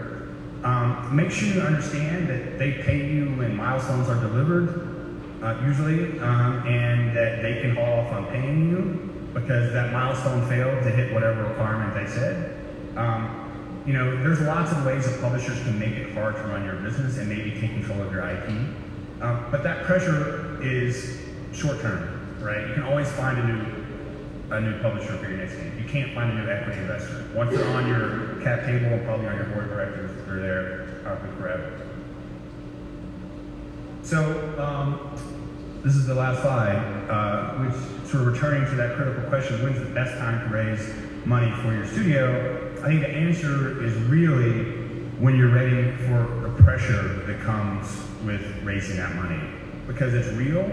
Um, 0.64 1.14
make 1.14 1.30
sure 1.30 1.50
you 1.50 1.62
understand 1.62 2.30
that 2.30 2.58
they 2.58 2.72
pay 2.84 3.06
you 3.06 3.26
when 3.36 3.56
milestones 3.56 4.08
are 4.08 4.20
delivered, 4.20 4.94
uh, 5.42 5.62
usually, 5.66 6.18
um, 6.20 6.66
and 6.66 7.16
that 7.16 7.42
they 7.42 7.60
can 7.62 7.76
haul 7.76 8.00
off 8.00 8.14
on 8.14 8.28
paying 8.28 8.70
you 8.70 9.10
because 9.34 9.74
that 9.74 9.92
milestone 9.92 10.48
failed 10.48 10.82
to 10.84 10.90
hit 10.90 11.14
whatever 11.14 11.44
requirement 11.44 11.94
they 11.94 12.08
said. 12.08 12.58
Um, 12.96 13.82
you 13.86 13.92
know, 13.92 14.16
there's 14.24 14.40
lots 14.42 14.72
of 14.72 14.86
ways 14.86 15.06
that 15.06 15.20
publishers 15.20 15.62
can 15.64 15.78
make 15.78 15.96
it 15.96 16.14
hard 16.14 16.36
to 16.36 16.44
run 16.44 16.64
your 16.64 16.76
business 16.76 17.18
and 17.18 17.28
maybe 17.28 17.52
take 17.60 17.72
control 17.72 18.02
of 18.02 18.14
your 18.14 18.22
IP. 18.26 18.48
Um, 19.22 19.46
but 19.52 19.64
that 19.64 19.84
pressure 19.84 20.62
is 20.62 21.22
short 21.52 21.82
term, 21.82 22.38
right? 22.40 22.68
You 22.68 22.74
can 22.74 22.84
always 22.84 23.12
find 23.12 23.38
a 23.38 23.46
new 23.46 23.83
a 24.50 24.62
new 24.62 24.80
publisher 24.82 25.18
for 25.18 25.30
your 25.30 25.38
next 25.38 25.56
game. 25.56 25.74
You 25.78 25.90
can't 25.90 26.14
find 26.14 26.32
a 26.32 26.44
new 26.44 26.50
equity 26.50 26.80
investor. 26.80 27.26
Once 27.34 27.56
they're 27.56 27.68
on 27.70 27.88
your 27.88 28.42
cap 28.44 28.66
table, 28.66 28.88
and 28.88 29.04
probably 29.06 29.28
on 29.28 29.36
your 29.36 29.46
board 29.46 29.66
of 29.66 29.70
directors, 29.72 30.12
they're 30.26 30.40
there 30.40 31.00
probably 31.04 31.30
forever. 31.38 31.82
So 34.04 34.60
um, 34.60 35.16
this 35.84 35.96
is 35.96 36.06
the 36.06 36.16
last 36.16 36.42
slide, 36.42 36.76
uh, 37.10 37.54
which 37.64 37.74
sort 38.10 38.28
of 38.28 38.34
returning 38.34 38.70
to 38.70 38.76
that 38.76 38.96
critical 38.96 39.24
question, 39.30 39.64
when's 39.64 39.80
the 39.80 39.94
best 39.94 40.18
time 40.18 40.48
to 40.48 40.54
raise 40.54 40.94
money 41.26 41.52
for 41.62 41.74
your 41.74 41.88
studio? 41.88 42.72
I 42.84 42.88
think 42.88 43.02
the 43.02 43.10
answer 43.10 43.84
is 43.84 43.94
really 44.04 44.82
when 45.20 45.38
you're 45.38 45.54
ready 45.54 45.92
for 46.06 46.42
the 46.42 46.64
pressure 46.64 47.24
that 47.26 47.40
comes 47.42 47.88
with 48.26 48.42
raising 48.64 48.98
that 48.98 49.16
money. 49.16 49.40
Because 49.88 50.14
it's 50.14 50.28
real 50.38 50.64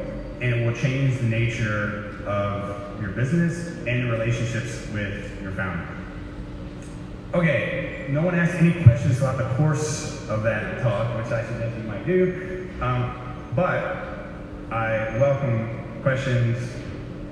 and 0.40 0.54
it 0.54 0.66
will 0.66 0.74
change 0.74 1.18
the 1.18 1.26
nature 1.26 2.24
of 2.26 2.89
your 3.00 3.10
business 3.10 3.68
and 3.86 4.00
your 4.00 4.12
relationships 4.12 4.86
with 4.92 5.40
your 5.42 5.52
founder. 5.52 5.86
Okay, 7.32 8.06
no 8.10 8.22
one 8.22 8.34
asked 8.34 8.54
any 8.54 8.82
questions 8.82 9.18
about 9.18 9.38
the 9.38 9.48
course 9.56 10.28
of 10.28 10.42
that 10.42 10.82
talk, 10.82 11.16
which 11.16 11.32
I 11.32 11.44
suggest 11.46 11.76
you 11.76 11.84
might 11.84 12.04
do. 12.04 12.68
Um, 12.80 13.36
but 13.54 14.10
I 14.70 15.16
welcome 15.18 16.02
questions, 16.02 16.58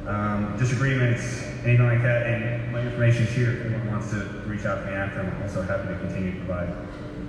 um, 0.06 0.56
disagreements, 0.58 1.42
anything 1.64 1.86
like 1.86 2.02
that, 2.02 2.26
and 2.26 2.72
my 2.72 2.82
information 2.82 3.24
is 3.24 3.30
here 3.30 3.52
if 3.52 3.66
anyone 3.66 3.88
wants 3.88 4.10
to 4.10 4.18
reach 4.46 4.64
out 4.64 4.84
to 4.84 4.86
me 4.86 4.92
after. 4.92 5.20
I'm 5.20 5.42
also 5.42 5.62
happy 5.62 5.88
to 5.88 5.98
continue 5.98 6.32
to 6.32 6.44
provide 6.44 6.74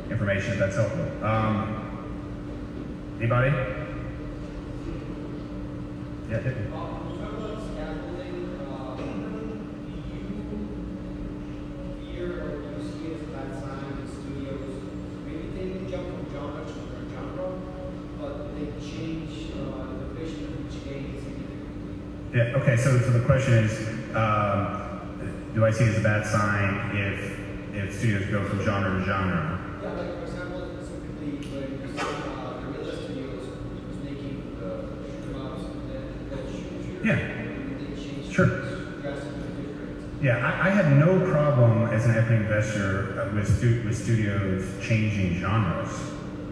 information 0.09 0.53
if 0.53 0.59
that's 0.59 0.75
helpful. 0.75 1.25
Um, 1.25 3.17
anybody? 3.19 3.49
Yeah, 6.29 6.88
okay, 22.61 22.75
so, 22.77 22.97
so 22.99 23.11
the 23.11 23.25
question 23.25 23.53
is, 23.53 23.87
um, 24.15 24.75
do 25.53 25.65
I 25.65 25.71
see 25.71 25.85
it 25.85 25.89
as 25.89 25.97
a 25.99 26.01
bad 26.03 26.25
sign 26.25 26.95
if, 26.95 27.39
if 27.75 27.97
studios 27.97 28.25
go 28.29 28.43
from 28.47 28.63
genre 28.63 28.99
to 28.99 29.05
genre? 29.05 29.79
Yeah, 29.81 29.89
like 29.93 30.17
for 30.17 30.23
example, 30.25 30.67
specifically 30.75 31.37
when 31.51 31.99
uh, 31.99 32.59
Guerrilla 32.61 32.95
Studios 32.95 33.47
was 33.87 33.97
making 34.03 34.57
the 34.59 34.85
shoot 35.07 35.35
'em 35.35 35.41
ups 35.41 35.63
and 35.65 35.89
then 35.89 36.29
the 36.29 36.51
shoot 36.51 37.05
Yeah. 37.05 38.31
Sure. 38.31 38.47
things 38.47 39.01
drastically 39.01 39.63
different. 39.63 40.21
Yeah, 40.23 40.37
I, 40.37 40.67
I 40.67 40.69
have 40.71 40.91
no 40.91 41.19
problem 41.31 41.87
as 41.93 42.05
an 42.05 42.15
equity 42.15 42.43
investor 42.43 43.19
uh, 43.21 43.33
with, 43.35 43.47
stu- 43.57 43.83
with 43.85 43.97
studios 43.97 44.65
changing 44.81 45.39
genres. 45.39 45.91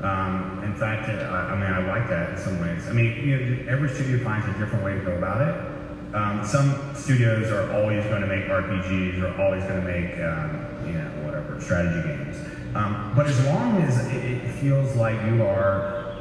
Um, 0.02 0.62
in 0.64 0.76
fact, 0.76 1.10
uh, 1.10 1.24
I, 1.24 1.54
I 1.54 1.56
mean, 1.56 1.72
I 1.72 1.80
like 1.88 2.08
that 2.10 2.32
in 2.32 2.38
some 2.38 2.60
ways. 2.62 2.88
I 2.88 2.94
mean, 2.94 3.28
you 3.28 3.38
know, 3.38 3.72
every 3.72 3.90
studio 3.90 4.24
finds 4.24 4.48
a 4.48 4.54
different 4.60 4.84
way 4.86 4.94
to 4.94 5.02
go 5.02 5.18
about 5.18 5.42
it. 5.42 5.77
Um, 6.14 6.46
some 6.46 6.96
studios 6.96 7.52
are 7.52 7.72
always 7.74 8.04
going 8.06 8.22
to 8.22 8.28
make 8.28 8.46
RPGs 8.46 9.22
or 9.22 9.42
always 9.42 9.64
going 9.64 9.82
to 9.82 9.88
make, 9.88 10.18
um, 10.20 10.88
you 10.88 10.94
know, 10.94 11.26
whatever, 11.26 11.60
strategy 11.60 12.08
games. 12.08 12.38
Um, 12.76 13.14
but 13.16 13.28
as 13.28 13.44
long 13.46 13.82
as 13.82 14.08
it, 14.08 14.38
feels 14.58 14.96
like 14.96 15.24
you 15.28 15.44
are 15.44 16.18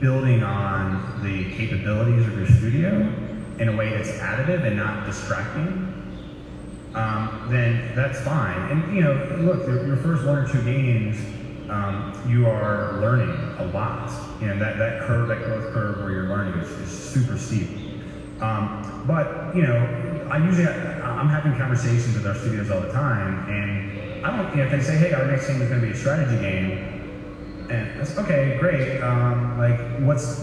building 0.00 0.42
on 0.42 1.22
the 1.22 1.44
capabilities 1.56 2.26
of 2.26 2.36
your 2.36 2.46
studio 2.46 2.90
in 3.58 3.68
a 3.68 3.76
way 3.76 3.90
that's 3.90 4.10
additive 4.18 4.66
and 4.66 4.76
not 4.76 5.06
distracting, 5.06 5.94
um, 6.94 7.46
then 7.50 7.94
that's 7.94 8.20
fine. 8.22 8.70
And 8.70 8.96
you 8.96 9.02
know, 9.02 9.14
look, 9.38 9.66
your, 9.66 9.86
your 9.86 9.96
first 9.98 10.26
one 10.26 10.38
or 10.38 10.48
two 10.48 10.62
games, 10.64 11.16
um, 11.70 12.20
you 12.28 12.48
are 12.48 13.00
learning 13.00 13.30
a 13.58 13.66
lot. 13.72 14.10
You 14.40 14.48
know, 14.48 14.58
that, 14.58 14.78
that 14.78 15.02
curve, 15.02 15.28
that 15.28 15.44
growth 15.44 15.72
curve 15.72 15.98
where 15.98 16.10
you're 16.10 16.28
learning 16.28 16.54
is, 16.60 16.70
is 16.70 16.90
super 16.90 17.38
steep. 17.38 17.68
Um, 18.40 19.04
but 19.06 19.54
you 19.54 19.62
know, 19.62 20.26
I 20.30 20.38
usually 20.44 20.66
I'm 20.66 21.28
having 21.28 21.56
conversations 21.56 22.14
with 22.14 22.26
our 22.26 22.34
studios 22.34 22.70
all 22.70 22.80
the 22.80 22.92
time, 22.92 23.48
and 23.48 24.24
I 24.24 24.36
don't. 24.36 24.50
You 24.50 24.58
know, 24.58 24.64
if 24.64 24.70
they 24.70 24.80
say, 24.80 24.96
"Hey, 24.96 25.12
our 25.12 25.26
next 25.26 25.48
game 25.48 25.60
is 25.60 25.68
going 25.68 25.80
to 25.80 25.86
be 25.86 25.92
a 25.92 25.96
strategy 25.96 26.38
game," 26.40 27.66
and 27.70 27.98
that's 27.98 28.16
okay, 28.18 28.56
great. 28.60 29.00
Um, 29.00 29.58
like, 29.58 29.78
what's? 30.00 30.38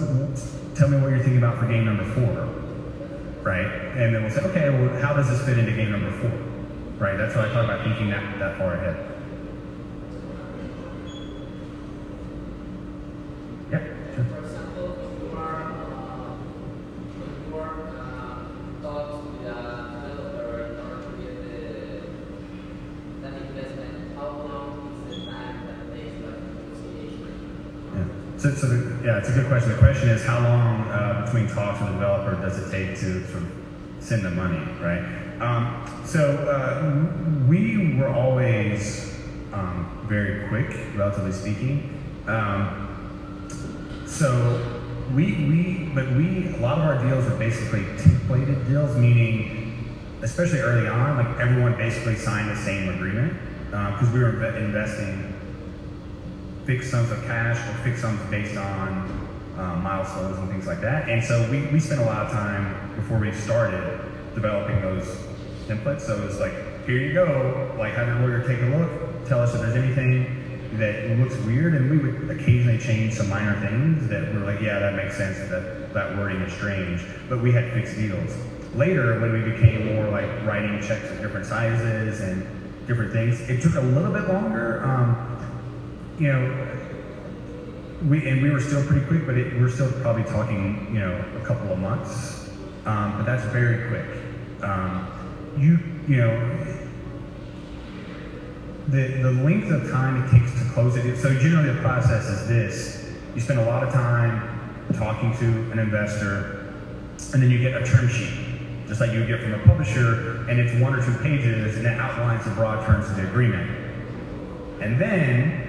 Tell 0.75 0.89
me 0.89 0.97
what 0.97 1.09
you're 1.09 1.19
thinking 1.19 1.37
about 1.37 1.57
for 1.57 1.67
game 1.67 1.85
number 1.85 2.03
four, 2.13 2.47
right? 3.43 3.65
And 3.95 4.13
then 4.13 4.23
we'll 4.23 4.31
say, 4.31 4.41
okay, 4.41 4.69
well, 4.69 4.99
how 5.01 5.13
does 5.13 5.29
this 5.29 5.41
fit 5.45 5.57
into 5.57 5.71
game 5.71 5.89
number 5.91 6.11
four, 6.19 6.31
right? 6.99 7.17
That's 7.17 7.33
what 7.33 7.45
I 7.49 7.53
talk 7.53 7.63
about 7.63 7.81
thinking 7.85 8.09
that 8.09 8.39
that 8.39 8.57
far 8.57 8.73
ahead. 8.73 8.97
Yeah, 13.71 13.79
sure. 14.13 14.25
For 14.25 14.39
example, 14.43 14.97
if 14.99 15.31
you 15.31 15.37
are, 15.37 15.63
uh, 15.63 16.35
if 17.23 17.47
you 17.47 17.55
are, 17.57 17.73
uh, 17.87 18.83
talks 18.83 19.25
with 19.25 19.47
a 19.47 19.55
developer 19.95 20.59
in 20.59 20.71
order 20.83 20.99
to 21.01 21.11
get 21.23 21.35
the, 21.41 21.61
that 23.21 23.33
investment, 23.41 24.15
how 24.15 24.27
long 24.27 25.07
is 25.09 25.15
the 25.19 25.31
time 25.31 25.55
that 25.67 25.95
takes 25.95 26.19
like 26.19 26.39
negotiation? 26.51 27.31
Yeah. 27.95 28.37
So, 28.37 28.53
so 28.53 28.67
the, 28.67 28.77
yeah, 29.05 29.17
it's 29.19 29.29
a 29.29 29.33
good 29.33 29.47
question. 30.05 30.17
Is, 30.17 30.25
how 30.25 30.39
long 30.41 30.81
uh, 30.89 31.23
between 31.25 31.47
talks 31.47 31.79
with 31.79 31.89
the 31.89 31.95
developer 31.95 32.35
does 32.41 32.57
it 32.57 32.71
take 32.71 32.97
to 32.99 33.25
sort 33.27 33.43
of 33.43 33.51
send 33.99 34.23
the 34.23 34.31
money, 34.31 34.59
right? 34.81 35.03
Um, 35.39 36.03
so 36.05 36.37
uh, 36.47 37.47
we 37.47 37.95
were 37.95 38.09
always 38.09 39.19
um, 39.51 40.05
very 40.07 40.47
quick, 40.47 40.95
relatively 40.95 41.31
speaking. 41.31 42.01
Um, 42.27 43.43
so 44.05 44.81
we, 45.13 45.25
we, 45.25 45.91
but 45.93 46.09
we, 46.11 46.55
a 46.55 46.59
lot 46.59 46.77
of 46.77 46.85
our 46.85 47.03
deals 47.03 47.25
are 47.27 47.37
basically 47.37 47.81
templated 47.81 48.67
deals, 48.67 48.95
meaning, 48.95 49.95
especially 50.21 50.59
early 50.59 50.87
on, 50.87 51.17
like 51.17 51.39
everyone 51.39 51.75
basically 51.75 52.15
signed 52.15 52.49
the 52.49 52.55
same 52.55 52.89
agreement 52.89 53.33
because 53.69 54.09
we 54.11 54.19
were 54.19 54.45
investing 54.57 55.33
fixed 56.65 56.89
sums 56.89 57.11
of 57.11 57.21
cash 57.25 57.57
or 57.69 57.83
fixed 57.83 58.01
sums 58.01 58.19
based 58.31 58.57
on 58.57 59.24
um, 59.57 59.83
milestones 59.83 60.37
and 60.37 60.49
things 60.49 60.67
like 60.67 60.81
that. 60.81 61.09
And 61.09 61.23
so 61.23 61.49
we, 61.49 61.65
we 61.67 61.79
spent 61.79 62.01
a 62.01 62.05
lot 62.05 62.25
of 62.25 62.31
time 62.31 62.95
before 62.95 63.19
we 63.19 63.31
started 63.31 63.99
developing 64.33 64.81
those 64.81 65.05
templates. 65.67 66.01
So 66.01 66.21
it's 66.25 66.39
like, 66.39 66.53
here 66.85 66.97
you 66.97 67.13
go, 67.13 67.73
like 67.77 67.93
have 67.93 68.07
your 68.07 68.19
lawyer 68.19 68.47
take 68.47 68.61
a 68.61 68.77
look, 68.77 69.27
tell 69.27 69.39
us 69.39 69.55
if 69.55 69.61
there's 69.61 69.75
anything 69.75 70.77
that 70.77 71.17
looks 71.17 71.35
weird, 71.45 71.73
and 71.73 71.89
we 71.89 71.97
would 71.97 72.29
occasionally 72.29 72.77
change 72.77 73.13
some 73.13 73.29
minor 73.29 73.59
things 73.61 74.07
that 74.09 74.33
were 74.33 74.41
like, 74.41 74.59
yeah, 74.59 74.79
that 74.79 74.95
makes 74.95 75.15
sense, 75.15 75.37
that 75.49 75.93
that 75.93 76.17
wording 76.17 76.41
is 76.41 76.53
strange, 76.53 77.01
but 77.29 77.41
we 77.41 77.51
had 77.51 77.71
fixed 77.71 77.95
deals. 77.95 78.35
Later, 78.75 79.19
when 79.21 79.31
we 79.31 79.51
became 79.51 79.95
more 79.95 80.09
like 80.09 80.27
writing 80.45 80.81
checks 80.81 81.09
of 81.09 81.21
different 81.21 81.45
sizes 81.45 82.19
and 82.19 82.45
different 82.87 83.13
things, 83.13 83.39
it 83.49 83.61
took 83.61 83.75
a 83.75 83.81
little 83.81 84.11
bit 84.11 84.27
longer. 84.27 84.83
Um, 84.83 85.31
you 86.19 86.27
know, 86.27 86.77
we 88.07 88.27
and 88.27 88.41
we 88.41 88.51
were 88.51 88.61
still 88.61 88.85
pretty 88.85 89.05
quick, 89.05 89.25
but 89.25 89.37
it, 89.37 89.59
we're 89.59 89.69
still 89.69 89.91
probably 90.01 90.23
talking, 90.23 90.89
you 90.93 90.99
know, 90.99 91.23
a 91.41 91.45
couple 91.45 91.71
of 91.71 91.79
months. 91.79 92.49
Um, 92.85 93.17
but 93.17 93.25
that's 93.25 93.45
very 93.45 93.87
quick. 93.87 94.05
Um, 94.61 95.07
you, 95.57 95.79
you 96.07 96.17
know, 96.17 96.65
the 98.89 99.07
the 99.23 99.31
length 99.31 99.71
of 99.71 99.89
time 99.89 100.23
it 100.23 100.31
takes 100.31 100.51
to 100.59 100.69
close 100.71 100.95
it. 100.95 101.17
So 101.17 101.33
generally, 101.33 101.71
the 101.71 101.81
process 101.81 102.25
is 102.25 102.47
this: 102.47 103.13
you 103.33 103.41
spend 103.41 103.59
a 103.59 103.65
lot 103.65 103.83
of 103.83 103.91
time 103.91 104.51
talking 104.93 105.35
to 105.37 105.45
an 105.71 105.79
investor, 105.79 106.73
and 107.33 107.41
then 107.41 107.49
you 107.49 107.57
get 107.57 107.81
a 107.81 107.85
term 107.85 108.07
sheet, 108.07 108.87
just 108.87 109.01
like 109.01 109.13
you 109.13 109.19
would 109.19 109.27
get 109.27 109.41
from 109.41 109.55
a 109.55 109.65
publisher, 109.65 110.47
and 110.47 110.59
it's 110.59 110.79
one 110.79 110.93
or 110.93 111.03
two 111.03 111.13
pages, 111.23 111.77
and 111.77 111.87
it 111.87 111.99
outlines 111.99 112.45
the 112.45 112.51
broad 112.51 112.85
terms 112.85 113.09
of 113.09 113.15
the 113.15 113.27
agreement. 113.27 113.67
And 114.79 115.01
then 115.01 115.64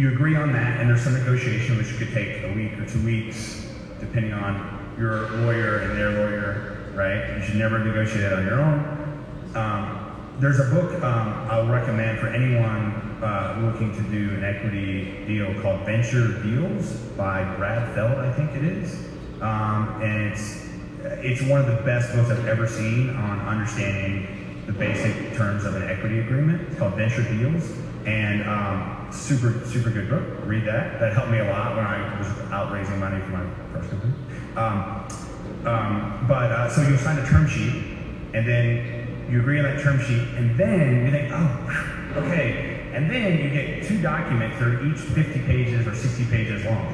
you 0.00 0.08
agree 0.08 0.34
on 0.34 0.50
that, 0.50 0.80
and 0.80 0.88
there's 0.88 1.02
some 1.02 1.12
negotiation, 1.12 1.76
which 1.76 1.94
could 1.98 2.10
take 2.14 2.42
a 2.42 2.54
week 2.54 2.72
or 2.78 2.86
two 2.86 3.04
weeks, 3.04 3.70
depending 4.00 4.32
on 4.32 4.94
your 4.98 5.28
lawyer 5.42 5.80
and 5.80 5.98
their 5.98 6.10
lawyer, 6.12 6.90
right? 6.94 7.36
You 7.36 7.42
should 7.44 7.56
never 7.56 7.78
negotiate 7.78 8.24
it 8.24 8.32
on 8.32 8.46
your 8.46 8.62
own. 8.62 9.24
Um, 9.54 10.36
there's 10.38 10.58
a 10.58 10.64
book 10.70 10.94
um, 11.02 11.50
I'll 11.50 11.66
recommend 11.66 12.18
for 12.18 12.28
anyone 12.28 12.92
uh, 13.22 13.60
looking 13.60 13.94
to 13.94 14.02
do 14.10 14.34
an 14.36 14.42
equity 14.42 15.26
deal 15.26 15.52
called 15.60 15.84
Venture 15.84 16.40
Deals 16.42 16.92
by 17.18 17.44
Brad 17.56 17.94
Feld, 17.94 18.18
I 18.20 18.32
think 18.32 18.52
it 18.52 18.64
is. 18.64 19.06
Um, 19.42 20.00
and 20.00 20.32
it's, 20.32 20.66
it's 21.22 21.42
one 21.42 21.60
of 21.60 21.66
the 21.66 21.82
best 21.82 22.14
books 22.14 22.30
I've 22.30 22.46
ever 22.46 22.66
seen 22.66 23.10
on 23.10 23.40
understanding 23.40 24.64
the 24.64 24.72
basic 24.72 25.34
terms 25.36 25.66
of 25.66 25.74
an 25.76 25.82
equity 25.82 26.20
agreement. 26.20 26.70
It's 26.70 26.78
called 26.78 26.94
Venture 26.94 27.22
Deals. 27.24 27.70
And 28.06 28.48
um, 28.48 28.99
super, 29.12 29.64
super 29.66 29.90
good 29.90 30.08
book. 30.08 30.24
Read 30.44 30.64
that. 30.66 31.00
That 31.00 31.12
helped 31.12 31.30
me 31.30 31.38
a 31.38 31.44
lot 31.44 31.76
when 31.76 31.86
I 31.86 32.18
was 32.18 32.28
out 32.50 32.72
raising 32.72 32.98
money 32.98 33.20
for 33.22 33.30
my 33.30 33.46
first 33.72 33.90
company. 33.90 34.12
Um, 34.56 35.08
um, 35.66 36.24
but 36.26 36.50
uh, 36.50 36.68
so 36.70 36.82
you'll 36.82 36.98
sign 36.98 37.18
a 37.18 37.26
term 37.26 37.46
sheet, 37.48 37.84
and 38.34 38.46
then 38.46 39.26
you 39.30 39.40
agree 39.40 39.58
on 39.58 39.64
that 39.64 39.82
term 39.82 40.00
sheet, 40.00 40.22
and 40.36 40.58
then 40.58 41.04
you 41.06 41.10
think, 41.10 41.30
oh, 41.32 42.16
okay, 42.16 42.90
and 42.92 43.10
then 43.10 43.38
you 43.38 43.50
get 43.50 43.86
two 43.86 44.00
documents 44.00 44.58
that 44.58 44.68
are 44.68 44.86
each 44.86 44.98
50 44.98 45.40
pages 45.40 45.86
or 45.86 45.94
60 45.94 46.24
pages 46.26 46.64
long. 46.64 46.86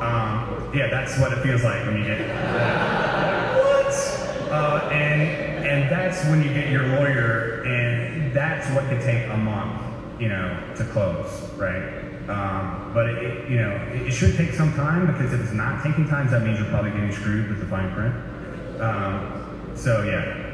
Um, 0.00 0.70
yeah, 0.72 0.88
that's 0.90 1.18
what 1.18 1.32
it 1.32 1.42
feels 1.42 1.64
like 1.64 1.84
when 1.84 1.98
you 1.98 2.04
get 2.04 2.20
what? 3.58 4.50
Uh, 4.50 4.88
and 4.92 5.48
and 5.66 5.90
that's 5.90 6.24
when 6.26 6.42
you 6.42 6.48
get 6.54 6.70
your 6.70 6.86
lawyer, 6.86 7.62
and 7.64 8.32
that's 8.32 8.70
what 8.70 8.88
could 8.88 9.02
take 9.02 9.28
a 9.28 9.36
month, 9.36 9.87
you 10.18 10.28
know, 10.28 10.74
to 10.76 10.84
close, 10.84 11.48
right? 11.56 12.04
Um, 12.28 12.90
but 12.92 13.08
it, 13.08 13.22
it, 13.22 13.50
you 13.50 13.56
know, 13.56 13.70
it, 13.92 14.08
it 14.08 14.12
should 14.12 14.36
take 14.36 14.52
some 14.52 14.72
time 14.74 15.06
because 15.06 15.32
if 15.32 15.40
it's 15.40 15.52
not 15.52 15.82
taking 15.82 16.06
time, 16.08 16.28
that 16.30 16.42
means 16.42 16.58
you're 16.58 16.68
probably 16.68 16.90
getting 16.90 17.12
screwed 17.12 17.48
with 17.48 17.60
the 17.60 17.66
fine 17.66 17.90
print. 17.94 18.14
Um, 18.80 19.72
so 19.74 20.02
yeah, 20.02 20.48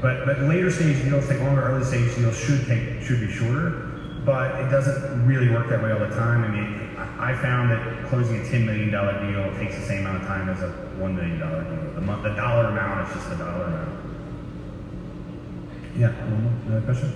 but 0.00 0.26
but 0.26 0.40
later 0.40 0.70
stage 0.70 1.02
deals 1.04 1.28
take 1.28 1.40
longer. 1.40 1.62
Early 1.62 1.84
stage 1.84 2.14
deals 2.16 2.36
should 2.36 2.66
take 2.66 3.02
should 3.02 3.20
be 3.20 3.30
shorter, 3.30 3.92
but 4.24 4.60
it 4.60 4.70
doesn't 4.70 5.26
really 5.26 5.50
work 5.50 5.68
that 5.68 5.82
way 5.82 5.92
all 5.92 6.00
the 6.00 6.14
time. 6.14 6.42
I 6.42 6.48
mean, 6.48 6.96
I, 7.18 7.34
found 7.40 7.70
that 7.70 8.08
closing 8.08 8.40
a 8.40 8.50
ten 8.50 8.66
million 8.66 8.90
dollar 8.90 9.12
deal 9.20 9.56
takes 9.58 9.76
the 9.76 9.86
same 9.86 10.00
amount 10.00 10.22
of 10.22 10.28
time 10.28 10.48
as 10.48 10.62
a 10.62 10.70
one 10.98 11.14
million 11.14 11.38
dollar 11.38 11.62
deal. 11.62 11.94
The, 11.94 12.00
mo- 12.00 12.22
the 12.22 12.34
dollar 12.34 12.68
amount 12.68 13.08
is 13.08 13.14
just 13.14 13.30
the 13.30 13.36
dollar 13.36 13.64
amount. 13.64 14.00
Yeah, 15.96 16.08
another 16.08 16.84
question. 16.84 17.12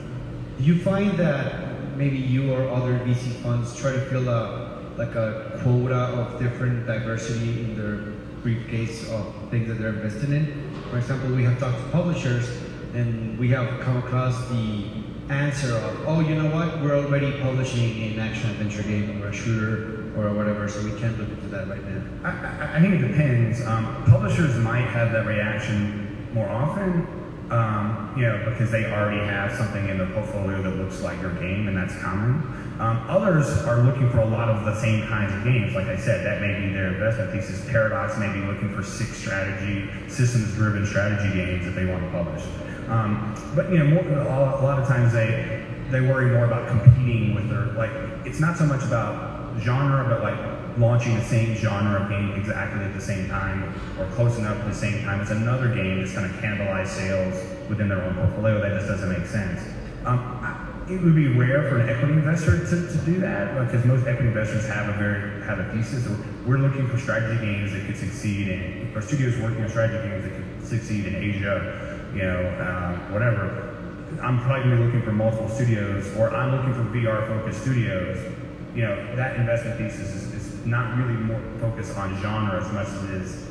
Do 0.58 0.64
you 0.64 0.78
find 0.80 1.18
that 1.18 1.67
maybe 1.98 2.16
you 2.16 2.52
or 2.54 2.68
other 2.68 2.98
VC 3.00 3.32
funds 3.42 3.78
try 3.78 3.92
to 3.92 4.00
fill 4.06 4.28
a 4.28 4.78
like 4.96 5.14
a 5.14 5.58
quota 5.62 5.94
of 5.94 6.40
different 6.40 6.86
diversity 6.86 7.60
in 7.60 7.76
their 7.76 8.14
briefcase 8.42 9.08
of 9.10 9.32
things 9.50 9.68
that 9.68 9.74
they're 9.74 9.90
invested 9.90 10.30
in? 10.30 10.72
For 10.90 10.98
example, 10.98 11.34
we 11.34 11.44
have 11.44 11.58
talked 11.58 11.78
to 11.78 11.88
publishers 11.90 12.48
and 12.94 13.38
we 13.38 13.48
have 13.50 13.80
come 13.80 13.98
across 13.98 14.48
the 14.48 14.84
answer 15.28 15.76
of, 15.76 16.08
oh, 16.08 16.20
you 16.20 16.34
know 16.34 16.50
what, 16.50 16.80
we're 16.80 16.96
already 16.96 17.30
publishing 17.40 18.12
an 18.12 18.18
action 18.18 18.50
adventure 18.50 18.82
game 18.82 19.22
or 19.22 19.28
a 19.28 19.32
shooter 19.32 20.10
or 20.16 20.32
whatever, 20.32 20.68
so 20.68 20.82
we 20.82 20.98
can't 20.98 21.18
look 21.18 21.28
into 21.28 21.46
that 21.48 21.68
right 21.68 21.84
now. 21.84 22.02
I, 22.24 22.30
I, 22.30 22.76
I 22.78 22.80
think 22.80 22.94
it 22.94 23.06
depends. 23.06 23.60
Um, 23.64 24.04
publishers 24.04 24.56
might 24.56 24.86
have 24.86 25.12
that 25.12 25.26
reaction 25.26 26.28
more 26.32 26.48
often, 26.48 27.06
um, 27.50 28.12
you 28.16 28.22
know, 28.22 28.44
because 28.44 28.70
they 28.70 28.84
already 28.86 29.24
have 29.24 29.52
something 29.52 29.88
in 29.88 29.98
their 29.98 30.10
portfolio 30.10 30.62
that 30.62 30.76
looks 30.76 31.00
like 31.00 31.20
your 31.20 31.32
game, 31.34 31.68
and 31.68 31.76
that's 31.76 31.96
common. 32.02 32.42
Um, 32.78 33.04
others 33.08 33.48
are 33.64 33.82
looking 33.82 34.08
for 34.10 34.18
a 34.18 34.26
lot 34.26 34.48
of 34.48 34.64
the 34.64 34.78
same 34.80 35.06
kinds 35.08 35.34
of 35.34 35.42
games. 35.44 35.74
Like 35.74 35.86
I 35.86 35.96
said, 35.96 36.24
that 36.24 36.40
may 36.40 36.60
be 36.60 36.72
their 36.72 36.88
investment 36.88 37.32
thesis. 37.32 37.68
Paradox 37.68 38.18
may 38.18 38.32
be 38.32 38.40
looking 38.40 38.72
for 38.74 38.82
six 38.82 39.16
strategy, 39.16 39.90
systems-driven 40.08 40.86
strategy 40.86 41.34
games 41.34 41.64
that 41.64 41.72
they 41.72 41.86
want 41.86 42.04
to 42.04 42.10
publish. 42.10 42.44
Um, 42.88 43.34
but 43.54 43.70
you 43.72 43.78
know, 43.78 43.86
more, 43.86 44.04
a 44.06 44.62
lot 44.62 44.78
of 44.78 44.86
times 44.86 45.12
they 45.12 45.64
they 45.90 46.00
worry 46.02 46.30
more 46.32 46.44
about 46.44 46.68
competing 46.68 47.34
with 47.34 47.48
their 47.48 47.66
like. 47.72 47.90
It's 48.24 48.40
not 48.40 48.56
so 48.56 48.66
much 48.66 48.82
about 48.84 49.58
genre, 49.60 50.04
but 50.08 50.22
like 50.22 50.57
launching 50.78 51.14
the 51.14 51.24
same 51.24 51.54
genre 51.54 52.02
of 52.02 52.08
game 52.08 52.32
exactly 52.34 52.84
at 52.84 52.94
the 52.94 53.00
same 53.00 53.28
time 53.28 53.74
or 53.98 54.06
close 54.12 54.38
enough 54.38 54.58
at 54.58 54.66
the 54.66 54.74
same 54.74 55.04
time. 55.04 55.20
as 55.20 55.30
another 55.30 55.74
game 55.74 56.00
that's 56.00 56.14
going 56.14 56.28
to 56.28 56.36
cannibalize 56.38 56.88
sales 56.88 57.34
within 57.68 57.88
their 57.88 58.02
own 58.02 58.14
portfolio. 58.14 58.60
That 58.60 58.74
just 58.74 58.88
doesn't 58.88 59.10
make 59.10 59.26
sense. 59.26 59.60
Um, 60.04 60.58
it 60.90 61.02
would 61.02 61.14
be 61.14 61.28
rare 61.28 61.68
for 61.68 61.78
an 61.78 61.88
equity 61.88 62.14
investor 62.14 62.58
to, 62.58 62.88
to 62.88 62.98
do 63.04 63.20
that 63.20 63.54
because 63.66 63.84
most 63.84 64.06
equity 64.06 64.28
investors 64.28 64.66
have 64.66 64.88
a 64.88 64.92
very 64.92 65.42
have 65.44 65.58
a 65.58 65.64
thesis. 65.72 66.08
We're 66.46 66.58
looking 66.58 66.88
for 66.88 66.98
strategy 66.98 67.44
games 67.44 67.72
that 67.72 67.84
could 67.84 67.96
succeed 67.96 68.48
in, 68.48 68.92
or 68.94 69.02
studios 69.02 69.38
working 69.38 69.64
on 69.64 69.68
strategy 69.68 70.08
games 70.08 70.24
that 70.24 70.34
could 70.34 70.66
succeed 70.66 71.06
in 71.06 71.16
Asia, 71.16 72.10
you 72.14 72.22
know, 72.22 72.40
uh, 72.40 72.96
whatever. 73.12 73.74
I'm 74.22 74.40
probably 74.40 74.64
going 74.64 74.70
to 74.70 74.76
be 74.76 74.84
looking 74.84 75.02
for 75.02 75.12
multiple 75.12 75.48
studios, 75.50 76.16
or 76.16 76.34
I'm 76.34 76.56
looking 76.56 76.72
for 76.72 76.82
VR-focused 76.90 77.60
studios. 77.60 78.34
You 78.74 78.84
know, 78.84 79.16
that 79.16 79.36
investment 79.36 79.78
thesis 79.78 80.14
is, 80.14 80.34
is 80.34 80.37
not 80.66 80.96
really 80.98 81.14
more 81.14 81.40
focused 81.60 81.96
on 81.96 82.20
genre 82.20 82.64
as 82.64 82.72
much 82.72 82.88
as 82.88 83.04
it 83.04 83.10
is 83.22 83.48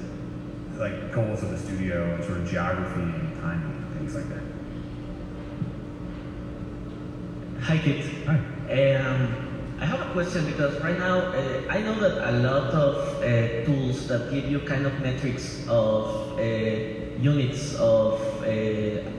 like 0.78 1.12
goals 1.12 1.42
of 1.44 1.50
the 1.50 1.58
studio 1.58 2.16
and 2.16 2.24
sort 2.24 2.38
of 2.38 2.48
geography 2.50 3.02
and 3.02 3.42
timing 3.42 3.76
and 3.76 3.98
things 3.98 4.16
like 4.16 4.30
that. 4.30 4.44
Hi, 7.62 7.78
Kit. 7.78 8.06
Hi. 8.26 8.36
Um, 8.96 9.48
I 9.80 9.86
have 9.86 10.02
a 10.02 10.12
question 10.12 10.46
because 10.46 10.82
right 10.82 10.98
now 10.98 11.18
uh, 11.20 11.62
I 11.70 11.82
know 11.82 12.00
that 12.00 12.30
a 12.30 12.32
lot 12.40 12.74
of 12.74 13.22
uh, 13.22 13.66
tools 13.66 14.08
that 14.08 14.32
give 14.32 14.50
you 14.50 14.60
kind 14.62 14.86
of 14.86 15.00
metrics 15.02 15.68
of 15.68 16.38
uh, 16.40 16.42
units 17.20 17.76
of 17.76 18.22
uh, 18.44 19.10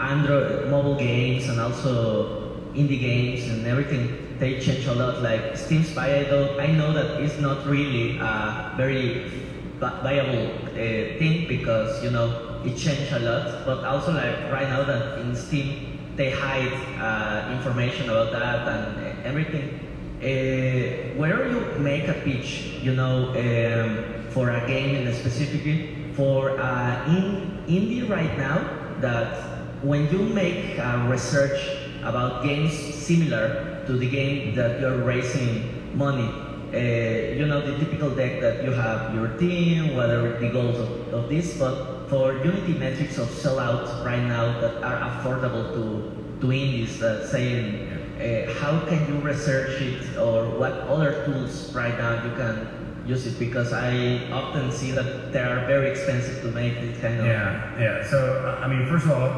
Android 0.00 0.70
mobile 0.70 0.94
games 0.94 1.48
and 1.48 1.60
also 1.60 2.56
indie 2.74 3.00
games 3.00 3.48
and 3.48 3.66
everything, 3.66 4.27
they 4.38 4.60
change 4.60 4.86
a 4.86 4.94
lot. 4.94 5.22
Like 5.22 5.56
Steam 5.56 5.84
Spy, 5.84 6.24
I, 6.24 6.62
I 6.62 6.66
know 6.72 6.92
that 6.92 7.20
it's 7.22 7.38
not 7.38 7.66
really 7.66 8.18
a 8.18 8.74
very 8.76 9.30
viable 9.78 10.52
uh, 10.70 10.74
thing 11.18 11.46
because 11.48 12.02
you 12.02 12.10
know 12.10 12.60
it 12.64 12.76
changed 12.76 13.12
a 13.12 13.20
lot. 13.20 13.64
But 13.64 13.84
also 13.84 14.12
like 14.12 14.50
right 14.50 14.68
now 14.68 14.84
that 14.84 15.18
in 15.18 15.34
Steam 15.34 15.98
they 16.16 16.30
hide 16.30 16.72
uh, 16.98 17.52
information 17.52 18.10
about 18.10 18.32
that 18.32 18.66
and 18.68 19.24
everything. 19.24 19.80
Uh, 20.18 21.14
where 21.16 21.46
you 21.48 21.60
make 21.78 22.08
a 22.08 22.14
pitch, 22.24 22.80
you 22.82 22.92
know, 22.92 23.30
um, 23.38 24.30
for 24.30 24.50
a 24.50 24.66
game 24.66 24.96
in 24.96 25.14
specifically 25.14 25.94
for 26.14 26.58
uh, 26.58 27.06
in 27.06 27.62
indie 27.68 28.08
right 28.08 28.36
now, 28.36 28.58
that 29.00 29.84
when 29.84 30.10
you 30.10 30.18
make 30.18 30.76
research 31.06 31.60
about 32.02 32.42
games 32.42 32.72
similar 32.74 33.67
to 33.88 33.96
the 33.96 34.08
game 34.08 34.54
that 34.54 34.80
you're 34.80 35.02
raising 35.02 35.96
money, 35.96 36.28
uh, 36.72 37.34
you 37.34 37.46
know, 37.46 37.60
the 37.60 37.76
typical 37.82 38.10
deck 38.10 38.40
that 38.40 38.62
you 38.62 38.70
have 38.70 39.14
your 39.14 39.28
team, 39.38 39.96
whether 39.96 40.38
the 40.38 40.50
goals 40.50 40.78
of, 40.78 41.14
of 41.14 41.28
this, 41.28 41.56
but 41.58 42.06
for 42.08 42.34
Unity 42.44 42.74
metrics 42.74 43.18
of 43.18 43.28
sellouts 43.28 44.04
right 44.04 44.22
now 44.22 44.60
that 44.60 44.82
are 44.84 44.98
affordable 45.08 45.72
to, 45.72 46.40
to 46.40 46.52
indies, 46.52 47.02
uh, 47.02 47.26
saying 47.26 47.88
uh, 48.20 48.52
how 48.60 48.84
can 48.86 49.00
you 49.08 49.20
research 49.20 49.80
it 49.80 50.18
or 50.18 50.50
what 50.58 50.72
other 50.72 51.24
tools 51.24 51.72
right 51.74 51.96
now 51.96 52.22
you 52.24 52.30
can 52.36 52.68
use 53.06 53.26
it 53.26 53.38
because 53.38 53.72
I 53.72 54.30
often 54.30 54.70
see 54.70 54.90
that 54.90 55.32
they 55.32 55.40
are 55.40 55.66
very 55.66 55.90
expensive 55.90 56.42
to 56.42 56.48
make 56.48 56.74
this 56.80 57.00
kind 57.00 57.20
of. 57.20 57.26
Yeah, 57.26 57.80
yeah. 57.80 58.10
So 58.10 58.58
I 58.62 58.68
mean, 58.68 58.86
first 58.86 59.06
of 59.06 59.12
all, 59.12 59.30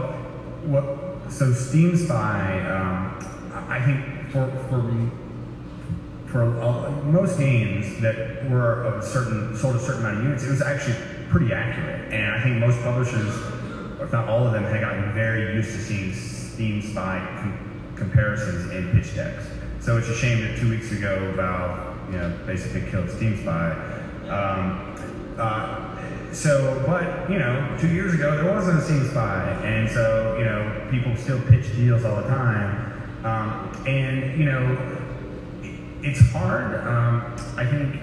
what? 0.67 1.31
So 1.31 1.53
Steam 1.53 1.97
Spy, 1.97 2.67
um, 2.67 3.40
I 3.53 3.81
think 3.85 4.31
for 4.31 4.47
for 4.69 5.11
for 6.31 6.61
uh, 6.61 6.91
most 7.07 7.39
games 7.39 8.01
that 8.01 8.49
were 8.49 8.85
of 8.85 9.03
a 9.03 9.07
certain 9.07 9.57
sold 9.57 9.77
a 9.77 9.81
certain 9.81 10.05
amount 10.05 10.19
of 10.19 10.25
units, 10.25 10.45
it 10.45 10.51
was 10.51 10.63
actually 10.63 10.97
pretty 11.29 11.53
accurate. 11.53 12.13
And 12.13 12.35
I 12.35 12.43
think 12.43 12.57
most 12.57 12.81
publishers, 12.83 13.35
if 14.01 14.13
not 14.13 14.29
all 14.29 14.47
of 14.47 14.53
them, 14.53 14.65
had 14.65 14.81
gotten 14.81 15.13
very 15.13 15.55
used 15.55 15.71
to 15.73 15.79
seeing 15.79 16.13
Steam 16.15 16.83
Spy 16.83 17.19
com- 17.41 17.95
comparisons 17.97 18.71
in 18.73 18.91
pitch 18.93 19.15
decks. 19.15 19.47
So 19.81 19.97
it's 19.99 20.09
a 20.09 20.15
shame 20.15 20.43
that 20.43 20.59
two 20.59 20.71
weeks 20.71 20.93
ago 20.93 21.33
Valve, 21.35 22.13
you 22.13 22.19
know, 22.19 22.39
basically 22.47 22.89
killed 22.91 23.11
Steam 23.11 23.41
Spy. 23.41 23.73
Um, 24.29 24.95
uh, 25.37 26.33
so, 26.33 26.83
but 26.87 27.29
you 27.29 27.39
know, 27.39 27.77
two 27.81 27.89
years 27.89 28.15
ago 28.15 28.37
there 28.37 28.53
wasn't 28.53 28.79
a 28.79 28.83
Steam 28.83 29.09
Spy, 29.09 29.43
and 29.65 29.91
so 29.91 30.37
you 30.39 30.45
know, 30.45 30.89
people 30.91 31.17
still 31.17 31.41
pitch 31.49 31.75
deals 31.75 32.05
all 32.05 32.17
the 32.17 32.29
time. 32.29 32.90
Um, 33.25 33.85
and 33.87 34.39
you 34.39 34.47
know, 34.47 34.99
it's 36.03 36.21
hard. 36.31 36.75
Um, 36.87 37.37
I 37.57 37.67
think 37.67 37.95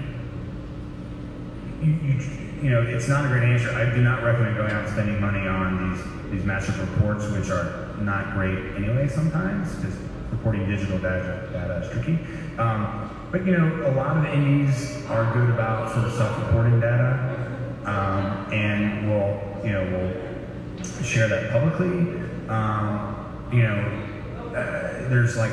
you, 1.82 1.92
you, 1.92 2.38
you 2.62 2.70
know, 2.70 2.82
it's 2.82 3.08
not 3.08 3.24
a 3.24 3.28
great 3.28 3.44
answer. 3.44 3.70
I 3.70 3.92
do 3.94 4.00
not 4.02 4.22
recommend 4.22 4.56
going 4.56 4.70
out 4.70 4.84
and 4.84 4.92
spending 4.92 5.20
money 5.20 5.46
on 5.46 5.90
these 5.90 6.04
these 6.30 6.44
massive 6.44 6.78
reports, 6.78 7.26
which 7.28 7.50
are 7.50 7.94
not 8.00 8.34
great 8.34 8.76
anyway. 8.76 9.08
Sometimes 9.08 9.74
because 9.76 9.96
reporting 10.30 10.68
digital 10.68 10.98
data, 10.98 11.48
data 11.52 11.84
is 11.84 11.90
tricky. 11.90 12.18
Um, 12.58 13.28
but 13.30 13.44
you 13.44 13.56
know, 13.56 13.86
a 13.86 13.92
lot 13.92 14.16
of 14.16 14.24
indies 14.26 15.04
are 15.06 15.32
good 15.32 15.50
about 15.50 15.92
sort 15.92 16.06
of 16.06 16.12
self-reporting 16.12 16.80
data, 16.80 17.56
um, 17.84 18.52
and 18.52 19.08
will 19.08 19.40
you 19.64 19.72
know 19.72 19.84
will 19.90 21.02
share 21.02 21.28
that 21.28 21.50
publicly. 21.50 22.20
Um, 22.48 23.14
you 23.52 23.62
know, 23.62 24.07
uh, 24.54 25.08
there's 25.08 25.36
like 25.36 25.52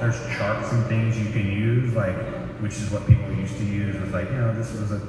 there's 0.00 0.18
charts 0.36 0.72
and 0.72 0.84
things 0.86 1.18
you 1.18 1.30
can 1.32 1.46
use, 1.46 1.94
like 1.94 2.16
which 2.60 2.74
is 2.74 2.90
what 2.90 3.06
people 3.06 3.32
used 3.32 3.56
to 3.58 3.64
use. 3.64 4.00
Was 4.00 4.12
like 4.12 4.30
you 4.30 4.36
know 4.36 4.54
this 4.54 4.72
was 4.72 4.92
a 4.92 5.00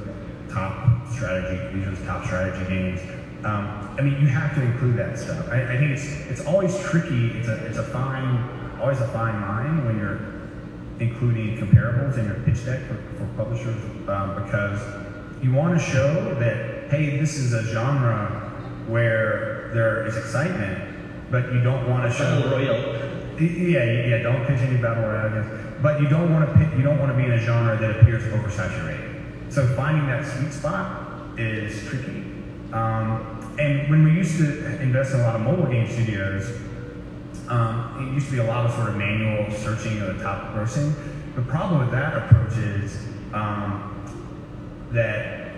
top 0.50 1.08
strategy. 1.12 1.78
These 1.78 1.88
are 1.88 1.92
the 1.92 2.06
top 2.06 2.26
strategy 2.26 2.66
games. 2.70 3.02
Um, 3.46 3.96
I 3.98 4.02
mean, 4.02 4.20
you 4.20 4.28
have 4.28 4.56
to 4.56 4.62
include 4.62 4.98
that 4.98 5.20
stuff. 5.20 5.48
I, 5.50 5.62
I 5.64 5.78
think 5.78 5.92
it's 5.92 6.06
it's 6.30 6.46
always 6.46 6.78
tricky. 6.80 7.28
It's 7.38 7.48
a 7.48 7.66
it's 7.66 7.78
a 7.78 7.84
fine 7.84 8.80
always 8.82 9.00
a 9.00 9.08
fine 9.10 9.42
line 9.42 9.86
when 9.86 9.98
you're 9.98 10.20
including 11.00 11.58
comparables 11.58 12.18
in 12.18 12.26
your 12.26 12.36
pitch 12.46 12.66
deck 12.66 12.82
for, 12.88 12.96
for 13.18 13.26
publishers 13.38 13.82
um, 14.10 14.44
because 14.44 14.82
you 15.44 15.52
want 15.52 15.78
to 15.78 15.84
show 15.84 16.36
that 16.40 16.90
hey, 16.90 17.18
this 17.18 17.38
is 17.38 17.54
a 17.54 17.64
genre 17.64 18.28
where 18.88 19.72
there 19.74 20.06
is 20.06 20.16
excitement, 20.18 20.85
but 21.32 21.54
you 21.54 21.62
don't 21.62 21.90
want 21.90 22.10
to 22.10 22.18
show 22.18 22.42
Battle 22.42 22.52
Royale. 22.52 23.42
yeah, 23.42 24.08
yeah, 24.08 24.18
don't 24.24 24.46
any 24.50 24.78
battle 24.78 25.04
royale 25.04 25.66
but 25.82 26.02
you 26.02 26.08
don't 26.08 26.32
want 26.34 26.50
to 26.50 26.58
pick, 26.58 26.76
you 26.78 26.84
don't 26.84 27.00
want 27.00 27.12
to 27.12 27.18
be 27.18 27.26
in 27.26 27.34
a 27.34 27.38
genre 27.38 27.78
that 27.78 28.00
appears 28.00 28.24
oversaturated. 28.24 29.52
So 29.52 29.68
finding 29.76 30.08
that 30.08 30.26
sweet 30.26 30.52
spot 30.52 31.38
is 31.38 31.88
tricky. 31.88 32.24
Um, 32.74 33.54
and 33.60 33.90
when 33.90 34.04
we 34.04 34.12
used 34.12 34.38
to 34.38 34.82
invest 34.82 35.14
in 35.14 35.20
a 35.20 35.24
lot 35.24 35.36
of 35.36 35.42
mobile 35.42 35.68
game 35.68 35.90
studios, 35.90 36.50
um, 37.48 38.10
it 38.10 38.14
used 38.16 38.28
to 38.28 38.32
be 38.34 38.40
a 38.40 38.44
lot 38.44 38.66
of 38.66 38.74
sort 38.74 38.90
of 38.90 38.96
manual 38.96 39.52
searching 39.52 40.02
of 40.02 40.18
the 40.18 40.24
top 40.24 40.54
grossing. 40.54 40.94
The 41.36 41.44
problem 41.44 41.82
with 41.82 41.92
that 41.92 42.18
approach 42.18 42.58
is 42.58 42.98
um, 43.34 44.04
that 44.92 45.54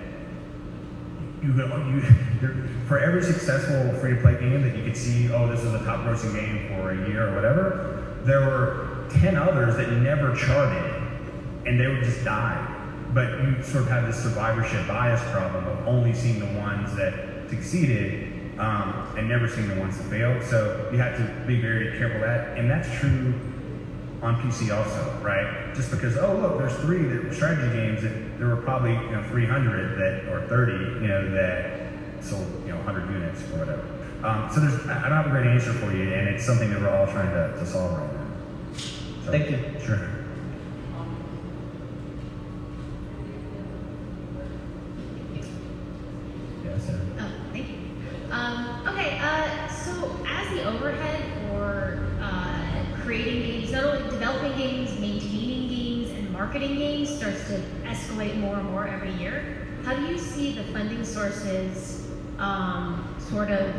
you, 1.42 1.54
you 1.54 2.02
for 2.88 3.00
every 3.00 3.24
successful 3.24 3.94
free 4.00 4.16
to 4.16 4.22
play 4.22 4.40
game 4.40 4.62
that 4.62 4.76
you 4.76 4.84
could 4.84 4.98
see, 4.98 5.32
oh, 5.32 5.48
this 5.48 5.64
is 5.64 5.74
a 5.74 5.80
top 5.80 6.06
grossing 6.06 6.34
game 6.34 6.68
for 6.70 6.92
a 6.92 7.10
year 7.10 7.30
or 7.30 7.36
whatever, 7.36 8.18
there 8.24 8.42
were 8.42 9.08
10 9.10 9.36
others 9.36 9.76
that 9.78 9.92
never 9.92 10.36
charted 10.36 11.02
and 11.66 11.80
they 11.80 11.88
would 11.88 12.04
just 12.04 12.24
die. 12.24 12.74
But 13.14 13.42
you 13.42 13.64
sort 13.64 13.84
of 13.84 13.90
have 13.90 14.06
this 14.06 14.22
survivorship 14.22 14.88
bias 14.88 15.22
problem 15.32 15.66
of 15.66 15.88
only 15.88 16.14
seeing 16.14 16.40
the 16.40 16.60
ones 16.60 16.96
that 16.96 17.50
succeeded 17.50 18.60
um, 18.60 19.14
and 19.18 19.28
never 19.28 19.48
seeing 19.48 19.68
the 19.68 19.80
ones 19.80 19.98
that 19.98 20.10
failed. 20.10 20.44
So 20.44 20.90
you 20.92 20.98
have 20.98 21.18
to 21.18 21.46
be 21.46 21.60
very 21.60 21.98
careful 21.98 22.22
that. 22.22 22.58
And 22.58 22.70
that's 22.70 22.92
true 23.00 23.34
on 24.22 24.36
PC 24.42 24.76
also, 24.76 25.20
right? 25.22 25.74
Just 25.76 25.92
because 25.92 26.18
oh 26.18 26.36
look, 26.38 26.58
there's 26.58 26.76
three 26.78 27.32
strategy 27.34 27.72
games 27.76 28.02
that 28.02 28.40
there 28.40 28.48
were 28.48 28.58
probably 28.58 28.94
you 28.94 29.12
know 29.12 29.24
300 29.30 29.98
that 30.00 30.34
or 30.34 30.48
30 30.48 30.74
you 30.74 31.08
know 31.08 31.32
that 31.32 31.77
sold 32.22 32.48
you 32.66 32.70
know 32.70 32.78
100 32.78 33.12
units 33.12 33.42
or 33.52 33.60
whatever. 33.60 33.98
Um, 34.24 34.50
so 34.52 34.60
there's 34.60 34.88
I 34.88 35.06
I 35.06 35.10
don't 35.10 35.18
have 35.18 35.28
a 35.28 35.30
great 35.30 35.48
answer 35.48 35.74
for 35.74 35.92
you, 35.96 36.14
and 36.14 36.28
it's 36.28 36.44
something 36.46 36.70
that 36.72 36.82
we're 36.82 36.90
all 36.90 37.06
trying 37.06 37.30
to, 37.32 37.60
to 37.60 37.66
solve 37.66 37.98
right 37.98 38.14
now. 38.14 38.28
So, 39.26 39.32
Thank 39.32 39.52
you. 39.52 39.60
Sure. 39.86 40.10
Yes, 46.64 46.86
sir. 46.86 47.00
Oh, 47.20 47.32
thank 47.52 47.70
you. 47.70 47.76
Um, 48.32 48.88
okay, 48.88 49.20
uh, 49.22 49.68
so 49.68 50.18
as 50.28 50.50
the 50.50 50.64
overhead 50.66 51.24
for 51.50 52.08
uh, 52.22 52.86
creating 53.04 53.42
games, 53.42 53.72
not 53.72 53.84
only 53.84 54.10
developing 54.10 54.58
games, 54.58 55.00
maintaining 55.00 55.70
games, 55.70 56.10
and 56.12 56.32
marketing 56.32 56.76
games 56.76 57.10
starts 57.10 57.48
to 57.48 57.62
escalate 57.84 58.38
more 58.38 58.56
and 58.56 58.70
more 58.72 58.88
every 58.88 59.12
year, 59.14 59.68
how 59.84 59.94
do 59.94 60.06
you 60.08 60.18
see 60.18 60.54
the 60.54 60.64
funding 60.66 61.04
sources 61.04 62.07
um, 62.40 63.16
sort 63.20 63.52
of 63.52 63.74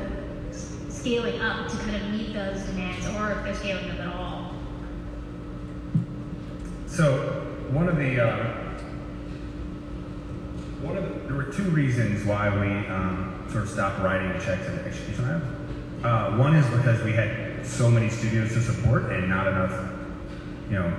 scaling 0.89 1.41
up 1.41 1.69
to 1.71 1.77
kind 1.79 1.97
of 1.97 2.11
meet 2.11 2.33
those 2.33 2.63
demands, 2.63 3.07
or 3.09 3.33
if 3.33 3.45
they're 3.45 3.55
scaling 3.55 3.91
up 3.91 4.01
at 4.01 4.15
all? 4.15 4.55
So 6.87 7.47
one 7.71 7.89
of 7.89 7.97
the 7.97 8.21
uh, 8.21 8.55
one 10.83 10.97
of 10.97 11.09
the, 11.09 11.21
there 11.27 11.37
were 11.37 11.53
two 11.53 11.71
reasons 11.71 12.25
why 12.25 12.49
we 12.49 12.87
um, 12.89 13.47
sort 13.51 13.65
of 13.65 13.71
stopped 13.71 14.01
writing 14.01 14.33
checks 14.41 14.67
at 14.69 14.87
Execution 14.87 15.25
Labs. 15.25 15.45
Uh, 16.05 16.37
one 16.37 16.55
is 16.55 16.67
because 16.77 17.03
we 17.03 17.13
had 17.13 17.67
so 17.67 17.91
many 17.91 18.09
studios 18.09 18.53
to 18.53 18.63
support 18.63 19.11
and 19.13 19.29
not 19.29 19.49
enough, 19.49 19.91
you 20.71 20.77
know, 20.77 20.97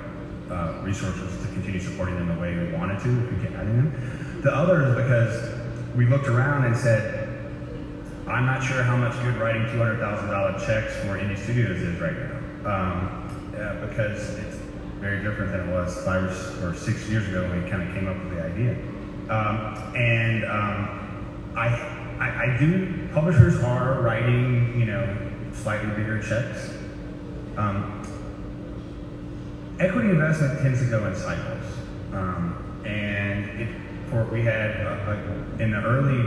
uh, 0.50 0.80
resources 0.82 1.40
to 1.40 1.52
continue 1.52 1.80
supporting 1.80 2.16
them 2.16 2.28
the 2.28 2.40
way 2.40 2.54
we 2.56 2.72
wanted 2.72 3.00
to 3.00 3.08
if 3.24 3.32
we 3.32 3.42
kept 3.42 3.54
adding 3.54 3.76
them. 3.76 4.40
The 4.42 4.54
other 4.54 4.82
is 4.82 4.94
because 4.96 5.60
we 5.96 6.06
looked 6.06 6.28
around 6.28 6.64
and 6.64 6.76
said, 6.76 7.19
I'm 8.30 8.46
not 8.46 8.62
sure 8.62 8.82
how 8.82 8.96
much 8.96 9.12
good 9.22 9.36
writing 9.36 9.62
$200,000 9.62 10.66
checks 10.66 10.94
for 10.98 11.18
indie 11.18 11.36
studios 11.36 11.82
is 11.82 12.00
right 12.00 12.16
now. 12.16 12.36
Um, 12.64 13.52
yeah, 13.52 13.74
because 13.84 14.38
it's 14.38 14.56
very 15.00 15.22
different 15.22 15.50
than 15.52 15.68
it 15.68 15.72
was 15.72 15.96
five 16.04 16.24
or 16.62 16.74
six 16.74 17.08
years 17.08 17.26
ago 17.28 17.42
when 17.48 17.64
we 17.64 17.70
kind 17.70 17.82
of 17.82 17.94
came 17.94 18.06
up 18.06 18.22
with 18.22 18.36
the 18.36 18.42
idea. 18.42 18.72
Um, 19.30 19.96
and 19.96 20.44
um, 20.44 21.52
I, 21.56 21.68
I, 22.20 22.54
I 22.54 22.56
do, 22.58 23.08
publishers 23.12 23.62
are 23.64 24.00
writing, 24.00 24.78
you 24.78 24.86
know, 24.86 25.16
slightly 25.52 25.90
bigger 25.90 26.22
checks. 26.22 26.72
Um, 27.56 28.02
equity 29.80 30.10
investment 30.10 30.60
tends 30.60 30.80
to 30.80 30.86
go 30.86 31.04
in 31.06 31.16
cycles. 31.16 31.64
Um, 32.12 32.82
and 32.84 33.60
it, 33.60 33.68
for, 34.08 34.24
we 34.26 34.42
had, 34.42 34.86
uh, 34.86 35.16
in 35.58 35.70
the 35.72 35.82
early, 35.82 36.22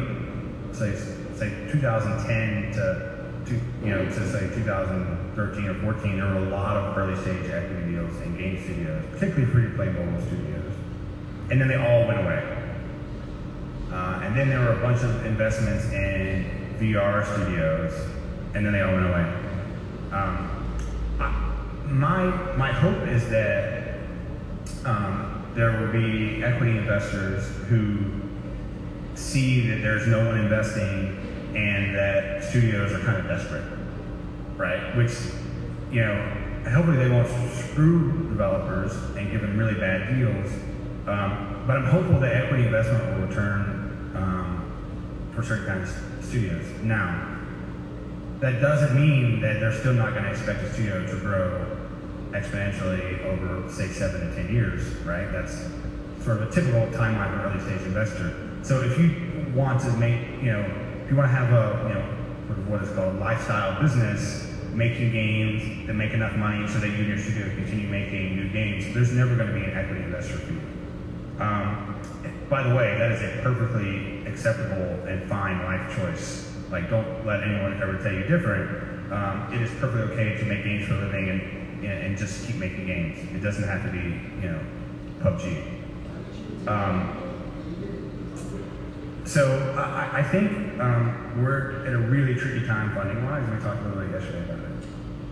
say, 0.74 1.23
say 1.44 1.72
2010 1.72 2.74
to, 2.74 3.26
to, 3.46 3.54
you 3.86 3.94
know, 3.94 4.06
to 4.06 4.32
say 4.32 4.54
2013 4.56 5.66
or 5.68 5.74
14, 5.74 6.18
there 6.18 6.26
were 6.28 6.38
a 6.38 6.50
lot 6.50 6.78
of 6.78 6.98
early 6.98 7.16
stage 7.22 7.50
equity 7.50 7.92
deals 7.92 8.16
in 8.22 8.38
game 8.38 8.62
studios, 8.64 9.04
particularly 9.12 9.52
free 9.52 9.64
to 9.64 9.76
play 9.76 9.90
mobile 9.90 10.22
studios. 10.22 10.74
And 11.52 11.60
then 11.60 11.68
they 11.68 11.76
all 11.76 12.08
went 12.08 12.20
away. 12.20 12.58
Uh, 13.92 14.22
and 14.24 14.36
then 14.36 14.50
there 14.50 14.60
were 14.60 14.72
a 14.72 14.82
bunch 14.82 15.04
of 15.04 15.26
investments 15.26 15.86
in 15.92 16.76
VR 16.80 17.26
studios, 17.26 17.94
and 18.56 18.66
then 18.66 18.74
they 18.74 18.82
all 18.82 18.94
went 18.94 19.08
away. 19.08 19.34
Um, 20.12 20.50
my 21.90 22.26
my 22.56 22.72
hope 22.72 23.08
is 23.08 23.30
that 23.30 24.00
um, 24.86 25.46
there 25.54 25.80
will 25.80 25.92
be 25.92 26.44
equity 26.44 26.78
investors 26.78 27.48
who 27.70 27.98
see 29.16 29.68
that 29.68 29.82
there's 29.82 30.08
no 30.08 30.26
one 30.26 30.40
investing 30.40 31.23
and 31.56 31.96
that 31.96 32.44
studios 32.44 32.92
are 32.94 33.00
kind 33.00 33.18
of 33.18 33.28
desperate, 33.28 33.64
right? 34.58 34.96
Which, 34.96 35.14
you 35.92 36.02
know, 36.02 36.16
hopefully 36.72 36.98
they 36.98 37.10
won't 37.10 37.28
screw 37.54 38.30
developers 38.30 38.94
and 39.18 39.32
give 39.32 39.42
them 39.42 39.58
really 39.58 39.76
bad 39.76 40.16
deals. 40.16 40.52
Um, 41.08 41.64
but 41.68 41.78
I'm 41.78 41.86
hopeful 41.86 42.20
that 42.20 42.34
equity 42.34 42.64
investment 42.64 43.04
will 43.06 43.28
return 43.28 44.12
um, 44.16 45.32
for 45.36 45.44
certain 45.44 45.66
kinds 45.66 45.90
of 45.90 46.26
studios. 46.26 46.66
Now, 46.82 47.30
that 48.40 48.62
doesn't 48.62 49.00
mean 49.00 49.42
that 49.42 49.60
they're 49.60 49.78
still 49.78 49.94
not 49.94 50.12
going 50.12 50.24
to 50.24 50.32
expect 50.32 50.64
a 50.64 50.74
studio 50.74 51.06
to 51.06 51.16
grow 51.20 51.78
exponentially 52.32 53.24
over, 53.26 53.72
say, 53.72 53.88
seven 53.88 54.30
to 54.30 54.36
ten 54.36 54.54
years, 54.54 54.84
right? 55.06 55.32
That's 55.32 55.68
sort 56.26 56.42
of 56.42 56.50
a 56.50 56.52
typical 56.52 56.88
timeline 56.88 57.30
for 57.38 57.48
early 57.48 57.60
stage 57.62 57.86
investor. 57.86 58.34
So 58.64 58.82
if 58.82 58.98
you 58.98 59.52
want 59.54 59.82
to 59.82 59.92
make, 59.98 60.20
you 60.42 60.52
know, 60.52 60.83
if 61.04 61.12
you 61.12 61.18
want 61.18 61.30
to 61.30 61.36
have 61.36 61.52
a, 61.52 61.88
you 61.90 61.96
know, 61.96 62.48
sort 62.48 62.60
of 62.60 62.70
what 62.70 62.82
is 62.82 62.90
called 62.96 63.20
lifestyle 63.20 63.82
business, 63.82 64.50
making 64.72 65.12
games 65.12 65.86
that 65.86 65.94
make 65.94 66.14
enough 66.14 66.36
money 66.36 66.66
so 66.68 66.80
that 66.80 66.88
you 66.88 67.00
and 67.00 67.08
your 67.08 67.18
studio 67.18 67.54
continue 67.56 67.88
making 67.88 68.38
new 68.38 68.50
games, 68.50 68.94
there's 68.94 69.12
never 69.12 69.36
going 69.36 69.48
to 69.48 69.54
be 69.54 69.66
an 69.66 69.78
equity 69.78 70.02
investor 70.02 70.38
for 70.38 70.54
you. 70.54 70.62
Um, 71.40 72.00
by 72.50 72.64
the 72.64 72.74
way, 72.74 72.98
that 72.98 73.12
is 73.12 73.22
a 73.22 73.42
perfectly 73.42 74.26
acceptable 74.26 75.06
and 75.08 75.28
fine 75.30 75.62
life 75.64 75.96
choice. 75.96 76.50
Like, 76.72 76.90
don't 76.90 77.26
let 77.26 77.44
anyone 77.44 77.82
ever 77.82 78.02
tell 78.02 78.14
you 78.14 78.24
different. 78.24 79.12
Um, 79.12 79.54
it 79.54 79.62
is 79.62 79.70
perfectly 79.80 80.14
okay 80.14 80.38
to 80.38 80.46
make 80.46 80.64
games 80.64 80.88
for 80.88 80.96
a 80.96 81.00
living 81.00 81.30
and, 81.30 81.86
and 81.86 82.18
just 82.18 82.48
keep 82.48 82.56
making 82.56 82.88
games. 82.88 83.20
It 83.36 83.44
doesn't 83.44 83.68
have 83.68 83.84
to 83.84 83.92
be, 83.92 84.20
you 84.42 84.52
know, 84.54 84.60
PUBG. 85.20 86.68
Um, 86.68 87.23
so 89.26 89.74
I, 89.78 90.20
I 90.20 90.24
think 90.24 90.80
um, 90.80 91.42
we're 91.42 91.86
at 91.88 91.94
a 91.94 91.98
really 91.98 92.36
tricky 92.36 92.66
time 92.66 92.94
funding-wise. 92.94 93.50
We 93.50 93.64
talked 93.64 93.82
a 93.82 93.90
little 93.90 94.04
bit 94.04 94.12
yesterday 94.12 94.44
about 94.44 94.60
it, 94.60 94.76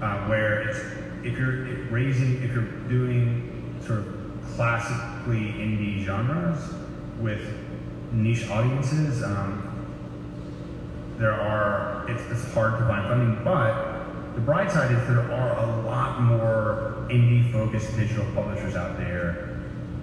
uh, 0.02 0.28
where 0.30 0.62
it's 0.70 0.80
if 1.24 1.38
you're 1.38 1.66
raising, 1.90 2.42
if 2.42 2.52
you're 2.52 2.72
doing 2.88 3.76
sort 3.86 4.00
of 4.00 4.16
classically 4.56 5.54
indie 5.54 6.04
genres 6.04 6.74
with 7.20 7.42
niche 8.12 8.48
audiences, 8.50 9.24
um, 9.24 9.68
there 11.18 11.34
are 11.34 12.10
it's, 12.10 12.24
it's 12.32 12.54
hard 12.54 12.80
to 12.80 12.88
find 12.88 13.08
funding. 13.08 13.44
But 13.44 14.34
the 14.36 14.42
bright 14.42 14.72
side 14.72 14.92
is 14.92 15.08
there 15.08 15.32
are 15.32 15.60
a 15.60 15.82
lot 15.82 16.22
more 16.22 17.06
indie-focused 17.10 17.96
digital 17.98 18.26
publishers 18.34 18.76
out 18.76 18.98
there. 18.98 19.60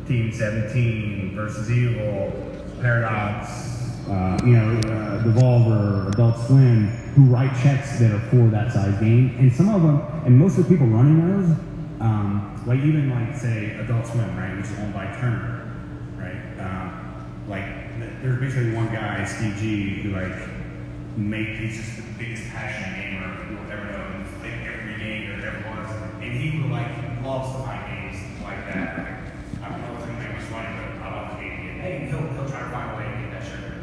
Team 0.07 0.32
17, 0.32 1.34
Versus 1.34 1.70
Evil, 1.70 2.32
Paradox, 2.80 3.77
uh, 4.09 4.38
you 4.44 4.52
know, 4.52 4.78
uh, 4.90 5.22
Devolver, 5.22 6.09
Adult 6.12 6.38
Swim, 6.46 6.88
who 7.14 7.24
write 7.24 7.52
checks 7.62 7.98
that 7.98 8.11
are 8.11 8.20
for 8.30 8.48
that 8.48 8.72
size 8.72 8.98
game. 9.00 9.36
And 9.38 9.52
some 9.52 9.68
of 9.68 9.82
them, 9.82 10.00
and 10.24 10.38
most 10.38 10.59
of 10.59 10.64
the 10.64 10.74
people 10.74 10.86
running 10.86 11.20
those, 11.20 11.56
um, 12.00 12.62
like 12.66 12.80
even 12.80 13.11
like 13.11 13.36
say 13.36 13.74
Adult 13.80 14.06
Swim, 14.06 14.36
right, 14.36 14.56
which 14.56 14.66
is 14.66 14.78
owned 14.78 14.94
by 14.94 15.06
Turner, 15.20 15.66
right? 16.16 16.40
Um, 16.61 17.44
like 17.48 17.64
there's 18.22 18.40
basically 18.40 18.72
one 18.72 18.86
guy, 18.92 19.24
Steve 19.24 19.56
Gee, 19.56 20.02
who 20.02 20.11
like 20.11 20.36
make 21.16 21.48
he's 21.59 21.76
just 21.76 21.96
the 21.96 22.02
biggest 22.18 22.48
passionate 22.50 22.94
gamer 22.94 23.34
you'll 23.50 23.70
ever 23.72 23.84
know. 23.90 24.22
He's 24.22 24.38
played 24.38 24.61
every 24.66 24.96
game 25.02 25.40
there 25.40 25.48
ever 25.48 25.68
was, 25.70 25.90
and 26.22 26.32
he 26.32 26.61
will 26.61 26.68
like 26.68 26.88
loves 27.24 27.52
to 27.56 27.62
find 27.64 27.82
games 27.90 28.22
like 28.42 28.64
that. 28.72 28.98
Like, 28.98 29.64
I 29.64 29.68
don't 29.70 29.80
know 29.82 29.92
if 29.94 29.98
it's 29.98 30.06
gonna 30.06 30.22
make 30.22 30.38
much 30.38 30.50
money, 30.50 30.68
but 30.78 31.02
I 31.02 31.09
love 31.11 31.36
the 31.36 31.42
game. 31.42 31.68
And 31.68 31.80
hey, 31.80 32.06
he'll 32.06 32.28
he'll 32.36 32.48
try 32.48 32.61
to 32.62 32.70
find 32.70 32.92
a 32.92 32.96
way 32.96 33.04
to 33.11 33.18
get 33.18 33.30
that 33.32 33.44
sugar, 33.44 33.74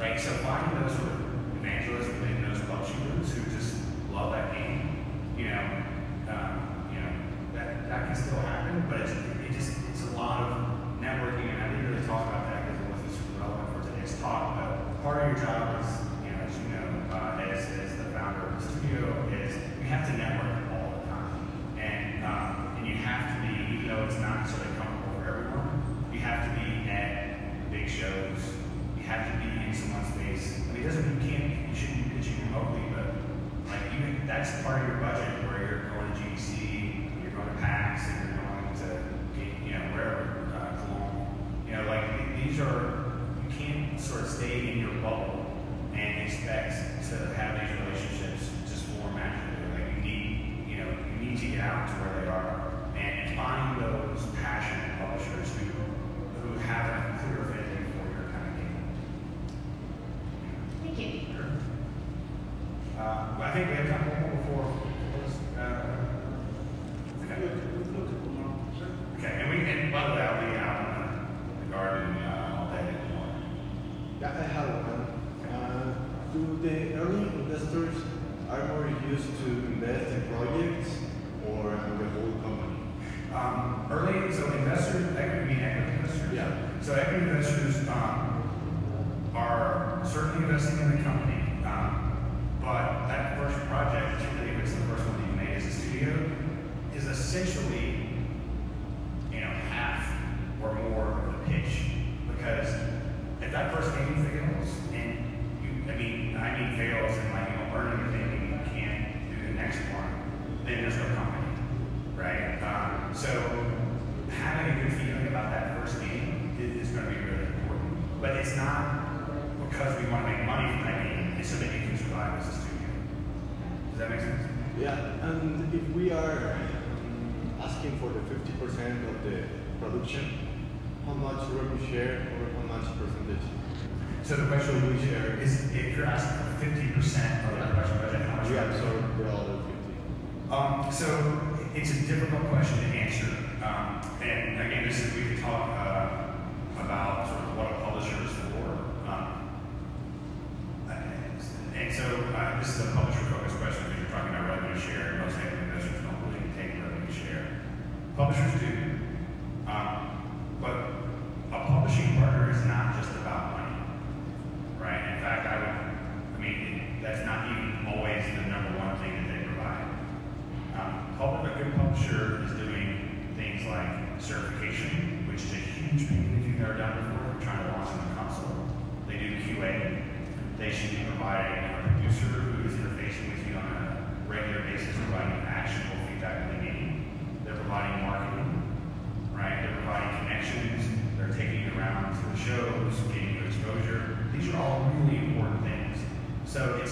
right? 0.00 0.18
So 0.18 0.30
finding 0.40 0.80
those 0.80 0.96
evangelists 1.60 2.08
within 2.08 2.42
those 2.48 2.60
publishing 2.64 3.04
groups 3.04 3.32
who 3.32 3.44
just 3.52 3.76
love 4.10 4.32
that 4.32 4.54
game, 4.54 5.04
you 5.36 5.44
know, 5.52 5.60
um, 6.32 6.88
you 6.88 7.00
know, 7.00 7.12
that 7.52 7.86
that 7.88 8.06
can 8.06 8.16
still 8.16 8.40
happen, 8.40 8.82
but 8.88 9.02
it's 9.02 9.12
it 9.12 9.52
just 9.52 9.76
it's 9.92 10.04
a 10.08 10.16
lot 10.16 10.40
of 10.40 11.00
networking, 11.04 11.52
and 11.52 11.62
I 11.62 11.68
didn't 11.68 11.92
really 11.92 12.06
talk 12.06 12.26
about 12.28 12.48
that 12.48 12.64
because 12.64 12.80
it 12.80 12.90
wasn't 12.90 13.12
super 13.12 13.44
relevant 13.44 13.68
for 13.76 13.80
today's 13.92 14.18
talk. 14.20 14.56
But 14.56 15.02
part 15.02 15.20
of 15.20 15.36
your 15.36 15.44
job 15.44 15.84
is, 15.84 15.88
you 16.24 16.32
know, 16.32 16.48
as 16.48 16.56
you 16.56 16.68
know, 16.72 16.88
uh, 17.12 17.44
as 17.52 17.60
as 17.76 17.96
the 18.00 18.08
founder 18.16 18.48
of 18.48 18.56
the 18.56 18.64
studio, 18.72 19.04
is 19.36 19.52
you 19.52 19.84
have 19.92 20.08
to 20.08 20.16
network 20.16 20.64
all 20.72 20.96
the 20.96 21.04
time, 21.12 21.76
and 21.76 22.24
um, 22.24 22.72
and 22.80 22.88
you 22.88 22.94
have 23.04 23.36
to 23.36 23.44
be, 23.44 23.52
even 23.76 23.88
though 23.88 24.08
it's 24.08 24.16
not 24.16 24.48
necessarily 24.48 24.72
comfortable 24.80 25.20
for 25.20 25.28
everyone, 25.28 26.08
you 26.08 26.20
have 26.24 26.48
to 26.48 26.50
be 26.56 26.88
at 26.88 27.36
big 27.70 27.84
shows. 27.84 28.56
You 28.96 29.04
have 29.04 29.26
to 29.26 29.34
be 29.42 29.50
in 29.66 29.74
someone's 29.74 30.14
face. 30.14 30.60
I 30.68 30.72
mean, 30.72 30.82
it 30.82 30.86
doesn't 30.86 31.02
mean 31.02 31.18
you 31.18 31.38
can't, 31.38 31.68
you 31.68 31.74
shouldn't 31.74 32.04
be 32.04 32.16
pitching 32.18 32.38
remotely, 32.46 32.82
but 32.94 33.06
like 33.66 33.82
you, 33.94 34.20
that's 34.26 34.59
part 34.70 34.82
of 34.82 34.86
your 34.86 34.98
budget 34.98 35.29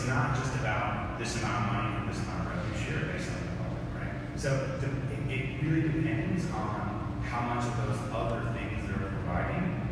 not 0.08 0.34
just 0.34 0.54
about 0.56 1.18
this 1.18 1.36
amount 1.38 1.68
of 1.68 1.72
money 1.72 1.92
or 2.00 2.12
this 2.12 2.20
amount 2.24 2.40
of 2.40 2.56
revenue 2.56 2.78
share 2.80 3.12
based 3.12 3.28
on 3.28 3.38
the 3.44 3.52
public, 3.60 3.84
right? 4.00 4.14
So 4.40 4.48
the, 4.80 4.88
it, 5.28 5.60
it 5.60 5.62
really 5.62 5.92
depends 5.92 6.48
on 6.50 7.20
how 7.22 7.52
much 7.52 7.68
of 7.68 7.76
those 7.84 8.00
other 8.10 8.40
things 8.56 8.88
they're 8.88 9.12
providing, 9.20 9.84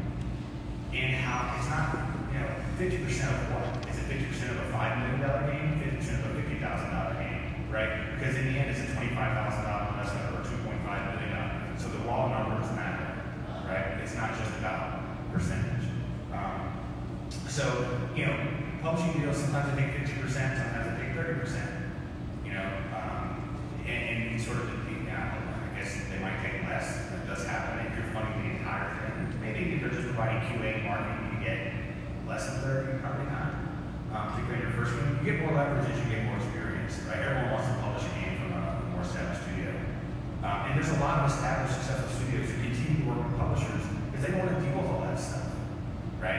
and 0.97 1.13
how 1.21 1.61
it's 1.61 1.69
not, 1.69 1.93
you 2.33 2.41
know, 2.41 2.49
fifty 2.81 3.05
percent 3.05 3.29
of 3.29 3.53
what? 3.53 3.85
Is 3.93 4.01
it 4.01 4.09
fifty 4.09 4.25
percent 4.25 4.57
of 4.57 4.65
a 4.65 4.69
five 4.73 4.97
million 5.05 5.21
dollar 5.21 5.53
game, 5.53 5.77
fifty 5.85 6.01
percent 6.01 6.25
of 6.25 6.33
a 6.33 6.41
fifty 6.41 6.57
thousand 6.65 6.91
dollar 6.97 7.15
game, 7.21 7.69
right? 7.69 8.17
Because 8.17 8.41
in 8.41 8.53
the 8.53 8.59
end, 8.59 8.73
it's 8.73 8.81
a 8.81 8.89
twenty-five 8.97 9.37
thousand 9.37 9.69
dollar 9.69 9.93
investment 9.93 10.33
or 10.33 10.41
two 10.49 10.57
point 10.65 10.81
five 10.89 11.13
million 11.13 11.37
dollars. 11.37 11.77
So 11.77 11.93
the 11.93 12.01
raw 12.09 12.33
numbers 12.33 12.73
matter, 12.73 13.21
right? 13.69 14.01
It's 14.01 14.17
not 14.17 14.33
just 14.33 14.57
about 14.65 15.05
percentage. 15.29 15.85
Um, 16.33 16.73
so, 17.49 17.69
you 18.17 18.25
know, 18.27 18.37
publishing 18.87 19.19
deals 19.19 19.37
sometimes 19.43 19.75
they 19.75 19.83
take 19.83 19.99
fifty 19.99 20.15
percent, 20.23 20.55
sometimes 20.55 20.87
they 20.87 21.11
take 21.11 21.15
thirty 21.19 21.35
percent. 21.43 21.91
You 22.47 22.55
know, 22.55 22.71
um, 22.95 23.59
and, 23.83 24.31
and 24.31 24.39
sort 24.39 24.63
of, 24.63 24.71
you 24.87 25.11
know, 25.11 25.19
I 25.19 25.75
guess 25.75 25.99
they 26.07 26.23
might 26.23 26.39
take 26.39 26.63
less. 26.71 27.11
That 27.11 27.27
does 27.27 27.43
happen 27.43 27.83
if 27.83 27.99
you're 27.99 28.07
funding 28.15 28.47
the 28.47 28.63
entire 28.63 28.87
thing. 28.95 29.35
Maybe 29.43 29.75
if 29.75 29.83
they're 29.83 29.91
just 29.91 30.07
providing 30.07 30.39
QA 30.47 30.87
marketing, 30.87 31.35
you 31.35 31.39
get 31.43 31.59
less 32.31 32.47
than 32.47 32.63
thirty, 32.63 33.03
probably 33.03 33.27
not. 33.27 33.59
Um, 34.15 34.31
particularly 34.31 34.63
in 34.63 34.71
your 34.71 34.79
first 34.79 34.95
one, 34.95 35.19
you 35.19 35.35
get 35.35 35.43
more 35.43 35.59
leverage 35.59 35.91
as 35.91 35.99
you 35.99 36.07
get 36.07 36.23
more 36.31 36.39
experience, 36.39 36.95
right? 37.11 37.27
Everyone 37.27 37.59
wants 37.59 37.67
to 37.67 37.75
publish 37.83 38.07
a 38.07 38.13
game 38.23 38.39
from 38.39 38.55
a 38.55 38.63
more 38.95 39.03
established 39.03 39.43
studio. 39.51 39.75
Um, 40.47 40.71
and 40.71 40.73
there's 40.79 40.95
a 40.95 41.03
lot 41.03 41.27
of 41.27 41.35
established 41.35 41.75
successful 41.75 42.07
studios 42.23 42.55
who 42.55 42.63
continue 42.63 43.03
to 43.03 43.07
work 43.11 43.19
with 43.27 43.35
publishers 43.35 43.83
because 44.15 44.23
they 44.23 44.35
want 44.39 44.55
to 44.55 44.63
deal 44.63 44.79
with 44.79 44.95
all 44.95 45.03
that 45.11 45.19
stuff 45.19 45.57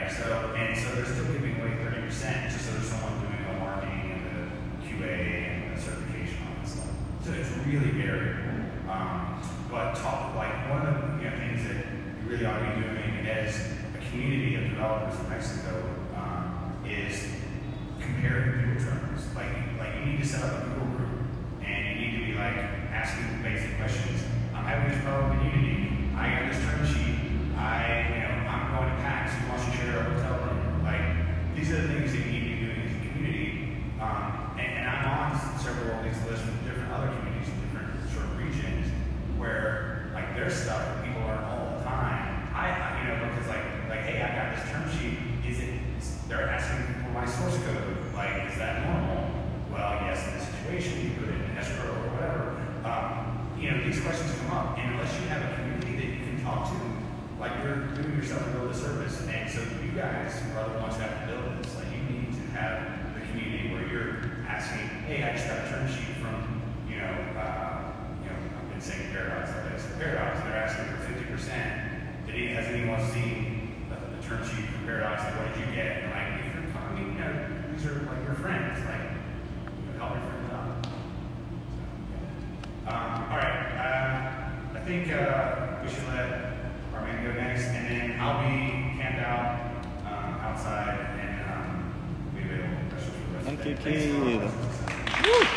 So, 0.10 0.54
and 0.58 0.78
so 0.78 0.96
they're 0.96 1.06
still 1.06 1.26
giving 1.34 1.60
away 1.60 1.76
thirty 1.84 2.02
percent 2.02 2.52
just 2.52 2.66
so 2.66 2.72
there's 2.74 2.88
someone 2.88 3.20
doing 3.22 3.44
the 3.46 3.60
marketing 3.60 4.12
and 4.12 4.24
the 4.26 4.88
QA 4.88 5.14
and 5.14 5.78
the 5.78 5.82
certification 5.82 6.38
on 6.48 6.64
this 6.64 6.72
stuff. 6.74 6.90
So 7.24 7.32
it's 7.34 7.52
really 7.68 7.92
variable. 7.92 8.66
Um, 8.90 9.42
but 9.70 9.96
talk, 9.96 10.36
like 10.36 10.70
one 10.70 10.88
of 10.88 10.96
the 10.96 11.24
you 11.24 11.30
know, 11.30 11.38
things 11.38 11.68
that 11.68 11.76
you 11.76 12.30
really 12.30 12.46
ought 12.46 12.60
to 12.60 12.76
be 12.76 12.82
doing 12.82 13.28
as 13.28 13.60
a 13.96 14.10
community 14.10 14.56
of 14.56 14.70
developers 14.70 15.20
in 15.20 15.30
Mexico 15.30 15.84
um, 16.16 16.80
is 16.88 17.28
comparing 18.00 18.64
Google 18.64 18.84
terms. 18.84 19.36
Like, 19.36 19.52
like 19.78 19.96
you 20.00 20.12
need 20.12 20.20
to 20.22 20.26
set 20.28 20.44
up 20.44 20.64
a 20.64 20.70
Google 20.70 20.88
group 20.98 21.20
and 21.66 22.00
you 22.00 22.08
need 22.08 22.20
to 22.20 22.26
be 22.32 22.34
like 22.34 22.56
asking 22.96 23.44
basic 23.44 23.78
questions. 23.78 24.24
I'm 24.56 24.64
having 24.64 24.90
this 24.94 25.04
problem 25.04 25.40
in 25.40 25.46
Unity. 25.52 26.16
I 26.16 26.30
got 26.32 26.52
this 26.52 26.64
term 26.64 26.86
sheet. 26.88 27.20
I, 27.58 28.08
you 28.08 28.20
know, 28.24 28.37
going 28.78 28.90
to 28.94 29.02
PAX. 29.02 29.34
Who 29.34 29.50
wants 29.50 29.66
to 29.66 29.72
share 29.74 29.98
a 29.98 30.04
hotel 30.04 30.38
room? 30.46 30.84
Like, 30.84 31.02
these 31.56 31.72
are 31.72 31.82
the 31.82 31.88
things 31.98 32.12
that 32.14 32.22
you 32.26 32.32
need 32.32 32.46
to 32.46 32.50
be 32.54 32.58
doing 32.62 32.82
as 32.86 32.94
a 32.94 33.00
community. 33.10 33.74
Um, 33.98 34.54
and, 34.54 34.70
and 34.78 34.86
I'm 34.86 35.34
on 35.34 35.58
several 35.58 35.98
of 35.98 36.06
these 36.06 36.20
lists 36.30 36.46
with 36.46 36.62
different 36.62 36.94
other 36.94 37.10
communities 37.18 37.50
in 37.50 37.58
different 37.66 37.90
sort 38.14 38.26
of 38.30 38.38
regions 38.38 38.86
where, 39.42 40.14
like, 40.14 40.36
there's 40.38 40.54
stuff 40.54 40.78
that 40.78 41.02
people 41.02 41.26
learn 41.26 41.42
all 41.50 41.74
the 41.74 41.84
time. 41.90 42.54
I, 42.54 42.70
I 42.70 43.02
you 43.02 43.10
know, 43.10 43.18
because 43.34 43.50
like, 43.50 43.66
like, 43.90 44.06
hey, 44.06 44.22
I 44.22 44.30
got 44.38 44.54
this 44.54 44.70
term 44.70 44.86
sheet. 44.94 45.18
Is 45.42 45.58
it? 45.58 45.74
They're 46.30 46.50
asking 46.50 47.02
for 47.02 47.10
my 47.18 47.26
source 47.26 47.58
code. 47.66 48.14
Like, 48.14 48.52
is 48.52 48.58
that 48.62 48.86
normal? 48.86 49.32
Well, 49.72 50.06
yes, 50.06 50.22
in 50.28 50.38
this 50.38 50.46
situation, 50.54 51.02
you 51.02 51.12
put 51.18 51.34
it 51.34 51.42
in 51.42 51.58
escrow 51.58 51.90
or 51.90 52.14
whatever. 52.14 52.62
Um, 52.86 53.58
you 53.58 53.72
know, 53.72 53.82
these 53.82 54.02
questions 54.02 54.38
come 54.44 54.52
up, 54.52 54.78
and 54.78 54.94
unless 54.94 55.14
you 55.18 55.26
have 55.34 55.42
a 55.42 55.56
community 55.56 55.96
that 55.98 56.10
you 56.14 56.22
can 56.28 56.44
talk 56.44 56.70
to, 56.70 56.78
like 57.40 57.54
a 58.32 58.36
build 58.52 58.72
a 58.72 58.74
service. 58.74 59.26
And 59.28 59.50
so 59.50 59.62
you 59.84 59.92
guys 59.96 60.34
are 60.56 60.70
the 60.70 60.80
ones 60.80 60.96
who 60.96 61.02
have 61.02 61.22
to 61.22 61.28
build 61.28 61.64
this. 61.64 61.76
Like 61.76 61.88
you 61.92 62.04
need 62.12 62.34
to 62.34 62.44
have 62.58 63.14
the 63.16 63.22
community 63.28 63.74
where 63.74 63.88
you're 63.88 64.44
asking, 64.48 64.88
hey, 65.08 65.24
I 65.24 65.34
just 65.36 65.48
got 65.48 65.66
a 65.66 65.70
term 65.70 65.88
sheet 65.88 66.18
from, 66.20 66.62
you 66.90 66.98
know, 66.98 67.14
uh, 67.40 67.94
you 68.24 68.30
know, 68.30 68.38
I've 68.60 68.70
been 68.70 68.82
saying 68.82 69.12
Paradox, 69.12 69.52
but 69.52 69.72
it's 69.74 69.86
Paradox. 69.98 70.40
They're 70.44 70.58
asking 70.58 70.86
for 70.86 71.00
fifty 71.08 71.26
percent. 71.32 72.26
Did 72.26 72.36
he, 72.36 72.48
has 72.54 72.68
anyone 72.68 73.00
seen 73.12 73.86
the, 73.90 73.96
the 73.96 74.22
term 74.28 74.44
sheet 74.44 74.66
from 74.70 74.86
Paradox? 74.86 75.24
Like, 75.24 75.36
what 75.40 75.54
did 75.54 75.68
you 75.68 75.72
get? 75.76 76.04
And 76.04 76.12
like, 76.12 76.44
if 76.44 76.54
you're 76.54 76.72
talking, 76.74 77.14
you 77.14 77.20
know, 77.20 77.32
these 77.72 77.86
are 77.86 78.02
like 78.10 78.24
your 78.26 78.36
friends. 78.36 78.84
Like, 78.84 79.16
you 79.72 79.94
know, 79.94 80.00
help 80.00 80.20
your 80.20 80.28
friends 80.28 80.52
out. 80.52 80.84
So, 80.84 81.84
um, 82.92 83.32
all 83.32 83.40
right. 83.40 83.62
Uh, 83.78 84.78
I 84.78 84.82
think 84.86 85.12
uh, 85.12 85.84
we 85.84 85.90
should 85.90 86.08
let 86.10 86.47
and 87.88 88.12
then 88.12 88.20
I'll 88.20 88.40
be 88.44 89.00
camped 89.00 89.22
out 89.22 89.60
um, 90.06 90.34
outside 90.42 91.00
and 91.20 91.40
um, 91.50 91.94
be 92.36 92.42
available. 92.42 92.76
For 92.90 92.96
questions 92.96 93.16
for 93.16 93.30
the 93.30 93.36
rest 93.36 93.46
Thank 93.46 93.60
of 93.60 93.64
the 93.64 93.70
you, 93.70 93.76
day. 93.76 94.40
Thanks. 94.40 95.52
For 95.52 95.57